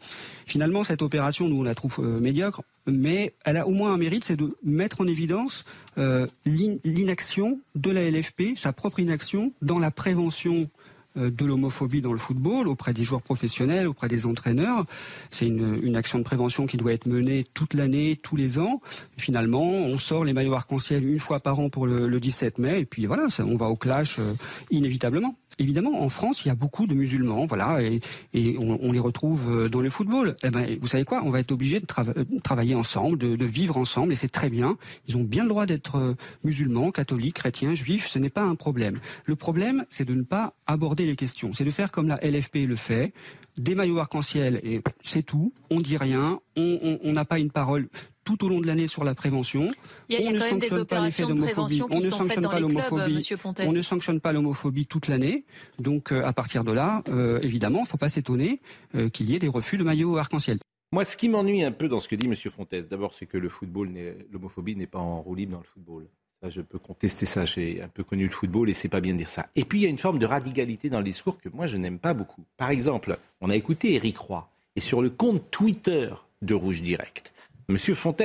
finalement, 0.46 0.82
cette 0.84 1.02
opération, 1.02 1.48
nous, 1.48 1.60
on 1.60 1.62
la 1.62 1.74
trouve 1.74 2.00
euh, 2.00 2.18
médiocre, 2.20 2.62
mais 2.86 3.34
elle 3.44 3.56
a 3.56 3.66
au 3.68 3.70
moins 3.70 3.92
un 3.92 3.96
mérite, 3.96 4.24
c'est 4.24 4.36
de 4.36 4.56
mettre 4.64 5.00
en 5.00 5.06
évidence 5.06 5.64
euh, 5.98 6.26
l'in- 6.44 6.78
l'inaction 6.84 7.60
de 7.74 7.90
la 7.90 8.10
LFP, 8.10 8.56
sa 8.56 8.72
propre 8.72 8.98
inaction 9.00 9.52
dans 9.62 9.78
la 9.78 9.90
prévention 9.90 10.68
de 11.16 11.44
l'homophobie 11.44 12.00
dans 12.00 12.12
le 12.12 12.18
football, 12.18 12.68
auprès 12.68 12.92
des 12.92 13.02
joueurs 13.02 13.22
professionnels, 13.22 13.86
auprès 13.86 14.08
des 14.08 14.26
entraîneurs. 14.26 14.84
C'est 15.30 15.46
une, 15.46 15.96
action 15.96 16.18
de 16.18 16.24
prévention 16.24 16.66
qui 16.66 16.76
doit 16.76 16.92
être 16.92 17.06
menée 17.06 17.44
toute 17.54 17.74
l'année, 17.74 18.16
tous 18.22 18.36
les 18.36 18.58
ans. 18.58 18.80
Finalement, 19.16 19.62
on 19.62 19.98
sort 19.98 20.24
les 20.24 20.32
maillots 20.32 20.54
arc-en-ciel 20.54 21.04
une 21.06 21.18
fois 21.18 21.40
par 21.40 21.58
an 21.58 21.70
pour 21.70 21.86
le, 21.86 22.08
le 22.08 22.20
17 22.20 22.58
mai, 22.58 22.80
et 22.80 22.84
puis 22.84 23.06
voilà, 23.06 23.26
on 23.40 23.56
va 23.56 23.66
au 23.66 23.76
clash 23.76 24.18
euh, 24.18 24.34
inévitablement. 24.70 25.34
Évidemment, 25.58 26.02
en 26.02 26.08
France, 26.08 26.44
il 26.44 26.48
y 26.48 26.50
a 26.50 26.54
beaucoup 26.54 26.86
de 26.86 26.94
musulmans, 26.94 27.46
voilà, 27.46 27.82
et, 27.82 28.56
on, 28.60 28.92
les 28.92 29.00
retrouve 29.00 29.50
euh, 29.50 29.68
dans 29.68 29.80
le 29.80 29.90
football. 29.90 30.36
Eh 30.44 30.50
ben, 30.50 30.78
vous 30.80 30.86
savez 30.86 31.04
quoi? 31.04 31.22
On 31.24 31.30
va 31.30 31.40
être 31.40 31.50
obligé 31.50 31.80
de 31.80 31.86
trava- 31.86 32.14
de 32.14 32.40
travailler 32.40 32.74
ensemble, 32.74 33.18
de, 33.18 33.44
vivre 33.44 33.76
ensemble, 33.76 34.12
et 34.12 34.16
c'est 34.16 34.28
très 34.28 34.50
bien. 34.50 34.76
Ils 35.08 35.16
ont 35.16 35.24
bien 35.24 35.42
le 35.42 35.48
droit 35.48 35.66
d'être 35.66 35.96
euh, 35.96 36.14
musulmans, 36.44 36.92
catholiques, 36.92 37.36
chrétiens, 37.36 37.74
juifs. 37.74 38.08
Ce 38.08 38.18
n'est 38.18 38.30
pas 38.30 38.44
un 38.44 38.54
problème. 38.54 39.00
Le 39.26 39.36
problème, 39.36 39.84
c'est 39.90 40.04
de 40.04 40.14
ne 40.14 40.22
pas 40.22 40.54
aborder 40.66 40.97
les 41.06 41.16
questions. 41.16 41.52
C'est 41.54 41.64
de 41.64 41.70
faire 41.70 41.90
comme 41.92 42.08
la 42.08 42.16
LFP 42.22 42.66
le 42.66 42.76
fait, 42.76 43.12
des 43.56 43.74
maillots 43.74 43.98
arc-en-ciel, 43.98 44.60
et 44.62 44.80
c'est 45.04 45.22
tout. 45.24 45.52
On 45.70 45.80
dit 45.80 45.96
rien. 45.96 46.40
On 46.56 47.12
n'a 47.12 47.24
pas 47.24 47.38
une 47.38 47.50
parole 47.50 47.88
tout 48.24 48.44
au 48.44 48.48
long 48.50 48.60
de 48.60 48.66
l'année 48.66 48.86
sur 48.88 49.04
la 49.04 49.14
prévention. 49.14 49.72
Il 50.10 50.14
y 50.14 50.16
a- 50.16 50.20
il 50.20 50.24
y 50.24 50.28
a 50.28 50.30
on 50.30 50.34
ne 50.34 50.38
quand 50.38 50.44
même 50.44 50.58
des 50.58 50.68
sanctionne 50.68 50.84
pas 50.86 51.00
l'effet 51.00 51.22
opérations 51.22 51.28
de 51.28 51.32
d'homophobie. 51.32 51.52
prévention 51.54 51.88
qui 51.88 51.92
On 51.94 51.96
ne 51.96 52.02
sont 52.02 52.10
faites 52.10 52.18
sanctionne 52.18 52.42
dans 52.42 52.48
pas 52.50 52.56
les 52.56 52.66
clubs, 52.66 52.76
l'homophobie. 52.90 53.14
Monsieur 53.14 53.36
Pontes. 53.38 53.60
On 53.64 53.72
ne 53.72 53.82
sanctionne 53.82 54.20
pas 54.20 54.32
l'homophobie 54.34 54.86
toute 54.86 55.08
l'année. 55.08 55.44
Donc 55.78 56.12
euh, 56.12 56.22
à 56.26 56.32
partir 56.34 56.62
de 56.62 56.72
là, 56.72 57.02
euh, 57.08 57.40
évidemment, 57.42 57.78
il 57.78 57.82
ne 57.82 57.86
faut 57.88 57.96
pas 57.96 58.10
s'étonner 58.10 58.60
euh, 58.94 59.08
qu'il 59.08 59.30
y 59.30 59.34
ait 59.34 59.38
des 59.38 59.48
refus 59.48 59.78
de 59.78 59.82
maillots 59.84 60.18
arc-en-ciel. 60.18 60.58
Moi, 60.92 61.04
ce 61.04 61.16
qui 61.16 61.28
m'ennuie 61.30 61.62
un 61.64 61.72
peu 61.72 61.88
dans 61.88 62.00
ce 62.00 62.08
que 62.08 62.16
dit 62.16 62.26
M. 62.26 62.34
Fontes, 62.50 62.74
d'abord, 62.74 63.14
c'est 63.14 63.26
que 63.26 63.36
le 63.38 63.48
football, 63.48 63.88
n'est- 63.88 64.14
l'homophobie 64.30 64.74
n'est 64.76 64.86
pas 64.86 64.98
en 64.98 65.20
roue 65.22 65.34
libre 65.34 65.52
dans 65.52 65.58
le 65.60 65.66
football. 65.66 66.06
Ça, 66.42 66.50
je 66.50 66.60
peux 66.60 66.78
contester 66.78 67.26
ça. 67.26 67.44
J'ai 67.44 67.82
un 67.82 67.88
peu 67.88 68.04
connu 68.04 68.24
le 68.24 68.30
football 68.30 68.70
et 68.70 68.74
c'est 68.74 68.88
pas 68.88 69.00
bien 69.00 69.12
de 69.12 69.18
dire 69.18 69.28
ça. 69.28 69.46
Et 69.56 69.64
puis, 69.64 69.80
il 69.80 69.82
y 69.82 69.86
a 69.86 69.88
une 69.90 69.98
forme 69.98 70.18
de 70.18 70.26
radicalité 70.26 70.88
dans 70.88 70.98
le 70.98 71.04
discours 71.04 71.38
que 71.38 71.48
moi, 71.48 71.66
je 71.66 71.76
n'aime 71.76 71.98
pas 71.98 72.14
beaucoup. 72.14 72.44
Par 72.56 72.70
exemple, 72.70 73.18
on 73.40 73.50
a 73.50 73.56
écouté 73.56 73.94
Éric 73.94 74.18
Roy 74.18 74.48
et 74.76 74.80
sur 74.80 75.02
le 75.02 75.10
compte 75.10 75.50
Twitter 75.50 76.10
de 76.42 76.54
Rouge 76.54 76.82
Direct, 76.82 77.34
M. 77.68 77.76
Fontes, 77.76 78.22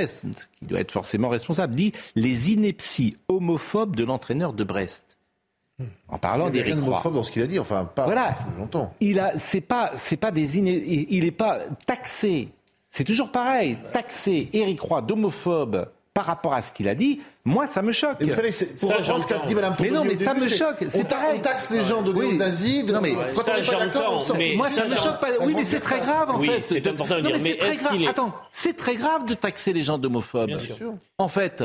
qui 0.60 0.65
doit 0.65 0.80
être 0.80 0.91
forcément 0.91 1.30
responsable, 1.30 1.73
dit 1.73 1.91
les 2.15 2.52
inepties 2.52 3.17
homophobes 3.28 3.95
de 3.95 4.04
l'entraîneur 4.04 4.54
de 4.54 4.63
Brest. 4.63 5.17
En 6.08 6.19
parlant 6.19 6.49
Il 6.49 6.56
y 6.56 6.60
avait 6.60 6.69
d'Éric 6.69 6.76
Roy. 6.76 6.86
d'homophobe 6.91 7.15
dans 7.15 7.23
ce 7.23 7.32
qu'il 7.32 7.41
a 7.41 7.47
dit, 7.47 7.58
enfin, 7.58 7.84
pas 7.84 8.06
Voilà. 8.06 8.38
j'entends. 8.60 8.93
Il 9.02 9.19
a, 9.19 9.38
c'est 9.39 9.60
pas, 9.60 9.91
c'est 9.95 10.17
pas 10.17 10.30
des 10.30 10.60
iné- 10.60 10.84
il 10.86 11.08
il 11.10 11.26
est 11.26 11.32
pas 11.32 11.62
taxé. 11.88 12.49
C'est 12.91 13.04
toujours 13.04 13.32
pareil, 13.32 13.80
taxé 13.91 14.49
Éric 14.54 14.80
Roy 14.82 15.02
d'homophobe 15.02 15.89
par 16.13 16.26
rapport 16.26 16.54
à 16.54 16.62
ce 16.62 16.71
qu'il 16.71 16.88
a 16.88 16.93
dit. 16.95 17.21
Moi, 17.43 17.65
ça 17.65 17.82
me 17.82 17.91
choque. 17.91 18.17
Mais 18.19 18.28
vous 18.28 18.36
savez, 18.36 18.52
c'est- 18.52 18.80
pour 18.80 18.89
reprendre 18.95 19.23
ce 19.23 19.28
qu'a 19.28 19.39
dit 19.39 19.56
Mme 19.56 19.76
Mais 19.80 19.89
non, 19.89 20.04
mais 20.04 20.15
ça 20.15 20.34
début, 20.34 20.45
me 20.45 20.49
choque. 20.49 20.76
on 20.86 20.89
C'est 20.89 21.08
pareil. 21.08 21.38
on 21.38 21.39
taxe 21.41 21.69
les 21.71 21.84
gens 21.84 22.02
de 22.04 22.12
Oui. 22.12 22.28
néo-nazis, 22.30 22.86
de- 22.86 22.93
Non, 22.93 23.02
mais 23.02 23.13
quand 23.13 23.19
on 23.19 23.56
n'est 23.60 23.65
pas 23.65 23.86
d'accord, 23.86 24.13
on 24.13 24.19
sort. 24.19 24.38
Moi, 24.56 24.69
ça, 24.69 24.86
me 24.86 24.95
choque 24.95 25.19
pas. 25.19 25.28
Oui, 25.41 25.54
mais 25.56 25.63
c'est 25.63 25.80
très 25.80 25.99
grave 25.99 26.30
en 26.30 26.39
Oui, 26.39 26.47
fait. 26.47 26.62
c'est 26.62 26.82
De- 26.82 26.89
important 26.91 27.15
de 27.15 27.21
Non, 27.21 27.30
dire. 27.30 27.38
mais 27.38 27.43
Mais 27.43 27.49
c'est 27.52 27.58
très 27.58 27.71
est-ce 27.73 27.80
grave. 27.84 27.93
qu'il 27.93 28.04
est- 28.04 28.08
Attends, 28.08 28.34
c'est 28.52 28.76
très 28.78 28.95
grave 28.95 29.26
de 29.26 29.34
taxer 29.34 29.73
les 29.73 29.84
gens 29.84 29.97
d'homophobes. 29.97 30.47
Bien 30.47 30.60
sûr. 30.60 30.76
En 31.17 31.28
fait, 31.28 31.63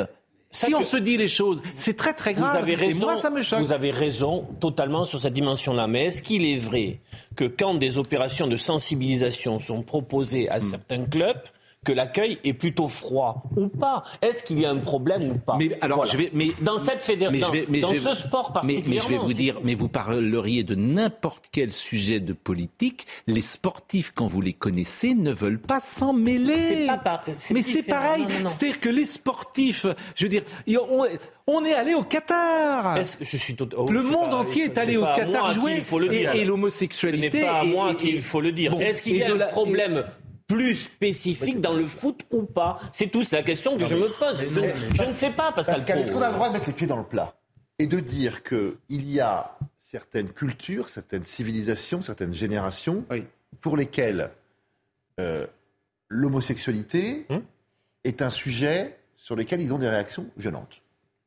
si 0.51 0.75
on 0.75 0.83
se 0.83 0.97
dit 0.97 1.19
les 1.19 1.29
choses, 1.29 1.61
c'est 1.75 1.97
très 1.97 2.15
très 2.15 2.33
grave. 2.33 2.51
Vous 2.53 2.57
avez 2.57 2.75
raison, 2.75 3.01
Et 3.03 3.05
moi, 3.05 3.17
ça 3.17 3.29
me 3.29 3.43
choque. 3.43 3.61
Vous 3.61 3.73
avez 3.73 3.91
raison 3.91 4.47
totalement 4.61 5.05
sur 5.05 5.21
cette 5.21 5.35
dimension-là. 5.35 5.87
Mais 5.89 6.07
est-ce 6.07 6.23
qu'il 6.23 6.47
est 6.47 6.57
vrai 6.57 7.01
que 7.37 7.45
quand 7.45 7.75
des 7.75 7.99
opérations 7.99 8.47
de 8.47 8.57
sensibilisation 8.57 9.61
sont 9.61 9.83
proposées 9.83 10.49
à 10.49 10.57
Hmm. 10.57 10.61
certains 10.63 11.05
clubs, 11.05 11.37
que 11.85 11.93
l'accueil 11.93 12.39
est 12.45 12.53
plutôt 12.53 12.89
froid 12.89 13.45
ou 13.57 13.69
pas 13.69 14.03
Est-ce 14.21 14.43
qu'il 14.43 14.59
y 14.61 14.67
a 14.67 14.71
un 14.71 14.77
problème 14.79 15.31
ou 15.31 15.35
pas 15.39 15.57
Mais 15.57 15.79
alors, 15.81 15.99
Voilà. 15.99 16.11
je 16.13 16.17
vais, 16.19 16.31
mais 16.35 16.49
dans 16.61 16.77
cette 16.79 17.03
fédération, 17.03 17.49
dans 17.81 17.95
ce 17.95 18.13
sport 18.15 18.53
particulièrement, 18.53 18.89
mais 18.95 19.01
je 19.01 19.09
vais 19.09 19.17
vous 19.19 19.33
dire, 19.33 19.61
mais 19.63 19.75
vous 19.75 19.89
parleriez 19.89 20.65
de 20.65 20.75
n'importe 20.75 21.47
quel 21.53 21.73
sujet 21.73 22.21
de 22.21 22.33
politique. 22.33 23.07
Les 23.27 23.41
sportifs, 23.43 24.13
quand 24.15 24.27
vous 24.27 24.41
les 24.41 24.53
connaissez, 24.53 25.15
ne 25.15 25.33
veulent 25.33 25.61
pas 25.61 25.81
s'en 25.81 26.13
mêler. 26.13 26.87
Pas 26.89 26.99
par- 26.99 27.25
mais 27.53 27.63
c'est 27.63 27.83
pareil. 27.85 28.27
C'est-à-dire 28.47 28.81
que 28.81 28.89
les 28.89 29.05
sportifs, 29.07 29.87
je 30.15 30.25
veux 30.25 30.29
dire, 30.31 30.43
on, 30.91 31.07
on 31.47 31.65
est 31.65 31.75
allé 31.75 31.95
au 31.95 32.03
Qatar. 32.03 32.99
Je 33.21 33.37
suis 33.37 33.55
tout- 33.55 33.69
oh, 33.77 33.91
le 33.91 34.03
monde 34.03 34.31
pas- 34.31 34.37
entier 34.37 34.65
est 34.65 34.79
allé 34.79 34.97
au 34.97 35.05
Qatar 35.05 35.53
jouer. 35.55 35.75
qu'il 35.75 35.83
faut 35.83 35.99
le 35.99 36.07
et- 36.13 36.19
dire. 36.19 36.35
Et, 36.35 36.43
Ce 36.43 36.47
l'homosexualité. 36.49 37.39
n'est 37.41 37.45
pas 37.47 37.61
à 37.61 37.65
moi 37.65 37.93
et- 37.93 37.97
qu'il 37.97 38.21
faut 38.21 38.41
le 38.41 38.53
dire. 38.53 38.73
bon, 38.73 38.81
Est-ce 38.81 39.01
qu'il 39.03 39.17
y 39.17 39.23
a 39.23 39.33
un 39.33 39.37
la- 39.39 39.47
problème 39.47 40.05
plus 40.49 40.75
spécifique 40.75 41.61
dans 41.61 41.75
le 41.75 41.85
foot 41.85 42.25
ou 42.33 42.43
pas 42.43 42.79
C'est 42.91 43.09
tout, 43.09 43.23
c'est 43.23 43.37
la 43.37 43.43
question 43.45 43.77
que 43.77 43.85
je 43.85 43.95
me 43.95 44.09
pose. 44.09 44.43
Je, 44.51 44.63
je 44.95 45.05
ne 45.05 45.13
sais 45.13 45.31
pas, 45.31 45.53
Pascal. 45.53 45.77
Pascal, 45.77 45.99
est-ce 46.01 46.11
qu'on 46.13 46.23
a 46.23 46.29
le 46.29 46.35
droit 46.35 46.49
de 46.49 46.55
mettre 46.55 46.67
les 46.67 46.73
pieds 46.73 46.87
dans 46.87 46.97
le 46.97 47.05
plat 47.05 47.35
et 47.79 47.87
de 47.87 48.01
dire 48.01 48.43
qu'il 48.43 48.77
y 48.91 49.21
a 49.21 49.57
certaines 49.79 50.31
cultures, 50.31 50.89
certaines 50.89 51.25
civilisations, 51.25 52.01
certaines 52.01 52.35
générations 52.35 53.05
pour 53.61 53.77
lesquelles 53.77 54.31
euh, 55.21 55.47
l'homosexualité 56.09 57.27
Hum 57.31 57.43
est 58.05 58.23
un 58.23 58.31
sujet 58.31 58.97
sur 59.17 59.37
lequel 59.37 59.61
ils 59.61 59.73
ont 59.73 59.79
des 59.79 59.89
réactions 59.89 60.27
violentes 60.37 60.81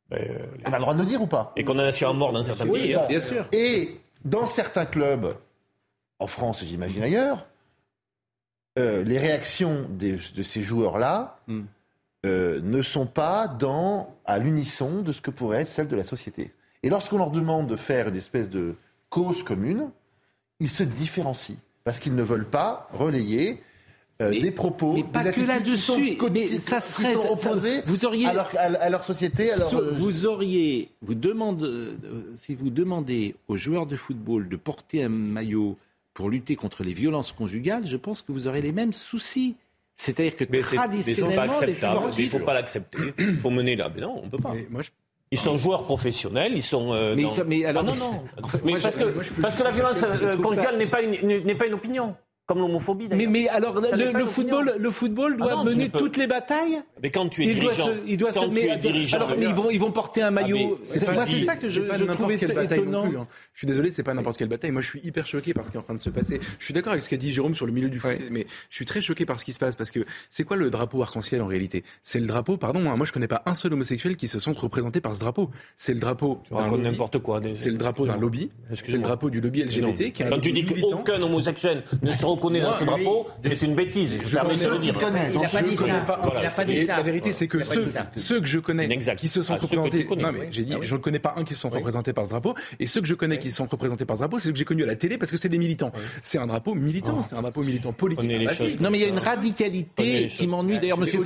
On 0.10 0.16
a 0.16 0.78
le 0.78 0.80
droit 0.80 0.94
de 0.96 1.00
le 1.00 1.06
dire 1.06 1.22
ou 1.22 1.28
pas? 1.28 1.52
Ben, 1.56 1.62
Et 1.62 1.66
condamnation 1.66 2.10
à 2.10 2.14
mort 2.14 2.32
dans 2.32 2.42
certains 2.42 2.68
Oui, 2.68 2.94
pays. 2.94 2.96
hein. 2.96 3.48
Et 3.52 4.00
dans 4.26 4.46
certains 4.46 4.86
clubs, 4.86 5.36
en 6.18 6.28
France 6.28 6.64
et 6.64 6.66
j'imagine 6.68 7.04
ailleurs, 7.04 7.46
euh, 8.80 9.04
les 9.04 9.18
réactions 9.18 9.88
des- 9.90 10.20
de 10.36 10.44
ces 10.44 10.62
joueurs-là 10.62 11.40
Hmm. 11.48 11.62
euh, 12.26 12.60
ne 12.64 12.82
sont 12.82 13.06
pas 13.08 13.48
dans, 13.48 14.16
à 14.26 14.38
l'unisson 14.40 15.02
de 15.02 15.12
ce 15.12 15.22
que 15.22 15.32
pourrait 15.32 15.62
être 15.62 15.68
celle 15.68 15.88
de 15.88 15.96
la 15.96 16.04
société. 16.04 16.52
Et 16.84 16.90
lorsqu'on 16.90 17.18
leur 17.18 17.32
demande 17.32 17.68
de 17.68 17.76
faire 17.76 18.08
une 18.10 18.16
espèce 18.16 18.50
de 18.50 18.76
cause 19.10 19.44
commune, 19.44 19.90
ils 20.60 20.70
se 20.70 20.84
différencient 20.84 21.58
parce 21.84 22.00
qu'ils 22.00 22.16
ne 22.16 22.24
veulent 22.24 22.50
pas 22.50 22.88
relayer 22.94 23.62
euh, 24.22 24.30
des 24.30 24.52
propos, 24.52 24.94
mais 24.94 25.04
pas 25.04 25.24
des 25.24 25.32
que 25.32 25.42
sont 25.42 25.48
là-dessus, 25.48 26.16
qui 26.16 26.60
ça 26.60 26.80
sont 26.80 27.02
serait- 27.02 27.16
ça- 27.18 27.32
opposées 27.32 27.82
vous 27.88 28.06
auriez- 28.06 28.28
à, 28.28 28.34
leur, 28.34 28.52
à- 28.56 28.60
à 28.60 28.90
leur 28.92 29.04
société, 29.04 29.52
à 29.52 29.58
leur, 29.58 29.74
euh, 29.74 29.92
vous 29.98 30.28
auriez, 30.28 30.92
vous 31.02 31.16
demande, 31.16 31.64
euh, 31.64 31.96
si 32.36 32.54
vous 32.54 32.70
demandez 32.70 33.36
aux 33.48 33.58
joueurs 33.58 33.88
de 33.88 33.96
football 33.96 34.48
de 34.48 34.56
porter 34.58 35.04
un 35.04 35.10
maillot 35.10 35.76
pour 36.14 36.30
lutter 36.30 36.56
contre 36.56 36.84
les 36.84 36.94
violences 36.94 37.32
conjugales, 37.32 37.86
je 37.88 37.98
pense 37.98 38.22
que 38.22 38.32
vous 38.32 38.48
aurez 38.48 38.62
les 38.62 38.72
mêmes 38.72 38.94
soucis. 38.94 39.56
C'est-à-dire 39.96 40.36
que 40.36 40.46
Mais 40.50 40.58
mais 40.58 40.64
traditionnellement, 40.64 41.44
les 41.62 41.70
acceptable. 41.70 42.00
Il 42.18 42.26
ne 42.26 42.30
faut 42.30 42.40
pas 42.40 42.54
l'accepter. 42.54 42.98
Il 43.20 43.38
faut 43.38 43.50
mener 43.52 43.76
là. 43.76 43.90
Mais 43.94 44.02
non, 44.02 44.20
on 44.24 44.26
ne 44.26 44.30
peut 44.32 44.38
pas. 44.40 44.54
Ils 45.34 45.38
sont 45.40 45.58
joueurs 45.58 45.84
professionnels, 45.84 46.52
ils 46.56 46.62
sont. 46.64 46.92
euh, 46.92 47.16
Mais 47.16 47.24
dans- 47.24 47.30
ils 47.30 47.36
sont- 47.36 47.44
mais 47.48 47.64
alors- 47.66 47.84
Ah 47.88 47.92
non, 47.92 47.96
non. 47.96 48.12
Moi, 48.42 48.52
Mais 48.66 48.74
je- 48.80 48.84
parce, 48.84 48.96
que, 48.98 49.04
moi, 49.06 49.24
je 49.24 49.30
peux- 49.32 49.42
parce 49.42 49.56
que 49.56 49.64
la 49.64 49.72
violence 49.72 50.06
conjugale 50.42 50.78
n'est 50.78 50.90
pas, 50.90 51.02
une- 51.02 51.44
n'est 51.46 51.56
pas 51.56 51.68
une 51.68 51.74
opinion. 51.76 52.16
Comme 52.52 52.60
l'homophobie 52.62 53.08
Mais, 53.10 53.16
d'ailleurs. 53.18 53.32
mais 53.32 53.48
alors, 53.48 53.82
le, 53.82 54.26
football, 54.26 54.74
le 54.78 54.92
football 54.92 55.38
doit 55.38 55.48
Ah 55.52 55.56
non, 55.58 55.64
mener 55.66 55.90
toutes 55.90 56.18
les 56.18 56.28
batailles. 56.28 56.82
Mais 57.02 57.10
quand 57.10 57.30
tu 57.30 57.44
es 57.46 57.52
il 57.52 57.60
doit 57.60 57.72
dirigeant, 57.74 57.86
se, 57.88 57.92
il 58.08 58.18
doit 58.18 58.32
quand 58.34 58.42
se, 58.42 58.46
tu 58.48 58.52
mais- 58.54 58.68
es 58.68 58.78
dirigeant, 58.78 59.18
alors, 59.18 59.34
mais 59.38 59.46
ils 59.46 59.54
vont, 59.54 59.70
ils 59.70 59.80
vont 59.80 59.92
porter 59.92 60.22
un 60.22 60.32
maillot. 60.32 60.80
C'est 60.84 61.00
c'est 61.00 61.46
ça 61.46 61.56
que 61.56 61.70
je, 61.70 61.82
je 61.82 61.82
n'importe 61.82 62.18
trouvais 62.20 62.38
quelle 62.38 62.54
bataille 62.54 62.80
étonnant. 62.80 63.04
non 63.06 63.10
plus. 63.10 63.18
hein. 63.20 63.28
Je 63.54 63.60
suis 63.60 63.68
désolé, 63.68 63.92
c'est 63.92 64.04
pas 64.04 64.14
n'importe 64.14 64.38
quelle 64.38 64.48
bataille. 64.50 64.72
Moi, 64.72 64.82
je 64.82 64.88
suis 64.88 65.00
hyper 65.04 65.26
choqué 65.26 65.54
par 65.54 65.66
ce 65.66 65.72
qui 65.72 65.78
est 65.78 65.80
en 65.80 65.84
train 65.84 65.94
de 65.94 66.00
se 66.00 66.10
passer. 66.10 66.40
Je 66.60 66.66
suis 66.66 66.74
d'accord 66.74 66.92
avec 66.92 67.04
ce 67.04 67.10
qu'a 67.10 67.18
dit 67.18 67.32
Jérôme 67.32 67.56
sur 67.56 67.66
le 67.66 67.72
milieu 67.72 67.90
du 67.90 68.00
foot, 68.00 68.12
mais 68.30 68.46
je 68.70 68.76
suis 68.76 68.86
très 68.86 69.02
choqué 69.02 69.26
par 69.26 69.40
ce 69.40 69.46
qui 69.46 69.54
se 69.54 69.60
passe 69.60 69.76
parce 69.76 69.92
que 69.92 70.02
c'est 70.30 70.44
quoi 70.44 70.58
le 70.58 70.70
drapeau 70.70 71.02
arc-en-ciel 71.02 71.42
en 71.42 71.48
réalité? 71.48 71.84
C'est 72.04 72.20
le 72.20 72.26
drapeau, 72.28 72.58
pardon, 72.58 72.82
hein, 72.90 72.96
moi 72.96 73.06
je 73.06 73.14
connais 73.14 73.28
pas 73.28 73.44
un 73.46 73.56
seul 73.56 73.74
homosexuel 73.74 74.18
qui 74.18 74.28
se 74.28 74.40
sente 74.40 74.58
représenté 74.58 75.00
par 75.02 75.16
ce 75.16 75.20
drapeau. 75.20 75.50
C'est 75.78 75.94
le 75.94 76.00
drapeau 76.00 76.42
d'un 76.50 76.58
racontes 76.58 76.72
lobby. 76.80 76.84
n'importe 76.92 77.20
quoi. 77.20 77.42
C'est 77.54 77.70
le 77.70 77.78
drapeau 77.78 78.06
d'un 78.08 78.18
lobby. 78.18 78.50
C'est 78.74 78.92
le 78.94 79.00
drapeau 79.00 79.30
du 79.30 79.40
lobby. 79.42 79.64
LGBT 79.64 80.12
qui 80.12 80.24
Quand 80.24 80.40
tu 80.40 80.52
dis 80.52 80.66
qu'aucun 80.66 81.22
homosexuel 81.22 81.84
ne 82.02 82.12
se 82.12 82.26
reconnaît 82.42 82.62
dans 82.62 82.74
ce 82.74 82.84
drapeau, 82.84 83.28
c'est 83.44 83.62
une 83.62 83.76
bêtise. 83.76 84.18
Je, 84.24 84.36
permets 84.38 84.56
de 84.56 84.60
connais- 84.60 84.74
le 84.74 84.80
dire. 84.80 84.96
Il 85.34 86.46
a 86.46 86.50
pas 86.52 86.66
dit 86.66 86.86
ça. 86.86 86.98
La 86.98 87.04
vérité, 87.04 87.32
c'est 87.32 87.48
que 87.48 87.64
ceux, 87.64 88.40
que 88.42 88.48
je 88.48 88.60
connais 88.60 88.88
qui 89.18 89.28
se 89.28 89.42
sont 89.42 89.54
Ah, 89.54 89.58
représentés. 89.62 90.06
non, 90.18 90.32
mais 90.32 90.48
j'ai 90.52 90.64
dit, 90.64 90.74
Ah 90.76 90.80
je 90.82 90.96
ne 90.96 91.00
connais 91.02 91.20
pas 91.20 91.34
un 91.38 91.44
qui 91.44 91.56
se 91.56 91.62
sont 91.62 91.70
représentés 91.70 92.14
par 92.14 92.26
ce 92.26 92.32
drapeau. 92.32 92.56
Et 92.80 92.88
ceux 92.88 93.02
que 93.02 93.08
je 93.08 93.14
connais 93.16 93.38
qui 93.40 93.52
se 93.52 93.58
sont 93.58 93.68
représentés 93.68 94.06
par 94.06 94.16
ce 94.18 94.22
drapeau, 94.22 94.40
c'est 94.40 94.46
ceux 94.48 94.52
que 94.54 94.58
j'ai 94.58 94.66
connus 94.66 94.84
à 94.84 94.88
la 94.88 94.96
télé 94.96 95.18
parce 95.18 95.32
que 95.32 95.38
c'est 95.38 95.50
des 95.50 95.58
militants. 95.58 95.92
C'est 96.24 96.38
un 96.38 96.48
drapeau 96.48 96.74
militant, 96.74 97.22
c'est 97.22 97.36
un 97.36 97.42
drapeau 97.42 97.64
militant 97.64 97.94
politique. 97.94 98.30
Ah. 98.50 98.54
Non, 98.80 98.90
mais 98.90 98.98
il 99.00 99.02
y 99.02 99.06
a 99.06 99.08
une 99.08 99.18
radicalité 99.18 100.28
qui 100.28 100.48
m'ennuie. 100.48 100.80
D'ailleurs, 100.80 100.98
Monsieur 100.98 101.20
je- 101.20 101.24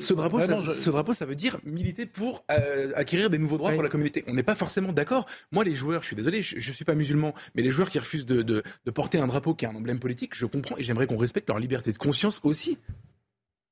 ce, 0.00 0.12
drapeau, 0.14 0.40
ce 0.70 0.90
drapeau, 0.90 1.14
ça 1.14 1.24
veut 1.24 1.34
dire 1.34 1.58
militer 1.64 2.06
pour 2.06 2.44
euh, 2.50 2.92
acquérir 2.94 3.30
des 3.30 3.38
nouveaux 3.38 3.58
droits 3.58 3.72
pour 3.72 3.82
la 3.82 3.88
communauté. 3.88 4.24
On 4.26 4.34
n'est 4.34 4.42
pas 4.42 4.54
forcément 4.54 4.92
d'accord. 4.92 5.26
Moi, 5.52 5.64
les 5.64 5.74
joueurs, 5.74 6.02
je 6.02 6.08
suis 6.08 6.16
désolé, 6.16 6.42
je, 6.42 6.58
je 6.58 6.72
suis 6.72 6.84
pas 6.84 6.94
musulman, 6.94 7.34
mais 7.54 7.62
les 7.62 7.70
joueurs 7.70 7.90
qui 7.90 7.98
refusent 7.98 8.26
de, 8.26 8.42
de- 8.42 8.62
de 8.84 8.90
porter 8.90 9.18
un 9.18 9.26
drapeau 9.26 9.54
qui 9.60 9.66
est 9.66 9.68
un 9.68 9.74
emblème 9.76 9.98
politique, 10.00 10.34
je 10.34 10.46
comprends 10.46 10.76
et 10.78 10.82
j'aimerais 10.82 11.06
qu'on 11.06 11.16
respecte 11.16 11.48
leur 11.48 11.58
liberté 11.58 11.92
de 11.92 11.98
conscience 11.98 12.40
aussi. 12.44 12.78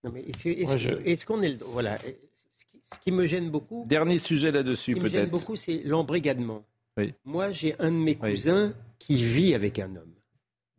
Non, 0.04 0.10
mais 0.12 0.20
est-ce, 0.22 0.48
est-ce- 0.48 0.76
je- 0.76 0.90
est-ce 1.04 1.26
qu'on 1.26 1.42
est. 1.42 1.48
le- 1.48 1.58
Voilà. 1.66 1.98
Ce 1.98 2.64
qui, 2.66 2.80
ce 2.94 2.98
qui 3.00 3.10
me 3.10 3.26
gêne 3.26 3.50
beaucoup. 3.50 3.84
Dernier 3.88 4.18
sujet 4.18 4.52
là-dessus, 4.52 4.92
Ce 4.92 4.96
qui 4.98 5.02
me 5.02 5.08
gêne 5.08 5.20
peut-être. 5.22 5.30
beaucoup, 5.30 5.56
c'est 5.56 5.82
l'embrigadement. 5.84 6.64
Oui. 6.96 7.14
Moi, 7.24 7.52
j'ai 7.52 7.74
un 7.80 7.90
de 7.90 7.96
mes 7.96 8.14
cousins 8.16 8.72
qui 8.98 9.16
vit 9.24 9.54
avec 9.54 9.78
un 9.78 9.96
homme 9.96 10.14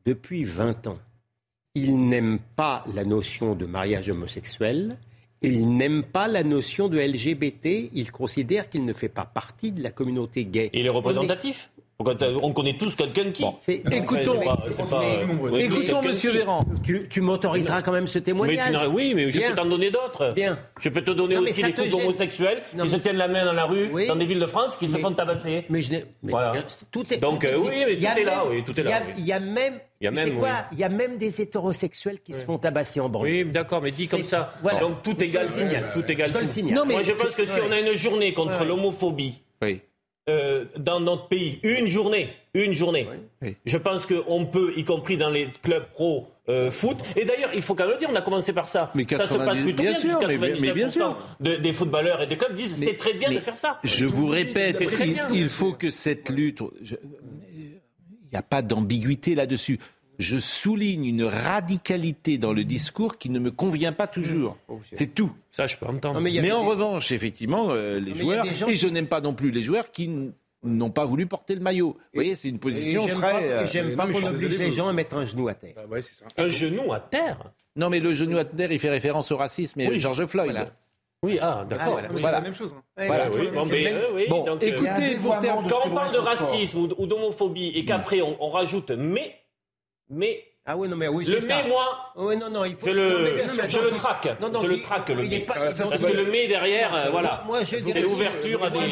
depuis 0.06 0.44
20 0.44 0.88
ans. 0.88 1.00
Il 1.76 2.08
n'aime 2.08 2.40
pas 2.56 2.86
la 2.94 3.04
notion 3.06 3.56
de 3.56 3.66
mariage 3.66 4.10
homosexuel. 4.10 4.98
et 5.42 5.48
Il 5.50 5.76
n'aime 5.78 6.04
pas 6.04 6.28
la 6.28 6.44
notion 6.44 6.90
de 6.90 6.98
LGBT. 7.00 7.90
Il 7.94 8.12
considère 8.12 8.70
qu'il 8.70 8.84
ne 8.86 8.92
fait 8.94 9.08
pas 9.08 9.26
partie 9.26 9.72
de 9.72 9.82
la 9.82 9.90
communauté 9.92 10.44
gay. 10.46 10.70
Il 10.74 10.86
est 10.86 10.90
représentatif? 10.90 11.72
On 12.02 12.54
connaît 12.54 12.78
tous 12.78 12.96
quelqu'un 12.96 13.30
qui. 13.32 13.44
Écoutons, 13.92 14.40
pas- 14.40 14.58
quelqu'un 15.52 16.02
monsieur 16.02 16.32
Véran. 16.32 16.62
Tu, 16.82 17.10
tu 17.10 17.20
m'autoriseras 17.20 17.82
quand 17.82 17.92
même 17.92 18.08
ce 18.08 18.20
Mais 18.20 18.24
témoignage. 18.24 18.88
oui, 18.94 19.14
mais 19.14 19.30
je 19.30 19.38
Bien. 19.38 19.50
peux 19.50 19.56
t'en 19.58 19.66
donner 19.66 19.92
d'autres. 19.92 20.32
Bien. 20.34 20.58
Je 20.80 20.88
peux 20.88 21.02
te 21.02 21.12
donner 21.12 21.36
Non, 21.36 21.42
aussi 21.42 21.62
des 21.62 21.74
couples 21.74 21.90
gêne. 21.90 22.00
homosexuels 22.02 22.62
Non, 22.74 22.86
qui 22.86 22.90
se 22.92 22.96
tiennent 22.96 23.18
la 23.18 23.28
main 23.28 23.44
dans 23.44 23.52
la 23.52 23.66
rue, 23.66 23.90
Oui. 23.92 24.08
dans 24.08 24.16
des 24.16 24.24
villes 24.24 24.40
de 24.40 24.46
France, 24.46 24.78
qui 24.78 24.88
se 24.90 24.98
font 24.98 25.12
tabasser. 25.12 25.66
Mais 25.70 25.82
je 25.82 25.92
mais 25.92 26.06
Voilà. 26.24 26.54
tout 26.90 27.04
est. 27.14 27.18
Donc, 27.18 27.44
euh, 27.44 27.58
oui, 27.58 27.68
mais 27.86 27.94
Il 27.96 28.00
y 28.00 28.08
a 28.08 28.14
tout 28.14 28.20
est 28.20 28.24
là, 28.24 28.38
même- 28.46 28.48
oui, 28.54 28.64
tout 28.64 28.80
est 28.80 28.84
il 28.84 28.90
y 28.90 28.94
a- 28.94 29.00
là. 29.02 29.06
Il 29.18 29.26
y 29.26 29.34
a 29.34 29.40
même. 29.42 29.74
Il 30.00 30.06
y 30.06 30.08
a 30.08 30.12
tu 30.12 30.18
sais 30.18 30.26
même, 30.26 30.40
quoi 30.40 30.48
oui. 30.48 30.54
Il 30.72 30.80
y 30.80 30.84
a 30.86 30.90
même 30.90 31.18
des 31.18 31.42
hétérosexuels 31.42 32.22
qui 32.22 32.32
se 32.32 32.46
font 32.46 32.58
tabasser 32.58 33.02
en 33.02 33.10
banlieue. 33.10 33.44
Oui, 33.44 33.52
d'accord, 33.52 33.82
mais 33.82 33.92
dit 33.92 34.08
comme 34.08 34.24
ça. 34.24 34.54
voilà. 34.62 34.80
Donc 34.80 35.04
tout 35.04 35.22
égale 35.22 35.48
tout. 35.50 35.60
égale. 35.60 36.32
Non, 36.72 36.86
mais 36.86 36.94
Moi, 36.94 37.04
je 37.04 37.12
pense 37.12 37.36
que 37.36 37.44
si 37.44 37.60
on 37.60 37.72
a 37.74 37.80
une 37.82 37.94
journée 37.94 38.34
contre 38.34 38.64
l'homophobie 38.64 39.42
Oui. 39.62 39.82
Euh, 40.30 40.66
dans 40.78 41.00
notre 41.00 41.28
pays, 41.28 41.60
une 41.64 41.88
journée, 41.88 42.30
une 42.54 42.74
journée, 42.74 43.08
je 43.66 43.78
pense 43.78 44.06
qu'on 44.06 44.46
peut, 44.46 44.74
y 44.78 44.84
compris 44.84 45.18
dans 45.18 45.30
les 45.30 45.50
clubs 45.64 45.86
pro 45.90 46.28
euh, 46.48 46.72
foot, 46.72 46.98
et 47.16 47.26
d'ailleurs, 47.26 47.52
il 47.54 47.62
faut 47.62 47.76
quand 47.76 47.84
même 47.86 47.94
le 47.94 48.00
dire, 48.00 48.10
on 48.12 48.16
a 48.16 48.22
commencé 48.22 48.54
par 48.54 48.68
ça. 48.70 48.92
Mais 48.96 49.04
ça 49.10 49.26
se 49.28 49.34
90 49.36 49.46
passe 49.46 49.60
plutôt 49.62 49.84
bien 49.84 49.92
bien, 49.92 50.00
sûr, 50.00 50.20
mais 50.28 50.38
bien- 50.38 50.56
mais 50.60 50.72
bien 50.72 50.88
99% 50.88 50.92
sûr. 50.92 51.18
de- 51.40 51.56
des 51.58 51.72
footballeurs 51.74 52.22
et 52.24 52.28
des 52.28 52.38
clubs 52.38 52.56
disent 52.56 52.76
c'est 52.76 52.98
très 52.98 53.14
bien 53.14 53.30
de 53.32 53.40
faire 53.40 53.58
ça. 53.58 53.80
Je 53.84 54.06
vous 54.06 54.28
répète, 54.28 54.82
il, 55.34 55.50
faut 55.50 55.74
que 55.74 55.92
cette 55.92 56.30
lutte. 56.30 56.62
je- 56.82 56.96
Il 57.52 58.34
n'y 58.34 58.38
a 58.38 58.44
pas 58.44 58.62
d'ambiguïté 58.62 59.34
là-dessus. 59.36 59.80
Je 60.20 60.38
souligne 60.38 61.06
une 61.06 61.24
radicalité 61.24 62.38
dans 62.38 62.52
le 62.54 62.64
discours 62.66 63.18
qui 63.18 63.30
ne 63.30 63.40
me 63.40 63.52
convient 63.52 63.94
pas 63.94 64.08
toujours. 64.08 64.58
C'est 64.92 65.16
tout. 65.16 65.32
Ça, 65.50 65.66
je 65.66 65.78
peux 65.78 65.86
entendre. 65.86 66.16
Non, 66.16 66.22
mais 66.22 66.32
Mais 66.42 66.52
en 66.52 66.62
des- 66.64 66.68
revanche, 66.70 67.12
effectivement, 67.14 67.70
euh, 67.72 68.00
les 68.00 68.14
joueurs, 68.16 68.46
gens 68.54 68.68
et 68.68 68.76
je 68.76 68.88
n'aime 68.88 69.08
pas 69.08 69.22
non 69.22 69.34
plus 69.34 69.50
les 69.52 69.64
joueurs 69.64 69.92
qui 69.92 70.12
n'ont 70.64 70.90
pas 70.90 71.06
voulu 71.06 71.26
porter 71.26 71.56
le 71.56 71.62
maillot. 71.62 71.92
Vous 71.98 72.04
voyez, 72.16 72.36
c'est 72.36 72.50
une 72.50 72.60
position 72.60 73.08
j'aime 73.08 73.16
très. 73.16 73.32
pas, 73.32 73.42
et 73.42 73.52
euh, 73.52 73.68
j'aime 73.68 73.96
pas 73.96 74.08
qu'on 74.08 74.24
oblige 74.26 74.58
les 74.60 74.72
gens 74.74 74.90
à 74.90 74.94
mettre 74.94 75.16
un 75.16 75.26
genou 75.26 75.48
à 75.48 75.54
terre. 75.54 75.76
Ah 75.78 75.86
ouais, 75.88 76.02
ça. 76.02 76.26
Un 76.38 76.50
genou 76.50 76.92
à 76.92 77.00
terre 77.00 77.40
Non, 77.78 77.90
mais 77.90 78.02
le 78.02 78.14
genou 78.14 78.38
à 78.38 78.44
terre, 78.44 78.72
il 78.74 78.80
fait 78.80 78.90
référence 78.90 79.32
au 79.32 79.38
racisme 79.38 79.80
et 79.80 79.88
Oui, 79.88 79.96
à 79.96 80.00
George 80.00 80.26
Floyd. 80.26 80.52
voilà. 80.52 80.66
Oui, 81.24 81.38
ah, 81.42 81.66
d'accord. 81.68 81.96
Mais 82.02 82.08
c'est 82.16 82.20
Voilà. 82.22 82.38
la 82.40 82.44
même 82.44 82.56
chose. 82.56 82.76
hein. 82.78 83.04
Voilà. 83.08 83.30
Oui, 83.32 83.48
bon, 83.54 83.66
mais, 83.66 83.88
euh, 83.92 84.00
oui, 84.16 84.26
Bon, 84.30 84.44
donc, 84.46 84.64
euh, 84.64 84.68
écoutez, 84.68 85.16
pour 85.22 85.38
quand 85.40 85.82
on 85.86 85.90
parle 85.96 86.14
de 86.14 86.18
racisme 86.20 86.78
ou, 86.80 86.90
ou 86.98 87.08
d'homophobie 87.08 87.72
et 87.76 87.86
qu'après 87.86 88.22
on, 88.22 88.36
on 88.44 88.50
rajoute 88.50 88.92
mais, 88.92 89.36
mais, 90.10 90.46
Ah 90.66 90.78
oui, 90.78 90.88
non, 90.88 90.96
mais 90.98 91.08
oui, 91.08 91.26
le 91.26 91.40
mais, 91.48 91.68
moi, 91.68 92.12
Oui, 92.16 92.38
non, 92.38 92.50
non, 92.52 92.64
il 92.64 92.76
faut. 92.76 92.86
je 92.86 92.92
non, 92.92 92.96
le, 92.98 93.36
bien 93.38 93.48
sûr, 93.48 93.64
je 93.70 93.78
non, 93.78 93.84
le 93.86 93.90
traque. 93.92 94.40
non, 94.40 94.50
non, 94.50 94.60
je 94.62 94.68
le 94.68 94.82
traque, 94.82 95.10
le 95.10 95.46
pas- 95.46 95.54
Ah, 95.58 95.74
ça, 95.74 95.84
Parce 95.86 96.04
que 96.04 96.12
le 96.12 96.26
mais 96.26 96.48
derrière, 96.48 96.94
euh, 96.94 97.10
voilà. 97.10 97.44
C'est 97.66 97.80
l'ouverture 98.02 98.64
à 98.64 98.70
toujours- 98.70 98.84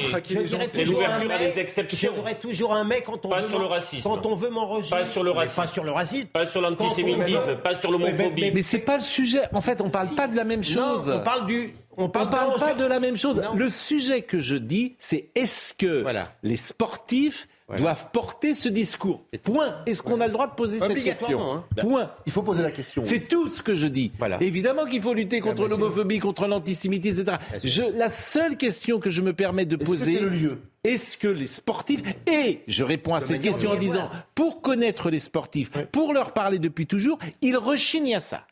des. 0.60 0.67
C'est 0.67 0.86
l'ouverture 0.86 1.32
à 1.32 1.38
mais- 1.38 1.45
des 1.51 1.60
exceptions. 1.60 2.13
Je 2.15 2.19
dirais 2.21 2.36
toujours 2.41 2.73
un 2.73 2.84
mais 2.84 3.01
quand 3.01 3.23
on 3.25 3.30
Pas 3.30 3.41
veut 3.41 3.47
sur 3.47 3.58
m'en- 3.60 3.65
le 3.65 3.69
racisme. 3.69 4.10
Quand 4.10 4.25
on 4.25 4.34
veut 4.34 4.49
m'enregistrer. 4.49 5.01
Pas 5.01 5.06
sur 5.06 5.23
le 5.23 5.30
racisme. 5.32 5.62
Pas 5.62 5.67
sur 5.67 5.84
le 5.84 5.91
racisme. 5.91 6.27
Pas 6.30 6.45
sur 6.47 6.62
l'antisémitisme, 6.62 7.56
pas 7.58 7.75
sur 7.75 7.91
l'homophobie. 7.91 8.51
Mais- 8.53 8.62
c'est 8.63 8.80
pas 8.80 8.95
le 8.97 9.03
sujet. 9.03 9.41
En 9.53 9.62
fait, 9.62 9.80
on 9.82 9.89
parle 9.91 10.10
pas 10.15 10.27
de 10.27 10.36
la 10.36 10.45
même 10.45 10.63
chose. 10.63 11.12
On 11.13 11.19
parle 11.19 11.45
du. 11.45 11.73
On 11.99 12.06
On 12.06 12.10
parle, 12.10 12.30
parle 12.30 12.60
pas 12.60 12.73
de 12.75 12.86
la 12.86 12.99
même 12.99 13.17
chose. 13.17 13.38
Non. 13.38 13.53
Le 13.56 13.69
sujet 13.69 14.21
que 14.21 14.39
je 14.39 14.56
dis, 14.56 14.95
c'est 14.99 15.30
est-ce 15.36 15.73
que 15.73 16.01
Voilà. 16.03 16.25
les 16.43 16.58
sportifs 16.58 17.47
Doivent 17.75 18.12
porter 18.13 18.53
ce 18.53 18.69
discours 18.69 19.25
Point. 19.43 19.75
Est-ce 19.86 20.01
qu'on 20.01 20.21
a 20.21 20.27
le 20.27 20.32
droit 20.32 20.47
de 20.47 20.53
poser 20.53 20.80
cette 20.80 21.03
question 21.03 21.51
hein. 21.51 21.65
Point. 21.77 22.12
Il 22.25 22.32
faut 22.32 22.41
poser 22.41 22.63
la 22.63 22.71
question. 22.71 23.01
C'est 23.03 23.27
tout 23.27 23.49
ce 23.49 23.62
que 23.62 23.75
je 23.75 23.88
dis. 23.88 24.12
Voilà. 24.17 24.41
Évidemment 24.41 24.86
qu'il 24.86 25.01
faut 25.01 25.13
lutter 25.13 25.41
contre 25.41 25.67
l'homophobie, 25.67 26.19
contre 26.19 26.47
l'antisémitisme, 26.47 27.21
etc. 27.21 27.37
Je, 27.65 27.83
la 27.98 28.08
seule 28.10 28.56
question 28.56 29.00
que 29.00 29.10
je 29.10 29.21
me 29.21 29.33
permets 29.33 29.65
de 29.65 29.75
Est-ce 29.75 29.83
que 29.85 29.92
poser, 29.92 30.13
c'est 30.15 30.21
le 30.21 30.29
lieu 30.29 30.58
est-ce 30.83 31.17
que 31.17 31.27
les 31.27 31.48
sportifs 31.48 32.02
et 32.31 32.62
je 32.65 32.83
réponds 32.85 33.13
à 33.13 33.19
cette 33.19 33.42
question 33.42 33.71
en 33.71 33.75
disant 33.75 34.10
pour 34.35 34.62
connaître 34.62 35.10
les 35.10 35.19
sportifs, 35.19 35.69
pour 35.92 36.13
leur 36.13 36.31
parler 36.31 36.60
depuis 36.60 36.87
toujours, 36.87 37.17
ils 37.42 37.58
rechignent 37.58 38.15
à 38.15 38.21
ça. 38.21 38.48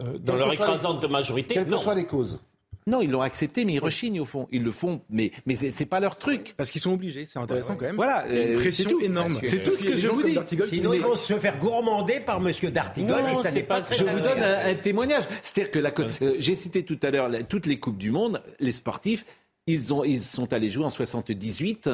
Euh, 0.00 0.16
Dans 0.18 0.34
Quelles 0.34 0.38
leur 0.38 0.50
que 0.50 0.56
soient 0.56 0.66
les- 0.66 0.72
écrasante 0.74 1.04
majorité, 1.10 1.54
Quelles 1.54 1.66
que 1.66 1.76
soient 1.76 1.94
les 1.96 2.06
causes. 2.06 2.38
Non, 2.90 3.00
ils 3.00 3.10
l'ont 3.10 3.22
accepté, 3.22 3.64
mais 3.64 3.74
ils 3.74 3.78
rechignent 3.78 4.20
au 4.20 4.24
fond. 4.24 4.48
Ils 4.50 4.62
le 4.62 4.72
font, 4.72 5.00
mais, 5.08 5.30
mais 5.46 5.54
c'est 5.54 5.70
c'est 5.70 5.86
pas 5.86 6.00
leur 6.00 6.18
truc. 6.18 6.54
Parce 6.56 6.70
qu'ils 6.70 6.80
sont 6.80 6.92
obligés, 6.92 7.24
c'est 7.26 7.38
intéressant 7.38 7.76
quand 7.76 7.86
même. 7.86 7.96
Voilà, 7.96 8.24
euh, 8.28 8.58
pression 8.58 8.84
c'est 8.84 8.90
tout. 8.90 9.00
énorme. 9.00 9.40
C'est 9.46 9.62
tout 9.64 9.70
ce 9.70 9.84
que 9.84 9.96
je 9.96 10.08
vous 10.08 10.22
dis. 10.22 10.36
Sinon, 10.68 10.92
ils 10.92 11.00
vont 11.00 11.14
se 11.14 11.38
faire 11.38 11.58
gourmander 11.58 12.20
par 12.20 12.36
M. 12.44 12.52
D'Artigol 12.70 13.20
et 13.20 13.32
Non, 13.32 13.42
ça 13.42 13.52
n'est 13.52 13.62
pas, 13.62 13.80
Je 13.82 14.04
vous 14.04 14.20
donne 14.20 14.42
un, 14.42 14.74
témoignage. 14.74 15.24
C'est-à-dire 15.42 15.94
que 15.94 16.02
euh, 16.24 16.34
j'ai 16.38 16.54
cité 16.54 16.84
tout 16.84 16.98
à 17.02 17.10
l'heure 17.10 17.30
toutes 17.48 17.66
les 17.66 17.78
coupes 17.78 17.98
du 17.98 18.10
monde, 18.10 18.42
les 18.58 18.72
sportifs. 18.72 19.24
Ils, 19.72 19.92
ont, 19.94 20.04
ils 20.04 20.20
sont 20.20 20.52
allés 20.52 20.70
jouer 20.70 20.84
en 20.84 20.90
78 20.90 21.88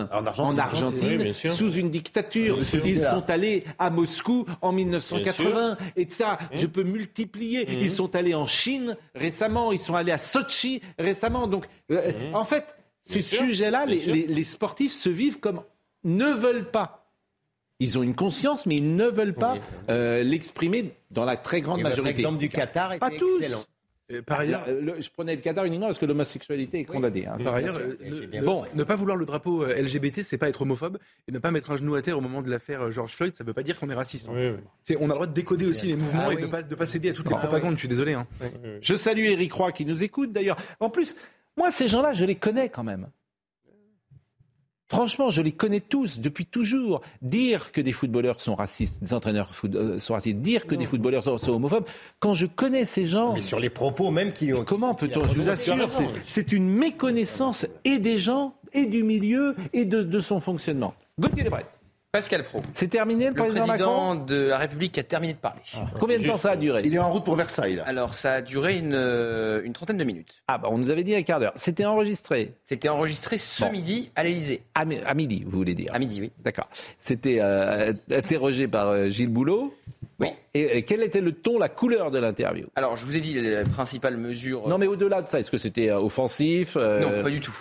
en 0.50 0.58
Argentine, 0.58 1.18
sous 1.52 1.72
une 1.72 1.90
dictature. 1.90 2.56
Ils 2.84 3.00
sont 3.10 3.30
allés 3.30 3.64
à 3.78 3.90
Moscou 3.90 4.44
en 4.62 4.72
1980 4.72 5.76
et 5.96 6.06
ça, 6.10 6.38
je 6.52 6.66
peux 6.66 6.82
multiplier. 6.82 7.66
Ils 7.80 7.90
sont 7.90 8.14
allés 8.16 8.34
en 8.34 8.46
Chine 8.46 8.96
récemment, 9.14 9.72
ils 9.72 9.78
sont 9.78 9.94
allés 9.94 10.12
à 10.12 10.18
Sochi 10.18 10.80
récemment. 10.98 11.46
Donc, 11.46 11.66
euh, 11.90 12.32
en 12.34 12.44
fait, 12.44 12.76
ces 13.02 13.20
sujets-là, 13.38 13.86
les, 13.86 13.98
sûr. 13.98 14.14
les- 14.14 14.26
les 14.26 14.44
sportifs 14.44 14.92
se 14.92 15.08
vivent 15.08 15.38
comme 15.40 15.60
ne 16.04 16.26
veulent 16.26 16.68
pas. 16.68 17.02
Ils 17.78 17.98
ont 17.98 18.02
une 18.02 18.14
conscience, 18.14 18.64
mais 18.64 18.76
ils 18.76 18.96
ne 18.96 19.04
veulent 19.06 19.34
pas 19.34 19.58
euh, 19.90 20.22
l'exprimer 20.22 20.94
dans 21.10 21.24
la 21.26 21.36
très 21.36 21.60
grande 21.60 21.82
majorité. 21.82 22.08
exemple 22.20 22.38
du 22.38 22.48
Qatar 22.48 22.92
était 22.94 23.00
Pas 23.00 23.10
tous. 23.10 23.38
Euh, 24.12 24.22
Par 24.22 24.38
ailleurs, 24.40 24.64
Là, 24.68 24.72
le- 24.94 25.00
je 25.00 25.10
prenais 25.10 25.34
le 25.34 25.40
Qatar 25.40 25.64
uniquement 25.64 25.86
parce 25.86 25.98
que 25.98 26.06
l'homosexualité 26.06 26.78
est 26.80 26.84
condamnée. 26.84 27.26
hein. 27.26 27.36
Par 27.42 27.54
ailleurs, 27.54 27.76
ne, 27.78 28.40
Bon. 28.44 28.64
ne 28.74 28.84
pas 28.84 28.94
vouloir 28.94 29.16
le 29.16 29.26
drapeau 29.26 29.64
euh, 29.64 29.74
LGBT, 29.82 30.22
c'est 30.22 30.38
pas 30.38 30.48
être 30.48 30.62
homophobe. 30.62 30.98
Et 31.26 31.32
ne 31.32 31.38
pas 31.40 31.50
mettre 31.50 31.72
un 31.72 31.76
genou 31.76 31.96
à 31.96 32.02
terre 32.02 32.16
au 32.16 32.20
moment 32.20 32.40
de 32.42 32.48
l'affaire 32.48 32.82
euh, 32.82 32.90
George 32.92 33.12
Floyd, 33.12 33.34
ça 33.34 33.42
veut 33.42 33.52
pas 33.52 33.64
dire 33.64 33.80
qu'on 33.80 33.90
est 33.90 33.94
raciste. 33.94 34.28
hein. 34.28 34.34
Oui, 34.36 34.48
oui. 34.50 34.60
C'est- 34.82 34.96
on 35.00 35.04
a 35.04 35.08
le 35.08 35.14
droit 35.14 35.26
de 35.26 35.32
décoder 35.32 35.66
aussi 35.66 35.86
les 35.86 35.96
mouvements 35.96 36.26
Ah 36.28 36.32
et 36.32 36.36
oui. 36.36 36.42
de 36.42 36.46
pas, 36.46 36.62
de 36.62 36.74
pas 36.76 36.86
céder 36.86 37.10
à 37.10 37.12
toutes 37.14 37.28
les 37.28 37.34
Ah 37.34 37.38
propagandes. 37.38 37.74
Je 37.74 37.78
suis 37.80 37.88
désolé. 37.88 38.12
hein. 38.12 38.26
Je 38.80 38.94
salue 38.94 39.24
Eric 39.24 39.52
Roy 39.52 39.72
qui 39.72 39.84
nous 39.84 40.04
écoute 40.04 40.32
d'ailleurs. 40.32 40.56
En 40.78 40.88
plus, 40.88 41.16
moi, 41.56 41.72
ces 41.72 41.88
gens-là, 41.88 42.14
je 42.14 42.24
les 42.24 42.36
connais 42.36 42.68
quand 42.68 42.84
même. 42.84 43.08
Franchement, 44.88 45.30
je 45.30 45.42
les 45.42 45.50
connais 45.52 45.80
tous 45.80 46.20
depuis 46.20 46.46
toujours. 46.46 47.00
Dire 47.20 47.72
que 47.72 47.80
des 47.80 47.92
footballeurs 47.92 48.40
sont 48.40 48.54
racistes, 48.54 49.02
des 49.02 49.14
entraîneurs 49.14 49.52
foot- 49.52 49.74
euh, 49.74 49.98
sont 49.98 50.14
racistes, 50.14 50.38
dire 50.38 50.66
que 50.66 50.76
des 50.76 50.86
footballeurs 50.86 51.24
sont, 51.24 51.38
sont 51.38 51.52
homophobes, 51.52 51.86
quand 52.20 52.34
je 52.34 52.46
connais 52.46 52.84
ces 52.84 53.06
gens, 53.06 53.34
Mais 53.34 53.40
sur 53.40 53.58
les 53.58 53.70
propos 53.70 54.10
même 54.12 54.32
qui 54.32 54.52
ont. 54.52 54.64
comment 54.64 54.94
peut-on 54.94 55.26
Je 55.28 55.40
vous 55.40 55.48
assure, 55.48 55.88
c'est- 55.88 56.06
c'est 56.24 56.52
une 56.52 56.68
méconnaissance 56.68 57.66
et 57.84 57.98
des 57.98 58.18
gens, 58.20 58.54
et 58.72 58.86
du 58.86 59.02
milieu, 59.02 59.56
et 59.72 59.84
de, 59.84 60.02
de 60.02 60.20
son 60.20 60.38
fonctionnement. 60.38 60.94
Gauthier 61.18 61.42
Lebret, 61.44 61.66
Pascal 62.12 62.44
Pro, 62.44 62.62
c'est 62.72 62.88
terminé 62.88 63.24
le, 63.24 63.30
le 63.30 63.36
président, 63.36 63.66
président 63.66 64.06
Macron 64.10 64.24
de 64.24 64.36
la 64.48 64.56
République 64.58 64.96
a 64.96 65.02
terminé 65.02 65.34
de 65.34 65.38
parler. 65.38 65.60
Combien 66.00 66.18
de 66.18 66.26
temps 66.26 66.38
ça 66.38 66.52
a 66.52 66.56
duré 66.56 66.80
Il 66.84 66.94
est 66.94 66.98
en 66.98 67.12
route 67.12 67.24
pour 67.24 67.36
Versailles, 67.36 67.76
là. 67.76 67.82
Alors, 67.86 68.14
ça 68.14 68.34
a 68.34 68.42
duré 68.42 68.78
une, 68.78 68.94
euh, 68.94 69.60
une 69.64 69.74
trentaine 69.74 69.98
de 69.98 70.04
minutes. 70.04 70.42
Ah 70.48 70.56
bah 70.56 70.68
on 70.70 70.78
nous 70.78 70.88
avait 70.88 71.04
dit 71.04 71.14
un 71.14 71.22
quart 71.22 71.40
d'heure. 71.40 71.52
C'était 71.56 71.84
enregistré 71.84 72.54
C'était 72.64 72.88
enregistré 72.88 73.36
ce 73.36 73.64
Bon. 73.64 73.72
midi 73.72 74.10
à 74.16 74.22
l'Élysée. 74.24 74.62
à, 74.74 74.86
mi- 74.86 74.98
à 75.04 75.12
midi, 75.12 75.42
vous 75.44 75.58
voulez 75.58 75.74
dire 75.74 75.90
À 75.94 75.98
midi, 75.98 76.20
oui. 76.22 76.32
D'accord. 76.42 76.68
C'était 76.98 77.38
euh, 77.42 77.92
interrogé 78.10 78.66
par 78.66 78.88
euh, 78.88 79.10
Gilles 79.10 79.28
Boulot. 79.28 79.74
Oui. 80.18 80.28
Et, 80.54 80.78
et 80.78 80.82
quel 80.84 81.02
était 81.02 81.20
le 81.20 81.32
ton, 81.32 81.58
la 81.58 81.68
couleur 81.68 82.10
de 82.10 82.18
l'interview? 82.18 82.66
Alors, 82.76 82.96
je 82.96 83.04
vous 83.04 83.14
ai 83.18 83.20
dit 83.20 83.34
les 83.34 83.62
principales 83.64 84.16
mesures. 84.16 84.66
Non, 84.68 84.78
mais 84.78 84.86
au-delà 84.86 85.20
de 85.20 85.28
ça, 85.28 85.38
est-ce 85.38 85.50
que 85.50 85.58
c'était 85.58 85.90
offensif 85.90 86.78
euh, 86.80 87.00
Non, 87.18 87.22
pas 87.22 87.30
du 87.30 87.40
tout. 87.40 87.54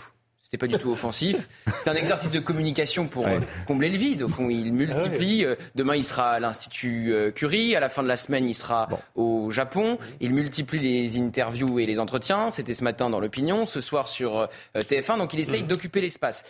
C'était 0.56 0.68
pas 0.68 0.78
du 0.78 0.82
tout 0.82 0.90
offensif. 0.92 1.50
C'est 1.84 1.90
un 1.90 1.96
exercice 1.96 2.32
de 2.32 2.40
communication 2.40 3.08
pour 3.08 3.28
euh, 3.28 3.40
combler 3.68 3.90
le 3.90 3.98
vide. 3.98 4.24
Au 4.24 4.30
fond, 4.30 4.50
il 4.50 4.72
multiplie. 4.72 5.44
Euh, 5.44 5.56
Demain, 5.76 5.98
il 5.98 6.04
sera 6.06 6.32
à 6.32 6.40
l'Institut 6.40 7.12
euh, 7.14 7.30
Curie. 7.32 7.76
À 7.76 7.82
la 7.82 7.90
fin 7.90 8.04
de 8.04 8.08
la 8.08 8.16
semaine, 8.16 8.48
il 8.48 8.54
sera 8.54 8.88
au 9.16 9.52
Japon. 9.52 9.98
Il 10.22 10.34
multiplie 10.34 10.80
les 10.80 11.18
interviews 11.20 11.78
et 11.80 11.86
les 11.86 12.00
entretiens. 12.00 12.50
C'était 12.52 12.74
ce 12.74 12.86
matin 12.86 13.10
dans 13.10 13.20
l'opinion, 13.20 13.66
ce 13.66 13.82
soir 13.82 14.08
sur 14.08 14.38
euh, 14.40 14.48
TF1. 14.78 15.18
Donc, 15.18 15.34
il 15.34 15.42
essaye 15.42 15.64
d'occuper 15.64 16.00
l'espace. 16.00 16.46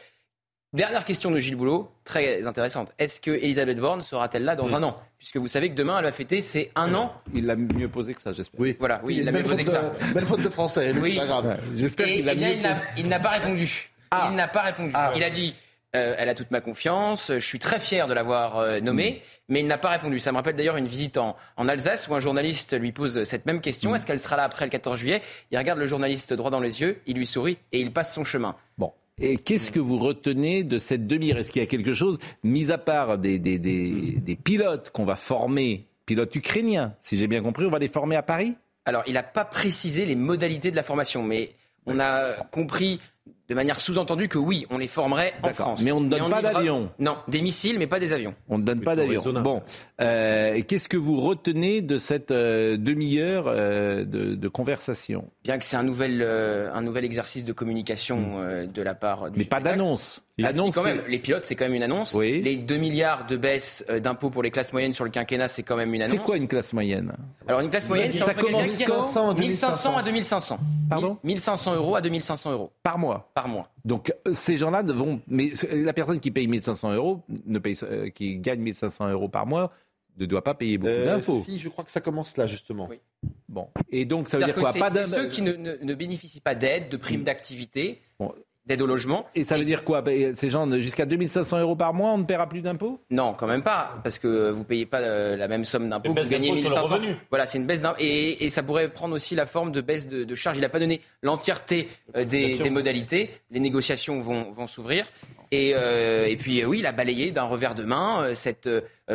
Dernière 0.73 1.05
question 1.05 1.31
de 1.31 1.37
Gilles 1.37 1.55
Boulot, 1.55 1.89
très 2.03 2.45
intéressante. 2.47 2.91
Est-ce 2.99 3.21
que 3.21 3.31
Elisabeth 3.31 3.77
Borne 3.77 4.01
sera-t-elle 4.01 4.43
là 4.43 4.57
dans 4.57 4.75
un 4.75 4.83
an? 4.83 4.99
Puisque 5.17 5.37
vous 5.37 5.47
savez 5.47 5.69
que 5.69 5.75
demain, 5.75 5.97
elle 5.99 6.03
va 6.03 6.11
fêter 6.11 6.41
ses 6.41 6.69
un 6.75 6.93
an. 6.95 7.13
Il 7.33 7.45
l'a 7.45 7.55
mieux 7.55 7.87
posé 7.87 8.13
que 8.13 8.21
ça, 8.21 8.33
j'espère. 8.33 8.59
Oui, 8.59 8.75
Voilà, 8.77 8.99
oui, 9.03 9.15
Il 9.19 9.23
l'a 9.25 9.31
mieux 9.31 9.37
belle 9.39 9.47
posé 9.47 9.63
que 9.63 9.71
ça. 9.71 9.83
de- 10.09 10.13
Belle 10.13 10.25
faute 10.25 10.41
de 10.41 10.49
français, 10.49 10.91
mais 10.93 11.01
Oui. 11.01 11.11
c'est 11.13 11.19
pas 11.21 11.27
grave. 11.27 11.57
J'espère 11.77 12.07
Et, 12.09 12.15
qu'il 12.15 12.25
l'a 12.25 12.33
eh 12.33 12.35
bien, 12.35 12.57
posé. 12.73 12.81
il 12.97 13.07
n'a 13.07 13.19
pas 13.19 13.29
répondu. 13.29 13.89
Ah. 14.11 14.27
Il 14.29 14.35
n'a 14.35 14.47
pas 14.47 14.61
répondu. 14.61 14.93
Il 15.15 15.23
a 15.23 15.29
dit 15.29 15.53
euh, 15.95 16.15
elle 16.17 16.27
a 16.27 16.33
toute 16.35 16.51
ma 16.51 16.59
confiance, 16.59 17.31
je 17.33 17.39
suis 17.39 17.59
très 17.59 17.79
fier 17.79 18.07
de 18.07 18.13
l'avoir 18.13 18.57
euh, 18.57 18.79
nommée, 18.81 19.21
mais 19.47 19.61
il 19.61 19.67
n'a 19.67 19.77
pas 19.77 19.89
répondu. 19.89 20.19
Ça 20.19 20.31
me 20.31 20.37
rappelle 20.37 20.55
d'ailleurs 20.55 20.75
une 20.75 20.87
visite 20.87 21.17
en, 21.17 21.37
en 21.55 21.67
Alsace 21.69 22.07
où 22.09 22.15
un 22.15 22.19
journaliste 22.19 22.77
lui 22.77 22.91
pose 22.91 23.23
cette 23.23 23.45
même 23.45 23.61
question 23.61 23.95
est-ce 23.95 24.05
qu'elle 24.05 24.19
sera 24.19 24.35
là 24.35 24.43
après 24.43 24.65
le 24.65 24.71
14 24.71 24.99
juillet? 24.99 25.21
Il 25.51 25.57
regarde 25.57 25.79
le 25.79 25.85
journaliste 25.85 26.33
droit 26.33 26.51
dans 26.51 26.59
les 26.59 26.81
yeux, 26.81 27.01
il 27.05 27.15
lui 27.15 27.25
sourit 27.25 27.57
et 27.71 27.79
il 27.79 27.93
passe 27.93 28.13
son 28.13 28.25
chemin. 28.25 28.55
Bon. 28.77 28.91
Et 29.21 29.37
qu'est-ce 29.37 29.71
que 29.71 29.79
vous 29.79 29.97
retenez 29.97 30.63
de 30.63 30.77
cette 30.77 31.07
demi-heure? 31.07 31.37
Est-ce 31.37 31.53
qu'il 31.53 31.61
y 31.61 31.65
a 31.65 31.67
quelque 31.69 31.93
chose, 31.93 32.19
mis 32.43 32.71
à 32.73 32.77
part 32.77 33.17
des, 33.17 33.39
des, 33.39 33.57
des, 33.57 34.17
des 34.17 34.35
pilotes 34.35 34.89
qu'on 34.89 35.05
va 35.05 35.15
former, 35.15 35.87
pilotes 36.05 36.35
ukrainiens, 36.35 36.93
si 36.99 37.17
j'ai 37.17 37.27
bien 37.27 37.41
compris, 37.41 37.65
on 37.65 37.69
va 37.69 37.79
les 37.79 37.87
former 37.87 38.17
à 38.17 38.23
Paris? 38.23 38.55
Alors, 38.83 39.03
il 39.07 39.13
n'a 39.13 39.23
pas 39.23 39.45
précisé 39.45 40.05
les 40.05 40.15
modalités 40.15 40.69
de 40.69 40.75
la 40.75 40.83
formation, 40.83 41.23
mais 41.23 41.51
on 41.85 41.99
a 41.99 42.33
compris 42.51 42.99
de 43.47 43.53
manière 43.55 43.79
sous-entendue 43.79 44.27
que 44.27 44.37
oui, 44.39 44.65
on 44.71 44.77
les 44.77 44.87
formerait 44.87 45.33
en. 45.43 45.49
France. 45.49 45.81
Mais 45.83 45.91
on 45.91 46.01
ne 46.01 46.09
donne 46.09 46.29
pas 46.29 46.41
livra- 46.41 46.53
d'avion. 46.53 46.89
Non, 46.99 47.17
des 47.27 47.41
missiles, 47.41 47.77
mais 47.77 47.87
pas 47.87 47.99
des 47.99 48.11
avions. 48.11 48.33
On 48.49 48.57
ne 48.57 48.63
donne 48.63 48.81
pas 48.81 48.95
d'avion. 48.95 49.19
raisonnable. 49.19 49.43
Bon, 49.43 49.61
Euh, 50.01 50.61
qu'est-ce 50.67 50.87
que 50.87 50.97
vous 50.97 51.21
retenez 51.21 51.81
de 51.81 51.97
cette 51.97 52.31
euh, 52.31 52.75
demi-heure 52.77 53.45
euh, 53.47 54.03
de, 54.03 54.35
de 54.35 54.47
conversation? 54.47 55.29
Bien 55.43 55.57
que 55.59 55.65
c'est 55.65 55.77
un 55.77 55.83
nouvel, 55.83 56.21
euh, 56.21 56.73
un 56.73 56.81
nouvel 56.81 57.05
exercice 57.05 57.45
de 57.45 57.53
communication 57.53 58.39
euh, 58.39 58.65
de 58.65 58.81
la 58.81 58.95
part 58.95 59.29
du 59.31 59.37
Mais 59.39 59.45
pas 59.45 59.59
d'annonce. 59.59 60.21
Ah, 60.43 60.51
si, 60.51 60.71
quand 60.71 60.83
même. 60.83 61.01
Les 61.07 61.19
pilotes, 61.19 61.45
c'est 61.45 61.55
quand 61.55 61.63
même 61.65 61.75
une 61.75 61.83
annonce. 61.83 62.13
Oui. 62.13 62.41
Les 62.41 62.57
2 62.57 62.75
milliards 62.75 63.25
de 63.25 63.37
baisse 63.37 63.85
euh, 63.89 63.99
d'impôts 64.01 64.29
pour 64.29 64.43
les 64.43 64.51
classes 64.51 64.73
moyennes 64.73 64.91
sur 64.91 65.05
le 65.05 65.09
quinquennat, 65.09 65.47
c'est 65.47 65.63
quand 65.63 65.77
même 65.77 65.93
une 65.93 66.01
annonce. 66.01 66.11
C'est 66.11 66.21
quoi 66.21 66.35
une 66.35 66.47
classe 66.47 66.73
moyenne? 66.73 67.13
Alors 67.47 67.61
une 67.61 67.69
classe 67.69 67.87
moyenne, 67.87 68.11
c'est 68.11 68.23
Ça 68.23 68.33
commence 68.33 68.75
qui 68.75 68.83
a 68.83 68.87
500 68.87 69.29
à 69.29 69.33
1500 69.33 69.97
à 69.97 70.03
2500. 70.03 70.59
Pardon? 70.89 71.17
1500 71.23 71.75
euros 71.75 71.95
à 71.95 72.01
2500 72.01 72.51
euros 72.51 72.71
par 72.83 72.97
mois? 72.97 73.31
Par 73.33 73.47
mois. 73.47 73.69
Donc 73.85 74.13
euh, 74.27 74.33
ces 74.33 74.57
gens-là 74.57 74.83
vont. 74.83 75.21
Mais 75.27 75.51
la 75.71 75.93
personne 75.93 76.19
qui 76.19 76.31
paye 76.31 76.47
1500 76.47 76.93
euros, 76.93 77.21
ne 77.45 77.59
paye, 77.59 77.77
euh, 77.83 78.09
qui 78.09 78.37
gagne 78.37 78.59
1500 78.59 79.09
euros 79.11 79.29
par 79.29 79.45
mois, 79.45 79.71
ne 80.17 80.25
doit 80.25 80.43
pas 80.43 80.53
payer 80.53 80.77
beaucoup 80.77 80.91
Euh, 80.91 81.17
d'impôts. 81.17 81.43
si, 81.45 81.59
je 81.59 81.69
crois 81.69 81.83
que 81.85 81.91
ça 81.91 82.01
commence 82.01 82.35
là, 82.37 82.45
justement. 82.47 82.87
Oui. 82.89 82.99
Bon. 83.47 83.67
Et 83.89 84.03
donc 84.05 84.27
ça 84.27 84.37
veut 84.37 84.43
dire 84.45 84.55
quoi? 84.55 84.73
Pas 84.73 84.89
c'est 84.89 85.05
ceux 85.05 85.27
qui 85.27 85.41
ne, 85.41 85.53
ne- 85.53 85.77
ne 85.81 85.93
bénéficient 85.93 86.41
pas 86.41 86.55
d'aide, 86.55 86.89
de 86.89 86.97
primes 86.97 87.23
d'activité, 87.23 88.01
Bon. 88.19 88.33
D'aide 88.65 88.81
au 88.81 88.87
logement. 88.87 89.27
Et 89.35 89.43
ça 89.43 89.57
veut 89.57 89.65
dire 89.65 89.83
quoi? 89.83 90.01
Ben, 90.01 90.33
Ces 90.33 90.49
gens, 90.49 90.69
jusqu'à 90.79 91.05
2500 91.05 91.59
euros 91.59 91.75
par 91.75 91.93
mois, 91.93 92.11
on 92.11 92.17
ne 92.17 92.23
paiera 92.23 92.47
plus 92.49 92.61
d'impôts? 92.61 92.99
Non, 93.11 93.33
quand 93.33 93.47
même 93.47 93.61
pas, 93.61 93.93
parce 94.03 94.17
que 94.17 94.49
vous 94.49 94.63
payez 94.63 94.85
pas 94.85 94.99
euh, 95.01 95.35
la 95.35 95.47
même 95.47 95.65
somme 95.65 95.87
d'impôts, 95.89 96.09
Une 96.09 96.19
vous 96.19 96.29
gagnez 96.29 96.49
d'impôt 96.49 96.61
sur 96.61 96.69
le 96.69 96.75
1500. 96.75 96.95
revenu. 96.95 97.15
Voilà, 97.29 97.45
c'est 97.45 97.57
une 97.59 97.65
baisse 97.67 97.81
d'impôts. 97.81 97.99
Et, 97.99 98.43
et 98.43 98.49
ça 98.49 98.63
pourrait 98.63 98.89
prendre 98.89 99.13
aussi 99.13 99.35
la 99.35 99.45
forme 99.45 99.71
de 99.71 99.81
baisse 99.81 100.07
de, 100.07 100.23
de 100.23 100.35
charges. 100.35 100.57
Il 100.57 100.61
n'a 100.61 100.69
pas 100.69 100.79
donné 100.79 101.01
l'entièreté 101.21 101.89
euh, 102.15 102.25
des, 102.25 102.69
modalités. 102.69 103.29
Les 103.51 103.59
négociations 103.59 104.19
vont, 104.21 104.51
vont 104.51 104.65
s'ouvrir. 104.67 105.05
Et, 105.51 105.73
euh, 105.75 106.25
et 106.25 106.35
puis, 106.35 106.65
oui, 106.65 106.79
il 106.79 106.85
a 106.87 106.91
balayé 106.91 107.31
d'un 107.31 107.43
revers 107.43 107.75
de 107.75 107.83
main 107.83 108.33
cette 108.33 108.67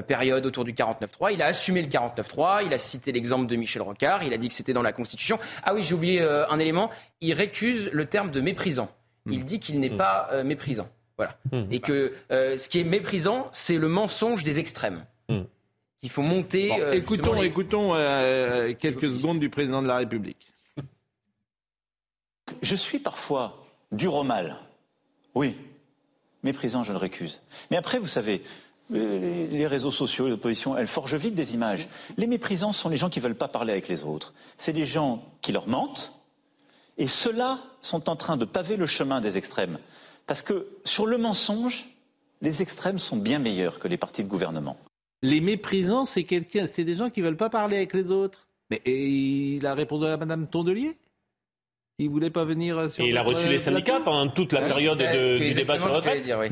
période 0.06 0.46
autour 0.46 0.64
du 0.64 0.72
49-3. 0.72 1.32
Il 1.34 1.42
a 1.42 1.46
assumé 1.46 1.82
le 1.82 1.88
49-3. 1.88 2.62
Il 2.64 2.72
a 2.72 2.78
cité 2.78 3.10
l'exemple 3.10 3.46
de 3.46 3.56
Michel 3.56 3.82
Rocard. 3.82 4.22
Il 4.22 4.32
a 4.32 4.38
dit 4.38 4.48
que 4.48 4.54
c'était 4.54 4.72
dans 4.72 4.82
la 4.82 4.92
Constitution. 4.92 5.40
Ah 5.64 5.74
oui, 5.74 5.82
j'ai 5.82 5.94
oublié 5.94 6.20
un 6.22 6.58
élément. 6.60 6.90
Il 7.20 7.32
récuse 7.34 7.90
le 7.92 8.06
terme 8.06 8.30
de 8.30 8.40
méprisant. 8.40 8.88
Il 9.26 9.44
dit 9.44 9.60
qu'il 9.60 9.80
n'est 9.80 9.90
pas 9.90 10.28
euh, 10.32 10.44
méprisant. 10.44 10.88
Voilà. 11.16 11.36
Et 11.70 11.80
que 11.80 12.14
euh, 12.30 12.56
ce 12.56 12.68
qui 12.68 12.80
est 12.80 12.84
méprisant, 12.84 13.48
c'est 13.52 13.76
le 13.76 13.88
mensonge 13.88 14.42
des 14.42 14.58
extrêmes. 14.58 15.04
Il 16.02 16.08
faut 16.08 16.22
monter. 16.22 16.68
Bon, 16.68 16.80
euh, 16.80 16.92
Écoutons, 16.92 17.34
les- 17.34 17.46
écoutons 17.46 17.94
euh, 17.94 18.72
quelques 18.72 19.10
secondes 19.10 19.38
du 19.38 19.50
président 19.50 19.82
de 19.82 19.86
la 19.88 19.96
République. 19.98 20.50
Je 22.62 22.74
suis 22.74 22.98
parfois 22.98 23.64
dur 23.92 24.14
au 24.14 24.22
mal. 24.22 24.56
Oui. 25.34 25.56
Méprisant, 26.42 26.82
je 26.82 26.92
le 26.92 26.98
récuse. 26.98 27.40
Mais 27.70 27.76
après, 27.76 27.98
vous 27.98 28.06
savez, 28.06 28.42
les 28.88 29.66
réseaux 29.66 29.90
sociaux, 29.90 30.26
les 30.26 30.32
oppositions, 30.32 30.76
elles 30.76 30.86
forgent 30.88 31.14
vite 31.16 31.34
des 31.34 31.54
images. 31.54 31.86
Les 32.16 32.26
méprisants 32.26 32.72
sont 32.72 32.88
les 32.88 32.96
gens 32.96 33.10
qui 33.10 33.18
ne 33.18 33.24
veulent 33.24 33.34
pas 33.36 33.48
parler 33.48 33.72
avec 33.72 33.88
les 33.88 34.02
autres. 34.02 34.32
C'est 34.56 34.72
les 34.72 34.86
gens 34.86 35.22
qui 35.42 35.52
leur 35.52 35.68
mentent. 35.68 36.12
Et 37.00 37.08
ceux-là 37.08 37.58
sont 37.80 38.08
en 38.10 38.14
train 38.14 38.36
de 38.36 38.44
paver 38.44 38.76
le 38.76 38.84
chemin 38.86 39.20
des 39.22 39.36
extrêmes. 39.38 39.78
Parce 40.26 40.42
que 40.42 40.68
sur 40.84 41.06
le 41.06 41.16
mensonge, 41.18 41.86
les 42.42 42.60
extrêmes 42.62 42.98
sont 42.98 43.16
bien 43.16 43.38
meilleurs 43.38 43.78
que 43.78 43.88
les 43.88 43.96
partis 43.96 44.22
de 44.22 44.28
gouvernement. 44.28 44.76
Les 45.22 45.40
méprisants, 45.40 46.04
c'est 46.04 46.24
quelqu'un, 46.24 46.66
c'est 46.66 46.84
des 46.84 46.94
gens 46.94 47.08
qui 47.10 47.22
veulent 47.22 47.36
pas 47.38 47.50
parler 47.50 47.76
avec 47.78 47.94
les 47.94 48.10
autres. 48.10 48.46
Mais 48.70 48.80
et 48.84 49.06
il 49.56 49.66
a 49.66 49.74
répondu 49.74 50.04
à 50.06 50.16
Madame 50.18 50.46
Tondelier? 50.46 50.96
Il 51.98 52.08
voulait 52.10 52.30
pas 52.30 52.44
venir 52.44 52.78
euh, 52.78 52.88
sur. 52.90 53.02
Et 53.04 53.08
il 53.08 53.16
a 53.16 53.22
reçu 53.22 53.46
euh, 53.46 53.50
les 53.50 53.58
syndicats 53.58 53.92
plateau? 53.96 54.04
pendant 54.04 54.30
toute 54.30 54.52
la 54.52 54.60
période 54.60 54.98
de- 54.98 55.38
du 55.38 55.52
débat 55.54 55.76
sur 55.78 55.88
la 55.88 55.94
retraite. 55.96 56.22
dire, 56.22 56.38
oui. 56.38 56.48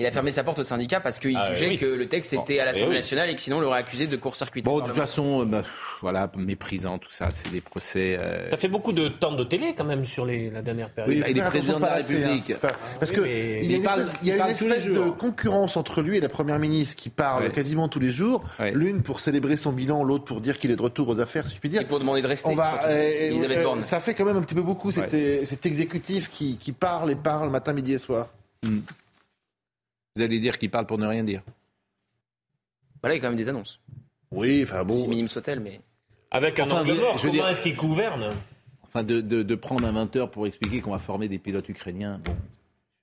Il 0.00 0.06
a 0.06 0.12
fermé 0.12 0.30
sa 0.30 0.44
porte 0.44 0.60
au 0.60 0.62
syndicat 0.62 1.00
parce 1.00 1.18
qu'il 1.18 1.36
Ah, 1.36 1.52
jugeait 1.52 1.70
oui. 1.70 1.76
que 1.76 1.84
le 1.84 2.06
texte 2.08 2.32
Bon, 2.32 2.42
était 2.42 2.60
à 2.60 2.64
l'Assemblée 2.66 2.86
eh 2.86 2.90
oui. 2.90 2.94
nationale 2.98 3.30
et 3.30 3.34
que 3.34 3.40
sinon 3.40 3.56
on 3.56 3.60
l'aurait 3.60 3.80
accusé 3.80 4.06
de 4.06 4.14
court-circuiter. 4.14 4.64
Bon, 4.70 4.78
de 4.78 4.86
toute 4.86 4.94
façon, 4.94 5.40
euh, 5.40 5.44
bah, 5.44 5.64
voilà, 6.02 6.30
méprisant 6.36 6.98
tout 6.98 7.10
ça, 7.10 7.26
c'est 7.34 7.50
des 7.50 7.60
procès. 7.60 8.16
euh, 8.16 8.48
Ça 8.48 8.56
fait 8.56 8.68
beaucoup 8.68 8.92
de 8.92 9.08
temps 9.08 9.32
de 9.32 9.42
télé 9.42 9.74
quand 9.76 9.82
même 9.82 10.04
sur 10.04 10.24
les, 10.24 10.50
la 10.50 10.62
dernière 10.62 10.88
période. 10.90 11.12
Oui, 11.12 11.24
il 11.28 11.36
est 11.36 11.42
président 11.42 11.80
de 11.80 11.84
la 11.86 11.94
République. 11.94 12.50
hein. 12.52 12.54
Enfin, 12.62 12.74
parce 13.00 13.10
Oui, 13.10 13.16
que 13.16 13.20
mais 13.22 13.58
il 13.64 13.72
y 13.72 13.74
a 13.74 13.76
une 13.78 13.82
parle- 13.82 14.00
espèce, 14.02 14.18
il 14.22 14.28
y 14.28 14.30
a 14.30 14.34
il 14.34 14.36
une 14.36 14.44
parle 14.44 14.54
tous 14.56 14.64
les 14.68 14.74
espèce 14.76 14.94
de 14.94 15.10
concurrence 15.10 15.76
entre 15.76 16.00
lui 16.00 16.16
et 16.16 16.20
la 16.20 16.28
première 16.28 16.60
ministre 16.60 16.94
qui 16.94 17.08
parle 17.08 17.42
Ouais. 17.46 17.50
quasiment 17.50 17.88
tous 17.88 17.98
les 17.98 18.12
jours. 18.12 18.44
Ouais. 18.60 18.70
L'une 18.70 19.02
pour 19.02 19.18
célébrer 19.18 19.56
son 19.56 19.72
bilan, 19.72 20.04
l'autre 20.04 20.22
pour 20.26 20.40
dire 20.40 20.60
qu'il 20.60 20.70
est 20.70 20.76
de 20.76 20.82
retour 20.82 21.08
aux 21.08 21.18
affaires, 21.18 21.48
si 21.48 21.56
je 21.56 21.60
puis 21.60 21.70
dire. 21.70 21.80
Et 21.82 21.84
pour 21.86 21.98
demander 21.98 22.22
de 22.22 22.28
rester. 22.28 22.50
On 22.50 22.54
va, 22.54 22.86
euh, 22.86 23.32
euh, 23.32 23.80
ça 23.80 23.98
fait 23.98 24.14
quand 24.14 24.24
même 24.24 24.36
un 24.36 24.42
petit 24.42 24.54
peu 24.54 24.62
beaucoup 24.62 24.92
cet, 24.92 25.12
Ouais. 25.12 25.40
cet 25.44 25.66
exécutif 25.66 26.30
qui, 26.30 26.56
qui 26.56 26.70
parle 26.70 27.10
et 27.10 27.16
parle 27.16 27.50
matin, 27.50 27.72
midi 27.72 27.94
et 27.94 27.98
soir. 27.98 28.28
Vous 30.16 30.22
allez 30.22 30.40
dire 30.40 30.58
qu'il 30.58 30.70
parle 30.70 30.86
pour 30.86 30.98
ne 30.98 31.06
rien 31.06 31.22
dire. 31.24 31.42
Voilà, 33.02 33.14
il 33.14 33.18
y 33.18 33.20
a 33.20 33.22
quand 33.22 33.28
même 33.28 33.36
des 33.38 33.48
annonces. 33.48 33.80
Oui, 34.30 34.60
enfin 34.64 34.84
bon. 34.84 35.02
Si 35.02 35.08
minime 35.08 35.28
soit-elle, 35.28 35.60
mais. 35.60 35.80
Avec 36.30 36.58
un 36.58 36.64
Enfin, 36.64 36.80
angle 36.80 36.94
mort, 36.94 37.16
je 37.16 37.22
veux 37.22 37.28
comment 37.30 37.32
dire- 37.32 37.48
est-ce 37.48 37.60
qu'il 37.60 37.74
gouverne 37.76 38.28
Enfin, 38.82 39.02
de, 39.02 39.20
de, 39.20 39.42
de 39.42 39.54
prendre 39.54 39.86
un 39.86 39.92
20 39.92 40.16
heures 40.16 40.30
pour 40.30 40.46
expliquer 40.46 40.80
qu'on 40.80 40.90
va 40.90 40.98
former 40.98 41.28
des 41.28 41.38
pilotes 41.38 41.68
ukrainiens. 41.68 42.20
Bon, 42.24 42.34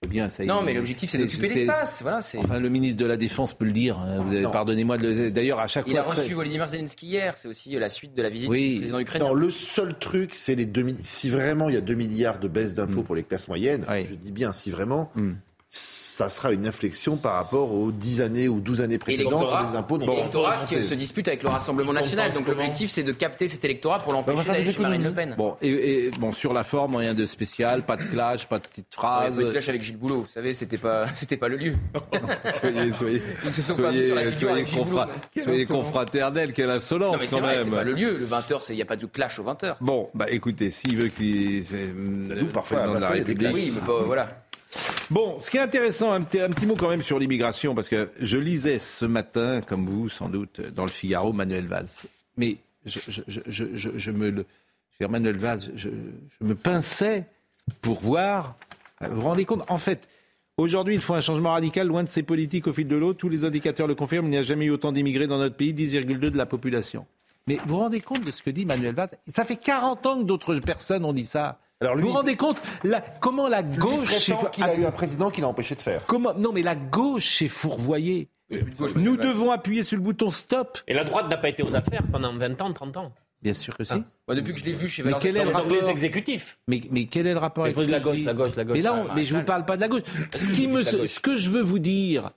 bien, 0.10 0.30
ça. 0.30 0.44
Non, 0.46 0.60
il- 0.62 0.66
mais 0.66 0.74
l'objectif 0.74 1.10
c'est 1.10 1.18
d'occuper 1.18 1.48
l'espace. 1.50 2.02
Voilà, 2.02 2.22
c'est. 2.22 2.38
Enfin, 2.40 2.60
le 2.60 2.70
ministre 2.70 2.98
de 3.00 3.06
la 3.06 3.18
Défense 3.18 3.54
peut 3.54 3.66
le 3.66 3.72
dire. 3.72 3.98
hein. 4.00 4.20
Avez-. 4.28 4.44
Pardonnez-moi 4.44 4.98
de 4.98 5.08
le. 5.08 5.32
D'ailleurs, 5.32 5.60
à 5.60 5.68
chaque 5.68 5.86
Il 5.88 5.92
fois. 5.94 6.02
a 6.02 6.04
très- 6.04 6.22
reçu 6.22 6.34
Volodymyr 6.34 6.68
Zelensky 6.68 7.08
hier. 7.08 7.38
C'est 7.38 7.48
aussi 7.48 7.72
la 7.72 7.90
suite 7.90 8.14
de 8.14 8.22
la 8.22 8.30
visite 8.30 8.50
Oui. 8.50 8.74
du 8.74 8.78
président 8.80 9.00
ukrainien. 9.00 9.28
Non, 9.30 9.34
le 9.34 9.50
seul 9.50 9.98
truc, 9.98 10.36
c'est 10.36 10.56
les 10.56 10.66
2 10.66 10.84
mi- 10.84 10.98
Si 11.00 11.30
vraiment 11.30 11.70
il 11.70 11.76
y 11.76 11.78
a 11.78 11.82
2 11.82 11.96
milliards 11.96 12.40
de 12.40 12.48
baisse 12.48 12.74
d'impôts 12.74 13.04
pour 13.04 13.16
les 13.16 13.24
classes 13.24 13.48
moyennes, 13.48 13.86
Oui. 13.90 14.06
je 14.06 14.16
dis 14.16 14.32
bien 14.32 14.52
si 14.54 14.70
vraiment, 14.72 15.10
Mm. 15.16 15.34
Ça 15.78 16.30
sera 16.30 16.54
une 16.54 16.66
inflexion 16.66 17.18
par 17.18 17.34
rapport 17.34 17.74
aux 17.74 17.92
10 17.92 18.22
années 18.22 18.48
ou 18.48 18.62
12 18.62 18.80
années 18.80 18.98
précédentes 18.98 19.46
les 19.70 19.78
impôts 19.78 19.98
pas 19.98 20.06
l'électorat 20.06 20.64
qui 20.66 20.82
se 20.82 20.94
dispute 20.94 21.28
avec 21.28 21.44
le 21.44 21.50
Rassemblement 21.50 21.92
national. 21.92 22.32
Donc 22.32 22.48
l'objectif 22.48 22.90
c'est 22.90 23.04
de 23.04 23.12
capter 23.12 23.50
cet 23.50 23.66
électorat 23.66 24.00
pour 24.00 24.14
Bah, 24.14 24.20
on 24.20 24.22
va 24.22 24.32
l'empêcher 24.32 24.46
faire 24.46 24.54
d'aller 24.54 24.66
des 24.66 24.72
chez 24.72 24.82
Marine 24.82 25.04
Le. 25.04 25.14
Pen. 25.14 25.36
Bon, 25.38 25.58
et, 25.62 26.06
et- 26.06 26.12
bon, 26.12 26.32
sur 26.32 26.54
la 26.54 26.64
forme, 26.64 26.96
rien 26.96 27.14
de 27.14 27.26
spécial, 27.26 27.84
pas 27.84 27.98
de 27.98 28.04
clash, 28.04 28.48
pas 28.48 28.60
de 28.60 28.68
petites 28.68 28.86
Ouais, 28.96 29.02
phrases. 29.02 29.36
pas 29.36 29.44
de 29.44 29.52
clash 29.52 29.68
avec 29.68 29.84
Gilles 29.84 29.98
Boulot, 29.98 30.22
vous 30.22 30.30
savez, 30.30 30.54
c'était 30.54 30.78
pas, 30.78 31.08
c'était 31.14 31.36
pas 31.36 31.50
le 31.50 31.58
lieu. 31.58 31.74
soyez, 32.62 32.92
soyez, 32.94 33.22
Ils 33.44 33.52
se 33.52 33.62
sont 33.62 33.76
pas 33.76 33.92
mis 33.92 34.06
soyez, 34.08 34.32
sur 34.36 34.48
la 34.48 34.62
confra- 34.62 35.08
soyez 35.44 35.66
confraternels, 35.66 36.54
quelle 36.54 36.70
insolence 36.70 37.18
quand 37.30 37.42
vrai, 37.42 37.58
même. 37.58 37.66
c'est 37.66 37.72
pas 37.72 37.84
le 37.84 37.92
lieu. 37.92 38.18
Le 38.18 38.26
20h, 38.26 38.66
il 38.70 38.76
n'y 38.76 38.82
a 38.82 38.86
pas 38.86 38.96
de 38.96 39.06
clash 39.08 39.40
au 39.40 39.44
20h. 39.44 39.76
Bon, 39.82 40.10
bah 40.14 40.28
écoutez, 40.30 40.70
s'il 40.70 40.96
veut 40.96 41.10
qu'il. 41.10 41.66
le 42.30 42.46
parfois, 42.46 42.80
à 42.84 42.88
la 42.88 42.94
20 42.94 43.00
il 43.00 43.02
y 43.02 43.06
a 43.06 43.10
des 43.10 43.18
République. 43.20 43.54
Oui, 43.54 43.72
mais 43.76 43.82
pas, 43.86 44.04
voilà. 44.04 44.45
Bon, 45.12 45.38
ce 45.40 45.52
qui 45.52 45.58
est 45.58 45.62
intéressant, 45.62 46.12
un 46.12 46.22
petit, 46.22 46.66
mot 46.66 46.76
quand 46.76 46.90
même 46.90 47.04
sur 47.04 47.20
l'immigration, 47.20 47.76
parce 47.76 47.90
que 47.90 48.10
je 48.20 48.38
lisais 48.38 48.80
ce 48.80 49.06
matin, 49.06 49.62
comme 49.62 49.86
vous 49.86 50.10
sans 50.10 50.30
doute, 50.30 50.62
dans 50.62 50.86
le 50.86 50.92
Figaro, 50.92 51.32
Manuel 51.32 51.68
Valls. 51.68 52.08
Mais 52.38 52.58
je, 52.86 53.00
je, 53.28 53.40
je, 53.48 53.90
je, 53.96 54.12
me 54.12 54.46
Manuel 55.08 55.38
Valls, 55.38 55.62
je, 55.76 55.90
je 55.90 56.46
me 56.46 56.56
pinçais 56.56 57.26
pour 57.82 58.00
voir. 58.00 58.58
Vous 59.02 59.16
vous 59.16 59.22
rendez 59.22 59.46
compte 59.46 59.64
En 59.70 59.78
fait, 59.78 60.08
aujourd'hui, 60.58 60.96
il 60.96 61.02
faut 61.02 61.14
un 61.14 61.22
changement 61.22 61.52
radical, 61.52 61.88
loin 61.88 62.04
de 62.04 62.10
ces 62.10 62.24
politiques 62.24 62.68
au 62.68 62.74
fil 62.74 62.88
de 62.88 62.96
l'eau. 62.96 63.14
Tous 63.14 63.30
les 63.30 63.46
indicateurs 63.46 63.88
le 63.88 63.96
confirment, 63.96 64.28
il 64.28 64.32
n'y 64.32 64.38
a 64.38 64.44
jamais 64.44 64.66
eu 64.66 64.72
autant 64.72 64.92
d'immigrés 64.92 65.28
dans 65.28 65.38
notre 65.38 65.56
pays, 65.56 65.74
10,2 65.74 66.18
de 66.18 66.38
la 66.38 66.46
population. 66.46 67.06
Mais 67.48 67.58
vous 67.58 67.76
vous 67.76 67.78
rendez 67.78 68.02
compte 68.02 68.24
de 68.24 68.32
ce 68.32 68.42
que 68.42 68.50
dit 68.50 68.66
Manuel 68.66 68.96
Valls? 68.96 69.12
Ça 69.28 69.46
fait 69.46 69.56
40 69.58 70.06
ans 70.06 70.20
que 70.20 70.24
d'autres 70.24 70.56
personnes 70.56 71.06
ont 71.06 71.14
dit 71.14 71.26
ça. 71.26 71.60
Alors 71.86 71.96
lui, 71.96 72.04
vous 72.04 72.10
vous 72.10 72.16
rendez 72.16 72.36
compte 72.36 72.58
la- 72.84 73.02
comment 73.02 73.48
la 73.48 73.64
gauche... 73.64 74.12
est- 74.30 74.52
qu'il 74.52 74.64
a 74.64 74.76
eu 74.76 74.86
un 74.86 74.92
président 74.92 75.30
qui 75.30 75.42
l'a 75.42 75.48
empêché 75.48 75.76
de 75.76 75.80
faire. 75.82 76.06
Comment 76.06 76.34
Non, 76.34 76.52
mais 76.54 76.62
la 76.62 76.76
gauche 76.76 77.42
est 77.42 77.48
fourvoyée. 77.48 78.30
Nous 78.96 79.18
devons 79.18 79.52
appuyer 79.52 79.82
sur 79.84 79.98
le 79.98 80.04
bouton 80.04 80.30
stop. 80.30 80.80
Et 80.88 80.94
la 80.94 81.04
droite 81.04 81.30
n'a 81.30 81.38
pas 81.38 81.50
été 81.50 81.64
aux 81.64 81.76
affaires 81.76 82.04
pendant 82.12 82.36
20 82.38 82.62
ans, 82.62 82.74
30 82.74 82.98
ans. 82.98 83.12
Bien 83.42 83.54
sûr 83.54 83.76
que 83.78 83.84
si. 83.84 83.94
Moi, 83.94 84.36
depuis 84.36 84.54
que 84.54 84.60
je 84.60 84.66
l'ai 84.66 84.72
vu 84.74 84.88
chez 84.88 85.04
Mais 85.04 85.14
quel 85.22 85.38
est 85.38 85.44
le 85.44 85.52
rapport 85.52 85.72
les 85.72 85.90
exécutifs. 85.90 86.58
mais, 86.68 86.82
mais 86.90 87.06
quel 87.06 87.28
est 87.28 87.34
le 87.34 87.40
rapport 87.40 87.68
Il 87.68 87.74
avec 87.76 87.86
de 87.88 87.92
la 87.92 88.00
gauche, 88.00 88.24
la 88.24 88.34
gauche, 88.34 88.56
la 88.56 88.64
gauche. 88.64 88.76
Mais 88.78 88.82
là, 88.82 88.94
on- 88.94 89.08
Ah, 89.10 89.14
mais 89.16 89.26
je 89.26 89.34
ne 89.36 89.40
vous 89.40 89.46
parle 89.46 89.66
pas 89.66 89.76
de 89.76 89.82
la 89.82 89.88
gauche. 89.88 90.02
Ce, 90.32 90.50
qui 90.52 90.68
me, 90.68 90.82
La 90.84 90.92
gauche. 90.92 91.10
ce 91.10 91.20
que 91.20 91.38
je 91.38 91.50
veux 91.50 91.62
vous 91.62 91.78
dire, 91.80 92.32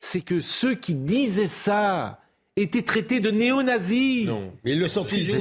c'est 0.00 0.20
que 0.22 0.40
ceux 0.40 0.74
qui 0.74 0.94
disaient 0.94 1.48
ça 1.48 2.18
étaient 2.62 2.82
traités 2.82 3.20
de 3.20 3.30
néo-nazis. 3.30 4.26
Non. 4.26 4.52
Mais 4.64 4.72
ils 4.72 4.80
le 4.80 4.88
sont 4.88 5.02
plus. 5.04 5.36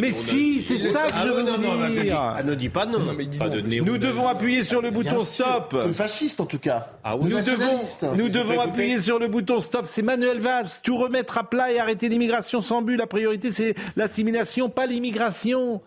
Mais 0.00 0.12
si, 0.12 0.62
c'est 0.62 0.78
ça 0.92 1.06
que 1.06 1.12
Ah 1.14 1.24
je 1.26 1.30
ouais, 1.32 1.36
veux 1.38 1.42
non, 1.44 1.58
non, 1.58 1.74
vous 1.76 1.94
non, 1.94 2.02
dire. 2.02 2.16
Ah, 2.18 2.42
ne 2.42 2.54
dis 2.54 2.68
pas 2.68 2.86
non. 2.86 2.98
Pas 3.38 3.48
de 3.48 3.60
néo- 3.60 3.84
Nous 3.84 3.98
devons 3.98 4.28
appuyer 4.28 4.62
sur 4.62 4.80
le 4.82 4.90
bouton 4.90 5.24
stop. 5.24 5.70
Comme 5.70 5.94
fasciste 5.94 6.40
en 6.40 6.46
tout 6.46 6.58
cas. 6.58 6.92
Ah 7.04 7.16
oui. 7.16 7.30
Nous 7.30 7.40
devons, 7.40 8.14
nous 8.16 8.28
devons 8.28 8.54
couper. 8.56 8.68
appuyer 8.68 9.00
sur 9.00 9.18
le 9.18 9.28
bouton 9.28 9.60
stop. 9.60 9.86
C'est 9.86 10.02
Manuel 10.02 10.38
Valls. 10.38 10.66
Tout 10.82 10.96
remettre 10.96 11.38
à 11.38 11.48
plat 11.48 11.72
et 11.72 11.78
arrêter 11.78 12.08
l'immigration 12.08 12.60
sans 12.60 12.82
but. 12.82 12.96
La 12.96 13.06
priorité, 13.06 13.50
c'est 13.50 13.74
l'assimilation, 13.96 14.68
pas 14.68 14.86
l'immigration. 14.86 15.80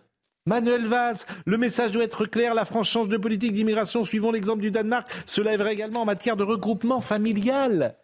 Manuel 0.45 0.85
Valls, 0.85 1.15
le 1.45 1.57
message 1.57 1.91
doit 1.91 2.03
être 2.03 2.25
clair. 2.25 2.53
La 2.53 2.65
France 2.65 2.89
change 2.89 3.07
de 3.07 3.15
politique 3.17 3.53
d'immigration. 3.53 4.03
Suivons 4.03 4.31
l'exemple 4.31 4.61
du 4.61 4.71
Danemark. 4.71 5.09
Cela 5.25 5.53
est 5.53 5.57
vrai 5.57 5.71
également 5.73 6.01
en 6.01 6.05
matière 6.05 6.35
de 6.35 6.43
regroupement 6.43 6.99
familial. 6.99 7.95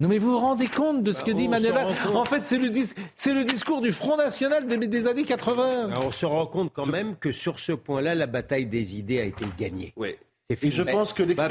Non 0.00 0.08
mais 0.08 0.18
vous 0.18 0.32
vous 0.32 0.38
rendez 0.38 0.66
compte 0.66 1.02
de 1.04 1.12
ce 1.12 1.22
que 1.22 1.30
dit 1.30 1.44
on 1.46 1.50
Manuel 1.50 1.70
s'en 1.72 1.76
Valls 1.76 1.86
rend 1.86 2.06
compte. 2.08 2.16
En 2.16 2.24
fait, 2.24 2.42
c'est 2.46 2.58
le, 2.58 2.68
dis- 2.70 2.92
c'est 3.14 3.32
le 3.32 3.44
discours 3.44 3.80
du 3.80 3.92
Front 3.92 4.16
National 4.16 4.66
des, 4.66 4.76
des 4.76 5.06
années 5.06 5.24
80. 5.24 5.90
Alors, 5.90 6.06
on 6.06 6.10
se 6.10 6.26
rend 6.26 6.46
compte 6.46 6.72
quand 6.74 6.86
même 6.86 7.14
que 7.16 7.30
sur 7.30 7.60
ce 7.60 7.72
point-là, 7.72 8.14
la 8.16 8.26
bataille 8.26 8.66
des 8.66 8.96
idées 8.98 9.20
a 9.20 9.24
été 9.24 9.44
gagnée. 9.56 9.92
Ouais. 9.96 10.18
C'est 10.50 10.62
Et 10.62 10.70
je 10.70 10.82
pense 10.82 11.14
que 11.14 11.22
Bah, 11.22 11.48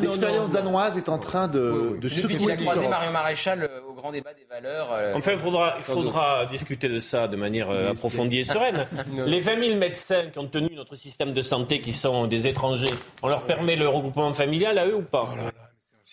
l'expérience 0.00 0.50
danoise 0.52 0.96
est 0.96 1.10
en 1.10 1.18
train 1.18 1.48
de, 1.48 1.98
de 2.00 2.08
Depuis 2.08 2.36
qu'il 2.38 2.50
a 2.50 2.56
croisé. 2.56 2.88
Marion 2.88 3.10
Maréchal 3.12 3.62
euh, 3.62 3.80
au 3.90 3.92
grand 3.92 4.10
débat 4.10 4.32
des 4.32 4.46
valeurs. 4.48 4.88
euh, 4.92 5.12
Enfin, 5.14 5.32
il 5.32 5.38
faudra, 5.38 5.76
il 5.82 6.48
discuter 6.48 6.88
de 6.88 6.98
ça 6.98 7.28
de 7.28 7.36
manière 7.36 7.68
euh, 7.68 7.90
approfondie 7.90 8.38
et 8.38 8.44
sereine. 8.44 8.86
Les 9.26 9.40
20 9.40 9.62
000 9.66 9.76
médecins 9.78 10.26
qui 10.32 10.38
ont 10.38 10.46
tenu 10.48 10.74
notre 10.74 10.94
système 10.94 11.32
de 11.32 11.42
santé, 11.42 11.82
qui 11.82 11.92
sont 11.92 12.26
des 12.26 12.46
étrangers, 12.46 12.88
on 13.22 13.28
leur 13.28 13.44
permet 13.44 13.76
le 13.76 13.86
regroupement 13.88 14.32
familial 14.32 14.78
à 14.78 14.86
eux 14.86 14.96
ou 14.96 15.02
pas? 15.02 15.28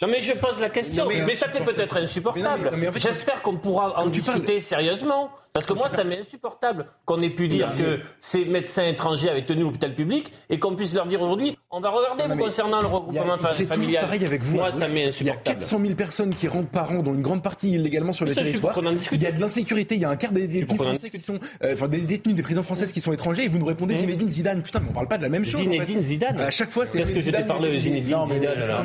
Non 0.02 0.08
mais 0.08 0.22
je 0.22 0.34
pose 0.34 0.60
la 0.60 0.70
question, 0.70 1.04
Non, 1.04 1.10
mais- 1.10 1.26
mais, 1.26 1.36
ça 1.36 1.48
t'est 1.48 1.64
peut-être 1.64 1.98
insupportable. 1.98 2.70
En 2.74 2.92
fait, 2.92 3.00
J'espère 3.00 3.42
qu'on 3.42 3.58
pourra 3.58 4.00
en 4.02 4.08
discuter 4.08 4.60
sérieusement, 4.60 5.32
parce 5.54 5.66
que 5.66 5.74
moi 5.74 5.90
ça 5.90 6.04
m'est 6.04 6.20
insupportable 6.20 6.88
qu'on 7.06 7.22
ait 7.22 7.30
pu 7.30 7.48
dire 7.48 7.70
que 7.78 8.00
ces 8.20 8.46
médecins 8.46 8.86
étrangers 8.88 9.30
avaient 9.30 9.46
tenu 9.46 9.62
l'hôpital 9.64 9.94
public 9.94 10.32
et 10.50 10.60
qu'on 10.60 10.76
puisse 10.76 10.94
leur 10.94 11.06
dire 11.06 11.22
aujourd'hui, 11.22 11.58
on 11.74 11.80
va 11.80 11.90
regarder 11.90 12.28
Non, 12.28 12.36
vous 12.36 12.44
concernant 12.44 12.82
le 12.82 12.88
regroupement 12.88 13.38
fa- 13.38 13.54
C'est 13.54 13.64
toujours 13.64 13.76
familial. 13.76 14.04
pareil 14.04 14.26
avec 14.26 14.44
vous. 14.44 14.58
Moi 14.58 14.72
ça 14.72 14.88
m'est 14.88 14.94
Il 14.96 15.04
y 15.04 15.06
a 15.06 15.08
insupportable. 15.10 15.44
400 15.60 15.80
000 15.82 15.94
personnes 15.96 16.34
qui 16.36 16.48
rentrent 16.48 16.68
par 16.70 16.92
an, 16.92 17.02
dont 17.02 17.14
une 17.14 17.22
grande 17.22 17.42
partie 17.44 17.72
illégalement 17.72 18.12
sur 18.14 18.26
le 18.26 18.34
territoire. 18.34 18.78
Il 19.14 19.22
y 19.22 19.26
a 19.26 19.32
de 19.32 19.40
l'insécurité. 19.40 19.96
Il 19.96 20.02
y 20.02 20.06
a 20.06 20.10
un 20.10 20.16
quart 20.18 20.32
des 20.32 20.48
détenus 20.48 20.82
français 20.82 21.10
qui 21.10 21.20
sont, 21.22 21.40
euh, 21.64 21.74
enfin 21.74 21.88
des 21.88 22.02
détenus 22.02 22.36
des 22.36 22.44
prisons 22.44 22.64
françaises 22.64 22.92
qui 22.92 23.00
sont 23.00 23.14
étrangers. 23.14 23.44
Et 23.46 23.48
vous 23.48 23.58
nous 23.58 23.66
répondez 23.66 23.96
Zinedine 23.96 24.30
Zidane. 24.30 24.62
Putain, 24.62 24.80
mais 24.82 24.88
on 24.90 24.94
parle 24.94 25.08
pas 25.08 25.18
de 25.18 25.24
la 25.24 25.30
même 25.30 25.46
chose. 25.46 25.56
en 25.56 25.58
fait. 25.60 25.64
Zinedine 25.72 26.04
Zidane. 26.04 26.40
À 26.42 26.52
chaque 26.52 26.72
fois, 26.72 26.86
c'est 26.86 26.98
Qu'est-ce 26.98 27.12
que 27.14 27.22
je 27.22 27.30
t'ai 27.32 27.44
parlé 27.44 27.72
de 27.72 27.78
Zinedine. 27.78 28.12
Non, 28.12 28.26
mais 28.28 28.36
Zidane 28.36 28.64
alors. 28.64 28.84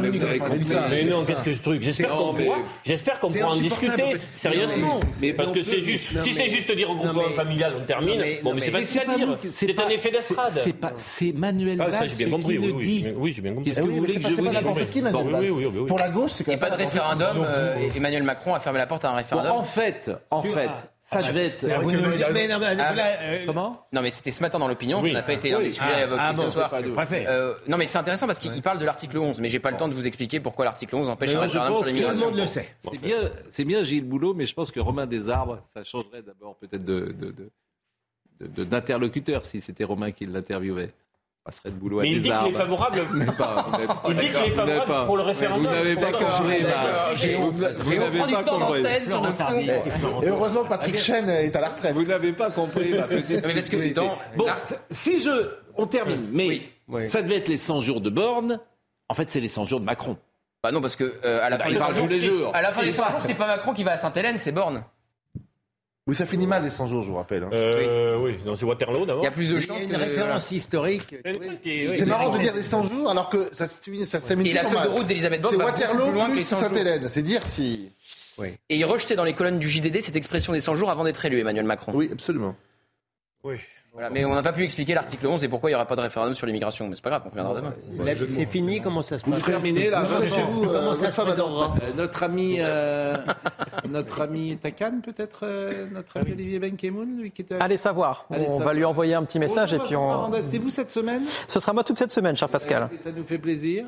Mais 0.90 1.04
non, 1.04 1.24
qu'est-ce 1.24 1.42
que 1.42 1.52
je 1.52 1.62
truc 1.62 1.82
J'espère 1.82 2.14
qu'on 2.14 2.34
pourra, 2.34 2.56
j'espère 2.84 3.18
qu'on 3.20 3.30
C'est 3.30 3.40
pourra 3.40 3.52
en 3.52 3.56
discuter 3.56 4.16
sérieusement. 4.32 5.00
Parce 5.36 5.52
que 5.52 5.62
c'est 5.62 5.80
juste, 5.80 6.04
si 6.22 6.32
c'est 6.32 6.48
juste 6.48 6.70
dire 6.72 6.88
regroupement 6.90 7.30
familial, 7.32 7.74
on 7.80 7.84
termine. 7.84 8.22
bon, 8.42 8.54
mais 8.54 8.60
c'est 8.60 8.70
facile 8.70 9.00
à 9.08 9.16
dire. 9.16 9.38
C'est 9.50 9.80
un 9.80 9.88
effet 9.88 10.10
d'estrade. 10.10 10.52
c'est- 10.94 11.32
Manuel 11.36 11.78
Ah, 11.80 11.88
Valls 11.88 11.98
ça 11.98 12.06
j'ai 12.06 12.16
bien 12.16 12.26
qui 12.26 12.30
compris. 12.32 12.58
Oui, 12.76 12.84
dit. 12.86 13.00
j'ai- 13.02 13.12
oui, 13.14 13.32
j'ai 13.32 13.42
bien 13.42 13.52
compris. 13.54 13.70
Qu'est-ce 13.70 13.80
que 13.80 13.86
oui, 13.86 13.92
vous 13.94 13.98
voulez 14.00 14.14
que 14.14 14.22
pas- 14.22 14.28
je 14.28 14.34
vous 14.34 14.48
dise. 14.48 15.86
Pour 15.86 15.98
la 15.98 16.08
gauche, 16.08 16.30
c'est 16.32 16.44
quand 16.44 16.52
Il 16.52 16.58
n'y 16.58 16.62
a 16.62 16.66
pas 16.66 16.70
de 16.70 16.76
référendum. 16.82 17.42
euh, 17.44 17.88
Emmanuel 17.94 18.22
Macron 18.22 18.54
a 18.54 18.60
fermé 18.60 18.78
la 18.78 18.86
porte 18.86 19.04
à 19.04 19.10
un 19.10 19.14
référendum. 19.16 19.52
en 19.52 19.62
fait, 19.62 20.10
en 20.30 20.42
fait, 20.42 20.68
ça 21.02 21.22
devait 21.22 21.46
être. 21.46 21.66
Ah, 21.72 21.78
vous 21.78 21.92
nous 21.92 21.98
le 22.10 22.16
dites, 22.16 22.26
mais 22.34 22.48
non, 22.48 22.58
mais, 22.58 22.66
Ah, 22.78 22.94
euh, 23.22 23.44
Comment 23.46 23.86
Non, 23.92 24.02
mais 24.02 24.10
c'était 24.10 24.30
ce 24.32 24.42
matin 24.42 24.58
dans 24.58 24.68
l'opinion, 24.68 25.00
Oui. 25.00 25.08
ça 25.10 25.14
n'a 25.14 25.22
pas 25.22 25.32
été 25.34 25.52
un 25.52 25.58
Oui. 25.58 25.64
des 25.64 25.70
sujets 25.70 25.88
Ah, 25.94 26.02
évoqués 26.02 26.20
ah 26.22 26.32
bon, 26.32 26.42
ce 26.42 26.48
c'est 26.48 26.52
soir. 26.54 26.70
Euh, 26.74 27.54
non, 27.68 27.76
mais 27.76 27.86
c'est 27.86 27.98
intéressant 27.98 28.26
parce 28.26 28.38
qu'il 28.40 28.60
parle 28.62 28.78
de 28.78 28.84
l'article 28.84 29.18
11, 29.18 29.40
mais 29.40 29.48
j'ai 29.48 29.60
pas 29.60 29.70
le 29.70 29.76
temps 29.76 29.88
de 29.88 29.94
vous 29.94 30.06
expliquer 30.06 30.40
pourquoi 30.40 30.64
l'article 30.64 30.96
11 30.96 31.08
empêche 31.08 31.30
Mais 31.30 31.36
un 31.36 31.40
je 31.42 31.44
référendum 31.46 31.74
pense 31.74 31.86
sur 31.86 31.96
que- 31.96 32.02
tout 32.02 32.08
le 32.10 32.16
monde 32.26 32.36
le 32.36 32.46
sait. 32.46 32.68
C'est 32.78 33.00
bien, 33.00 33.16
c'est 33.50 33.64
bien 33.64 33.84
Gilles 33.84 34.04
Boulot, 34.04 34.34
mais 34.34 34.46
je 34.46 34.54
pense 34.54 34.70
que 34.70 34.80
Romain 34.80 35.06
Desarbres, 35.06 35.60
ça 35.72 35.84
changerait 35.84 36.22
d'abord 36.22 36.56
peut-être 36.56 36.84
de, 36.84 37.00
de- 37.00 37.30
de- 37.30 37.50
de- 38.40 38.46
de- 38.48 38.64
d'interlocuteur 38.64 39.46
si 39.46 39.60
c'était 39.60 39.84
Romain 39.84 40.10
qui 40.10 40.26
l'interviewait. 40.26 40.90
On 41.46 41.50
passerait 41.50 41.70
de 41.70 41.76
boulot 41.76 42.00
à 42.00 42.02
Mais 42.02 42.10
il 42.10 42.22
dit 42.22 42.28
qu'il 42.28 42.48
est 42.48 42.52
favorable. 42.58 43.02
Pas- 43.38 43.66
Il 44.08 44.16
dit 44.16 44.26
qu'il 44.26 44.36
est 44.46 44.50
favorable 44.50 44.84
pas- 44.86 45.04
pour 45.06 45.16
le 45.16 45.22
référendum. 45.22 45.66
Vous 45.66 45.72
n'avez 45.72 45.94
pas 45.94 46.10
compris, 46.10 46.56
Vous- 47.38 47.94
n'avez 47.98 48.18
pas 48.32 48.42
compris. 48.42 49.70
Et 49.70 50.28
heureusement 50.28 50.64
que 50.64 50.68
Patrick 50.68 50.98
Chen 50.98 51.28
est 51.28 51.54
à 51.54 51.60
la 51.60 51.68
retraite. 51.68 51.94
Vous 51.94 52.04
n'avez 52.04 52.32
pas 52.32 52.50
compris 52.50 52.94
ma 52.94 53.04
petite 53.04 53.30
mais 53.30 53.40
parce 53.42 53.54
que 53.54 53.60
subtilité. 53.62 53.94
dans 53.94 54.18
Bon, 54.36 54.46
si 54.90 55.20
je... 55.22 55.50
On 55.76 55.86
termine, 55.86 56.26
mais 56.32 56.62
ça 57.06 57.22
devait 57.22 57.36
être 57.36 57.48
les 57.48 57.58
100 57.58 57.80
jours 57.80 58.00
de 58.00 58.10
Borne. 58.10 58.58
En 59.08 59.14
fait, 59.14 59.30
c'est 59.30 59.40
les 59.40 59.48
100 59.48 59.66
jours 59.66 59.78
de 59.80 59.84
Macron. 59.84 60.16
Bah 60.64 60.72
non, 60.72 60.80
parce 60.80 60.96
que 60.96 61.04
euh, 61.24 61.44
à 61.44 61.50
la 61.50 61.58
Bah, 61.58 61.64
fin 61.64 61.70
il 61.70 61.74
des 61.74 61.78
100 61.78 61.84
parle 61.84 61.96
jours, 61.98 62.06
tous 62.06 62.12
les 62.12 62.20
c'est- 62.20 62.26
jours. 62.26 62.50
à 62.56 62.62
la 62.62 62.68
fin 62.70 62.82
des 62.82 62.90
100 62.90 63.02
pas- 63.04 63.10
jours, 63.10 63.20
c'est 63.20 63.34
pas 63.34 63.46
Macron 63.46 63.72
qui 63.72 63.84
va 63.84 63.92
à 63.92 63.96
Sainte-Hélène, 63.98 64.38
c'est 64.38 64.50
Borne. 64.50 64.82
Oui, 66.08 66.14
ça 66.14 66.24
finit 66.24 66.46
mal 66.46 66.62
les 66.62 66.70
100 66.70 66.86
jours, 66.86 67.02
je 67.02 67.08
vous 67.10 67.16
rappelle. 67.16 67.42
hein. 67.42 67.50
Euh, 67.52 68.16
oui, 68.18 68.36
non, 68.46 68.54
c'est 68.54 68.64
Waterloo 68.64 69.06
d'abord. 69.06 69.22
Il 69.22 69.26
y 69.26 69.28
a 69.28 69.32
plus 69.32 69.48
de 69.50 69.56
Il 69.56 69.62
y 69.62 69.66
chances 69.66 69.80
a 69.80 69.82
une 69.82 69.90
que 69.90 69.96
référence 69.96 70.50
historique. 70.52 71.16
C'est 71.24 72.06
marrant 72.06 72.28
de 72.30 72.38
dire 72.38 72.54
les 72.54 72.62
100 72.62 72.82
jours 72.84 73.10
alors 73.10 73.28
que 73.28 73.48
ça 73.52 73.66
se 73.66 73.80
termine, 73.80 74.04
ça 74.04 74.20
se 74.20 74.26
termine 74.26 74.46
Et 74.46 74.52
la 74.52 74.62
feuille 74.64 74.82
de 74.84 74.88
route 74.88 75.06
d'Elisabeth 75.06 75.40
Borne 75.40 75.56
C'est 75.56 75.62
Waterloo 75.64 76.12
plus 76.12 76.24
plus 76.26 76.34
les 76.36 76.42
100 76.42 76.56
jours. 76.58 76.68
Sainte-Hélène. 76.68 77.08
C'est 77.08 77.22
dire 77.22 77.44
si. 77.44 77.90
Et 78.68 78.76
il 78.76 78.84
rejetait 78.84 79.16
dans 79.16 79.24
les 79.24 79.34
colonnes 79.34 79.58
du 79.58 79.68
JDD 79.68 80.00
cette 80.00 80.14
expression 80.16 80.52
des 80.52 80.60
100 80.60 80.76
jours 80.76 80.90
avant 80.90 81.02
d'être 81.04 81.24
élu, 81.24 81.40
Emmanuel 81.40 81.64
Macron. 81.64 81.90
Oui, 81.94 82.08
absolument. 82.12 82.54
Oui. 83.42 83.56
Voilà, 83.98 84.10
mais 84.10 84.26
on 84.26 84.34
n'a 84.34 84.42
pas 84.42 84.52
pu 84.52 84.62
expliquer 84.62 84.92
l'article 84.92 85.26
11 85.26 85.42
et 85.42 85.48
pourquoi 85.48 85.70
il 85.70 85.72
n'y 85.72 85.74
aura 85.74 85.86
pas 85.86 85.96
de 85.96 86.02
référendum 86.02 86.34
sur 86.34 86.46
l'immigration. 86.46 86.86
Mais 86.86 86.94
c'est 86.96 87.02
pas 87.02 87.08
grave, 87.08 87.22
on 87.24 87.30
reviendra 87.30 87.54
demain. 87.54 87.72
La- 88.04 88.28
C'est 88.28 88.44
fini, 88.44 88.82
comment 88.82 89.00
ça 89.00 89.18
se 89.18 89.24
Vous 89.24 89.30
passe 89.32 89.42
terminez 89.44 89.88
là, 89.88 90.02
Vous 90.02 90.06
serez 90.06 90.26
Vincent 90.26 90.36
chez 90.36 90.42
vous, 90.42 90.64
euh, 90.64 90.66
Comment 90.66 90.94
ça 90.94 91.10
se. 91.10 91.20
Euh, 91.22 91.92
notre 91.96 92.22
ami, 92.22 92.56
euh, 92.60 93.16
notre 93.88 94.20
ami 94.20 94.58
Cannes, 94.76 95.00
peut-être 95.00 95.40
euh, 95.44 95.86
Notre 95.90 96.18
ami 96.18 96.32
Olivier 96.32 96.58
Benkemoun, 96.58 97.16
lui 97.22 97.30
qui 97.30 97.40
était. 97.40 97.54
à- 97.54 97.62
Allez 97.64 97.78
savoir. 97.78 98.26
Allez 98.30 98.42
on 98.44 98.48
savoir. 98.48 98.66
va 98.66 98.74
lui 98.74 98.84
envoyer 98.84 99.14
un 99.14 99.24
petit 99.24 99.38
message 99.38 99.72
et 99.72 99.78
Bonjour, 99.78 99.88
puis 99.88 99.96
on. 99.96 100.40
C'est 100.42 100.58
vous 100.58 100.68
cette 100.70 100.90
semaine 100.90 101.22
Ce 101.48 101.58
sera 101.58 101.72
moi 101.72 101.82
toute 101.82 101.98
cette 101.98 102.12
semaine, 102.12 102.36
cher 102.36 102.50
Pascal. 102.50 102.90
Et 102.92 102.98
ça 102.98 103.10
nous 103.16 103.24
fait 103.24 103.38
plaisir. 103.38 103.86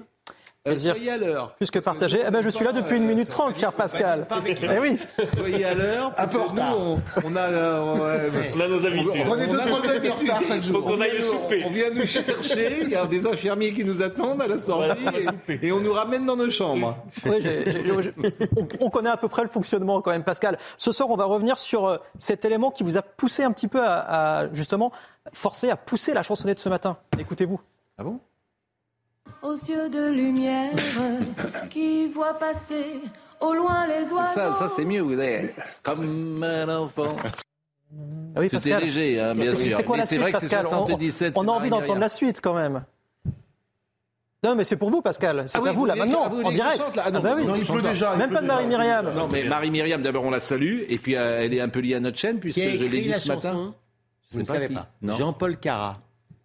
Euh, 0.68 0.72
Plaisir. 0.72 0.94
soyez 0.94 1.10
à 1.10 1.16
l'heure. 1.16 1.54
Plus 1.56 1.70
que 1.70 1.78
partagé. 1.78 2.20
Eh 2.26 2.30
ben, 2.30 2.42
je 2.42 2.50
suis 2.50 2.64
là 2.64 2.72
depuis 2.72 2.96
une 2.98 3.04
minute 3.06 3.28
trente, 3.28 3.58
cher 3.58 3.72
Pascal. 3.72 4.26
Eh 4.46 4.78
oui. 4.78 4.98
Soyez 5.36 5.64
à 5.64 5.74
l'heure. 5.74 6.12
Un 6.16 6.28
peu 6.28 6.38
en 6.38 6.44
retard. 6.44 6.76
On, 6.78 7.00
on 7.24 7.36
a, 7.36 7.40
euh, 7.40 7.94
ouais, 8.30 8.30
On 8.56 8.60
a 8.60 8.68
nos 8.68 8.86
habitudes. 8.86 9.24
Prenez 9.26 9.46
deux, 9.46 9.58
a 9.58 9.66
trois 9.66 9.80
minutes 9.80 9.90
de 9.92 9.96
habitudes. 10.08 10.28
retard 10.30 10.42
chaque 10.46 10.62
jour. 10.62 11.02
Aille 11.02 11.22
souper. 11.22 11.62
On 11.66 11.70
vient 11.70 11.90
nous 11.90 12.06
chercher, 12.06 12.78
il 12.82 12.90
y 12.90 12.94
a 12.96 13.06
des 13.06 13.26
infirmiers 13.26 13.72
qui 13.72 13.84
nous 13.84 14.02
attendent 14.02 14.42
à 14.42 14.46
la 14.46 14.58
sortie 14.58 15.00
on 15.06 15.52
et, 15.52 15.66
et 15.68 15.72
on 15.72 15.80
nous 15.80 15.92
ramène 15.92 16.26
dans 16.26 16.36
nos 16.36 16.50
chambres. 16.50 16.96
Oui, 17.24 17.36
j'ai- 17.40 17.70
j'ai- 17.70 17.82
j'ai- 18.02 18.14
on, 18.56 18.66
on 18.80 18.90
connaît 18.90 19.10
à 19.10 19.16
peu 19.16 19.28
près 19.28 19.42
le 19.42 19.48
fonctionnement 19.48 20.00
quand 20.02 20.10
même, 20.10 20.24
Pascal. 20.24 20.58
Ce 20.76 20.92
soir, 20.92 21.08
on 21.10 21.16
va 21.16 21.24
revenir 21.24 21.58
sur 21.58 21.86
euh, 21.86 21.98
cet 22.18 22.44
élément 22.44 22.70
qui 22.70 22.82
vous 22.82 22.96
a 22.98 23.02
poussé 23.02 23.44
un 23.44 23.52
petit 23.52 23.68
peu 23.68 23.80
à, 23.82 24.38
à, 24.40 24.54
justement 24.54 24.92
forcer 25.32 25.70
à 25.70 25.76
pousser 25.76 26.14
la 26.14 26.22
chansonnette 26.22 26.58
ce 26.58 26.68
matin. 26.68 26.96
Écoutez-vous. 27.18 27.60
Ah 27.98 28.04
bon? 28.04 28.18
Aux 29.42 29.54
yeux 29.54 29.88
de 29.88 30.10
lumière 30.10 30.72
qui 31.70 32.08
voient 32.08 32.34
passer 32.34 33.00
au 33.40 33.52
loin 33.54 33.86
les 33.86 34.04
oiseaux. 34.12 34.34
Ça, 34.34 34.56
ça 34.58 34.70
c'est 34.76 34.84
mieux, 34.84 35.00
vous 35.00 35.18
avez 35.18 35.54
comme 35.82 36.42
un 36.42 36.68
enfant. 36.76 37.14
Ah 38.36 38.40
oui, 38.40 38.48
Tout 38.48 38.56
Pascal. 38.56 38.82
est 38.82 38.86
léger, 38.86 39.20
hein, 39.20 39.34
bien 39.34 39.50
C'est- 39.54 39.68
sûr. 39.68 39.76
C'est 39.76 39.84
quoi 39.84 39.96
Mais 39.96 40.02
la 40.02 40.06
suite, 40.06 40.20
vrai 40.20 40.30
Pascal 40.32 40.66
On- 40.66 40.70
77, 40.86 41.34
On, 41.36 41.42
c'est 41.42 41.48
a 41.48 41.52
envie 41.52 41.70
d'entendre 41.70 42.00
la 42.00 42.08
suite 42.08 42.40
quand 42.42 42.54
même. 42.54 42.84
Non, 44.44 44.54
mais 44.54 44.62
c'est 44.64 44.76
pour 44.76 44.90
vous, 44.90 45.02
Pascal. 45.02 45.44
C'est 45.48 45.58
Ah 45.58 45.62
oui, 45.62 45.68
à 45.68 45.72
vous, 45.72 45.80
vous 45.80 45.86
là, 45.86 45.96
maintenant, 45.96 46.28
vous 46.28 46.42
en 46.42 46.50
direct. 46.52 46.78
chante, 46.84 46.98
Ah 47.02 47.10
non, 47.10 47.18
bah 47.20 47.32
oui. 47.36 47.44
non, 47.44 47.56
il 47.56 47.66
pleut 47.66 47.82
déjà, 47.82 48.14
Même 48.16 48.30
pas 48.30 48.40
de. 48.40 48.46
Marie-Myriam. 48.46 49.12
Non, 49.14 49.26
mais 49.26 49.42
Marie-Myriam, 49.44 50.00
d'abord, 50.02 50.22
on 50.24 50.30
la 50.30 50.38
salue. 50.38 50.82
Et 50.88 50.96
puis, 50.98 51.16
euh, 51.16 51.40
elle 51.42 51.54
est 51.54 51.60
un 51.60 51.68
peu 51.68 51.80
liée 51.80 51.94
à 51.96 52.00
notre 52.00 52.18
chaîne, 52.18 52.38
puisque 52.38 52.60
je 52.60 52.84
l'ai 52.84 52.88
dit 52.88 53.08
la 53.08 53.18
ce 53.18 53.28
matin. 53.28 53.50
chanson 53.50 53.74
Je 54.30 54.36
Vous 54.38 54.42
ne 54.42 54.66
qui. 54.68 54.74
pas. 54.74 54.86
Jean-Paul 55.02 55.56
Cara. 55.56 55.96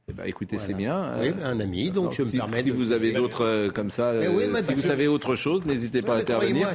Eh 0.10 0.14
ben, 0.14 0.26
écoutez, 0.26 0.58
Voilà. 0.58 0.68
c'est 0.68 0.78
bien. 0.78 1.14
Oui, 1.22 1.30
Euh, 1.30 1.46
un 1.46 1.60
ami, 1.62 1.90
donc 1.90 2.04
alors, 2.04 2.12
je 2.14 2.24
me 2.24 2.28
si, 2.30 2.38
permets 2.38 2.62
si 2.64 2.70
de- 2.70 2.74
vous 2.74 2.92
avez 2.92 3.14
d'autres 3.14 3.46
euh, 3.46 3.70
comme 3.70 3.90
ça, 3.90 4.12
oui, 4.20 4.26
euh, 4.26 4.62
si 4.62 4.74
vous 4.74 4.82
savez 4.82 5.08
autre 5.08 5.36
chose, 5.36 5.66
n'hésitez 5.66 6.02
pas 6.02 6.14
Oui, 6.14 6.18
à 6.18 6.22
intervenir. 6.22 6.70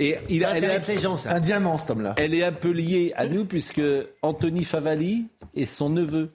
Et 0.00 0.16
il 0.28 0.44
a, 0.44 0.56
elle, 0.56 0.64
est, 0.64 0.88
les 0.88 0.98
gens, 0.98 1.16
ça. 1.16 1.30
Un 1.32 1.38
diamant, 1.40 1.78
cet 1.78 1.90
homme-là. 1.90 2.14
elle 2.18 2.34
est 2.34 2.42
un 2.42 2.50
peu 2.52 2.70
liée 2.72 3.12
à 3.16 3.28
nous, 3.28 3.44
puisque 3.44 3.80
Anthony 4.22 4.64
Favali 4.64 5.26
est 5.54 5.66
son 5.66 5.90
neveu 5.90 6.30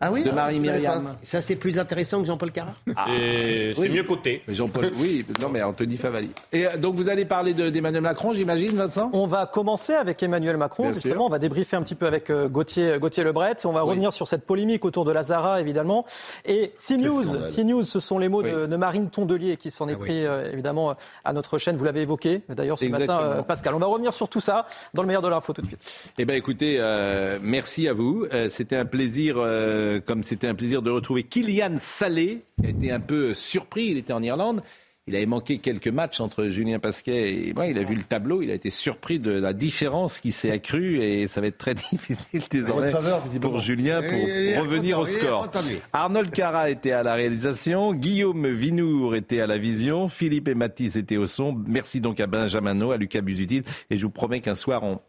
Ah 0.00 0.12
oui 0.12 0.22
de 0.22 0.30
Ah, 0.30 0.34
Marie-Myriam. 0.34 1.14
Ça, 1.22 1.40
c'est 1.40 1.56
plus 1.56 1.78
intéressant 1.78 2.20
que 2.20 2.26
Jean-Paul 2.26 2.52
Cara 2.52 2.74
Et 3.08 3.72
c'est 3.74 3.80
oui. 3.80 3.88
mieux 3.88 4.02
coté. 4.04 4.42
Jean-Paul, 4.46 4.90
oui, 4.98 5.24
non, 5.40 5.48
mais 5.48 5.62
Anthony 5.62 5.96
Favali. 5.96 6.28
Et 6.52 6.66
euh, 6.66 6.76
donc, 6.76 6.94
vous 6.96 7.08
allez 7.08 7.24
parler 7.24 7.54
de- 7.54 7.70
d'Emmanuel 7.70 8.02
Macron, 8.02 8.34
j'imagine, 8.34 8.72
Vincent? 8.76 9.08
On 9.14 9.26
va 9.26 9.46
commencer 9.46 9.94
avec 9.94 10.22
Emmanuel 10.22 10.56
Macron, 10.58 10.84
Bien 10.84 10.92
justement. 10.92 11.14
sûr. 11.14 11.22
On 11.24 11.28
va 11.30 11.38
débriefer 11.38 11.76
un 11.76 11.82
petit 11.82 11.94
peu 11.94 12.06
avec 12.06 12.28
euh, 12.30 12.48
Gauthier, 12.48 12.98
Gauthier 13.00 13.24
Lebret. 13.24 13.56
On 13.64 13.72
va 13.72 13.84
Oui. 13.84 13.90
revenir 13.90 14.12
sur 14.12 14.28
cette 14.28 14.44
polémique 14.44 14.84
autour 14.84 15.04
de 15.06 15.12
Lazara, 15.12 15.60
évidemment. 15.60 16.04
Et 16.44 16.72
CNews. 16.76 17.24
CNews, 17.46 17.84
ce 17.84 18.00
sont 18.00 18.18
les 18.18 18.28
mots 18.28 18.42
Oui. 18.42 18.50
de, 18.52 18.66
de 18.66 18.76
Marine 18.76 19.08
Tondelier 19.08 19.56
qui 19.56 19.70
s'en 19.70 19.88
est 19.88 19.92
Ah 19.92 19.96
oui. 19.98 20.00
pris, 20.08 20.26
euh, 20.26 20.52
évidemment, 20.52 20.94
à 21.24 21.32
notre 21.32 21.56
chaîne. 21.58 21.76
Vous 21.76 21.84
l'avez 21.84 22.02
évoqué, 22.02 22.42
d'ailleurs, 22.50 22.78
ce 22.78 22.84
Exactement. 22.84 23.16
matin, 23.22 23.36
euh, 23.38 23.42
Pascal. 23.42 23.74
On 23.74 23.78
va 23.78 23.86
revenir 23.86 24.12
sur 24.12 24.28
tout 24.28 24.40
ça 24.40 24.66
dans 24.92 25.00
le 25.02 25.06
meilleur 25.06 25.22
de 25.22 25.28
l'info 25.28 25.52
tout 25.54 25.62
de 25.62 25.66
suite. 25.66 26.10
Eh 26.18 26.24
bien, 26.26 26.36
écoutez, 26.36 26.76
euh, 26.80 27.38
merci 27.42 27.88
à 27.88 27.92
vous. 27.94 28.26
Euh, 28.32 28.48
c'était 28.50 28.76
un 28.76 28.84
plaisir, 28.84 29.36
euh, 29.54 30.00
comme 30.00 30.22
c'était 30.22 30.48
un 30.48 30.54
plaisir 30.54 30.82
de 30.82 30.90
retrouver 30.90 31.22
Kylian 31.22 31.76
Salé, 31.78 32.42
qui 32.58 32.66
a 32.66 32.68
été 32.70 32.90
un 32.90 33.00
peu 33.00 33.34
surpris. 33.34 33.86
Il 33.86 33.98
était 33.98 34.12
en 34.12 34.22
Irlande. 34.22 34.62
Il 35.06 35.14
avait 35.16 35.26
manqué 35.26 35.58
quelques 35.58 35.88
matchs 35.88 36.20
entre 36.20 36.46
Julien 36.46 36.78
Pasquet 36.78 37.48
et 37.48 37.52
moi. 37.52 37.66
Il 37.66 37.76
a 37.76 37.82
vu 37.82 37.94
le 37.94 38.04
tableau. 38.04 38.40
Il 38.40 38.50
a 38.50 38.54
été 38.54 38.70
surpris 38.70 39.18
de 39.18 39.32
la 39.32 39.52
différence 39.52 40.18
qui 40.18 40.32
s'est 40.32 40.50
accrue 40.50 41.02
et 41.02 41.26
ça 41.28 41.42
va 41.42 41.48
être 41.48 41.58
très 41.58 41.74
difficile 41.92 42.40
désormais 42.50 42.90
faveur, 42.90 43.20
pour 43.38 43.58
Julien 43.58 44.00
pour 44.00 44.12
Il 44.12 44.30
est 44.30 44.58
revenir 44.58 44.98
au 44.98 45.04
score. 45.04 45.50
Arnold 45.92 46.30
Cara 46.30 46.70
était 46.70 46.92
à 46.92 47.02
la 47.02 47.12
réalisation, 47.12 47.92
Guillaume 47.92 48.50
Vinour 48.50 49.14
était 49.14 49.40
à 49.40 49.46
la 49.46 49.58
vision, 49.58 50.08
Philippe 50.08 50.48
et 50.48 50.54
Mathis 50.54 50.96
étaient 50.96 51.18
au 51.18 51.26
son. 51.26 51.54
Merci 51.66 52.00
donc 52.00 52.18
à 52.18 52.26
Benjamin 52.26 52.72
No, 52.72 52.90
à 52.90 52.96
Lucas 52.96 53.20
Busutil. 53.20 53.62
Et 53.90 53.98
je 53.98 54.02
vous 54.06 54.10
promets 54.10 54.40
qu'un 54.40 54.54
soir, 54.54 54.84
on, 54.84 55.00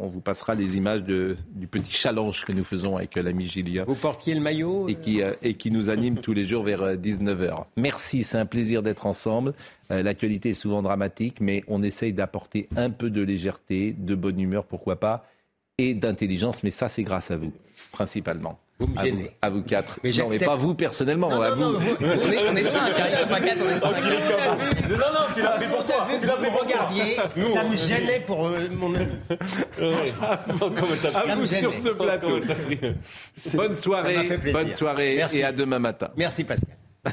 on 0.00 0.08
vous 0.08 0.22
passera 0.22 0.54
les 0.54 0.78
images 0.78 1.02
de, 1.02 1.36
du 1.54 1.66
petit 1.66 1.92
challenge 1.92 2.46
que 2.46 2.52
nous 2.52 2.64
faisons 2.64 2.96
avec 2.96 3.18
euh, 3.18 3.22
l'ami 3.22 3.46
Julien 3.46 3.84
Vous 3.86 3.96
portiez 3.96 4.34
le 4.34 4.40
maillot 4.40 4.88
et 4.88 4.94
qui, 4.94 5.22
euh, 5.22 5.34
et 5.42 5.54
qui 5.54 5.70
nous 5.70 5.90
anime 5.90 6.20
tous 6.20 6.32
les 6.32 6.44
jours 6.44 6.62
vers 6.62 6.96
19h. 6.96 7.64
Merci, 7.76 8.22
c'est 8.22 8.38
un 8.38 8.46
plaisir 8.46 8.82
d'être 8.82 9.04
ensemble. 9.04 9.41
Euh, 9.90 10.02
L'actualité 10.02 10.50
est 10.50 10.54
souvent 10.54 10.82
dramatique, 10.82 11.40
mais 11.40 11.62
on 11.68 11.82
essaye 11.82 12.12
d'apporter 12.12 12.68
un 12.76 12.90
peu 12.90 13.10
de 13.10 13.22
légèreté, 13.22 13.94
de 13.96 14.14
bonne 14.14 14.38
humeur, 14.40 14.64
pourquoi 14.64 15.00
pas, 15.00 15.24
et 15.78 15.94
d'intelligence. 15.94 16.62
Mais 16.62 16.70
ça, 16.70 16.88
c'est 16.88 17.02
grâce 17.02 17.30
à 17.30 17.36
vous, 17.36 17.52
principalement. 17.92 18.58
Vous 18.78 18.88
me 18.88 18.98
À 18.98 19.04
gênez. 19.04 19.22
vous, 19.22 19.28
à 19.42 19.50
vous 19.50 19.62
quatre. 19.62 20.00
Mais 20.02 20.10
non, 20.10 20.26
mais 20.28 20.38
pas 20.40 20.56
vous 20.56 20.74
personnellement, 20.74 21.28
Non, 21.30 21.40
à 21.42 21.50
non, 21.50 21.56
vous. 21.56 21.62
non, 21.74 21.78
vous- 21.78 21.96
On 22.00 22.32
est, 22.32 22.48
on 22.48 22.56
est 22.56 22.64
cinq, 22.64 22.92
hein, 22.98 23.04
ils 23.12 23.16
sont 23.16 23.28
pas 23.28 23.40
quatre, 23.40 23.62
on 23.64 23.70
est 23.70 23.76
cinq. 23.76 23.92
Non, 24.90 24.96
non, 24.96 25.26
tu 25.34 25.40
l'as 25.42 25.50
pris 25.50 25.66
pour 25.68 25.86
toi. 25.86 26.08
Vu 26.10 26.18
Tu 26.18 26.26
l'as 26.26 26.34
vous 26.34 26.42
pris 26.42 26.50
pour 26.50 26.62
regardiez, 26.62 27.16
Nous, 27.36 27.46
ça 27.52 27.62
on- 27.64 27.68
me 27.70 27.76
gênait 27.76 28.20
pour 28.26 28.46
euh, 28.46 28.68
mon... 28.72 28.92
Oh, 28.92 29.84
À 30.24 31.34
vous 31.36 31.46
sur 31.46 31.72
ce 31.74 31.88
plateau. 31.90 32.40
Bonne 33.54 33.74
soirée, 33.74 34.38
bonne 34.52 34.70
soirée 34.70 35.14
Merci. 35.16 35.38
et 35.38 35.44
à 35.44 35.52
demain 35.52 35.78
matin. 35.78 36.08
Merci 36.16 36.42
Pascal. 36.44 36.76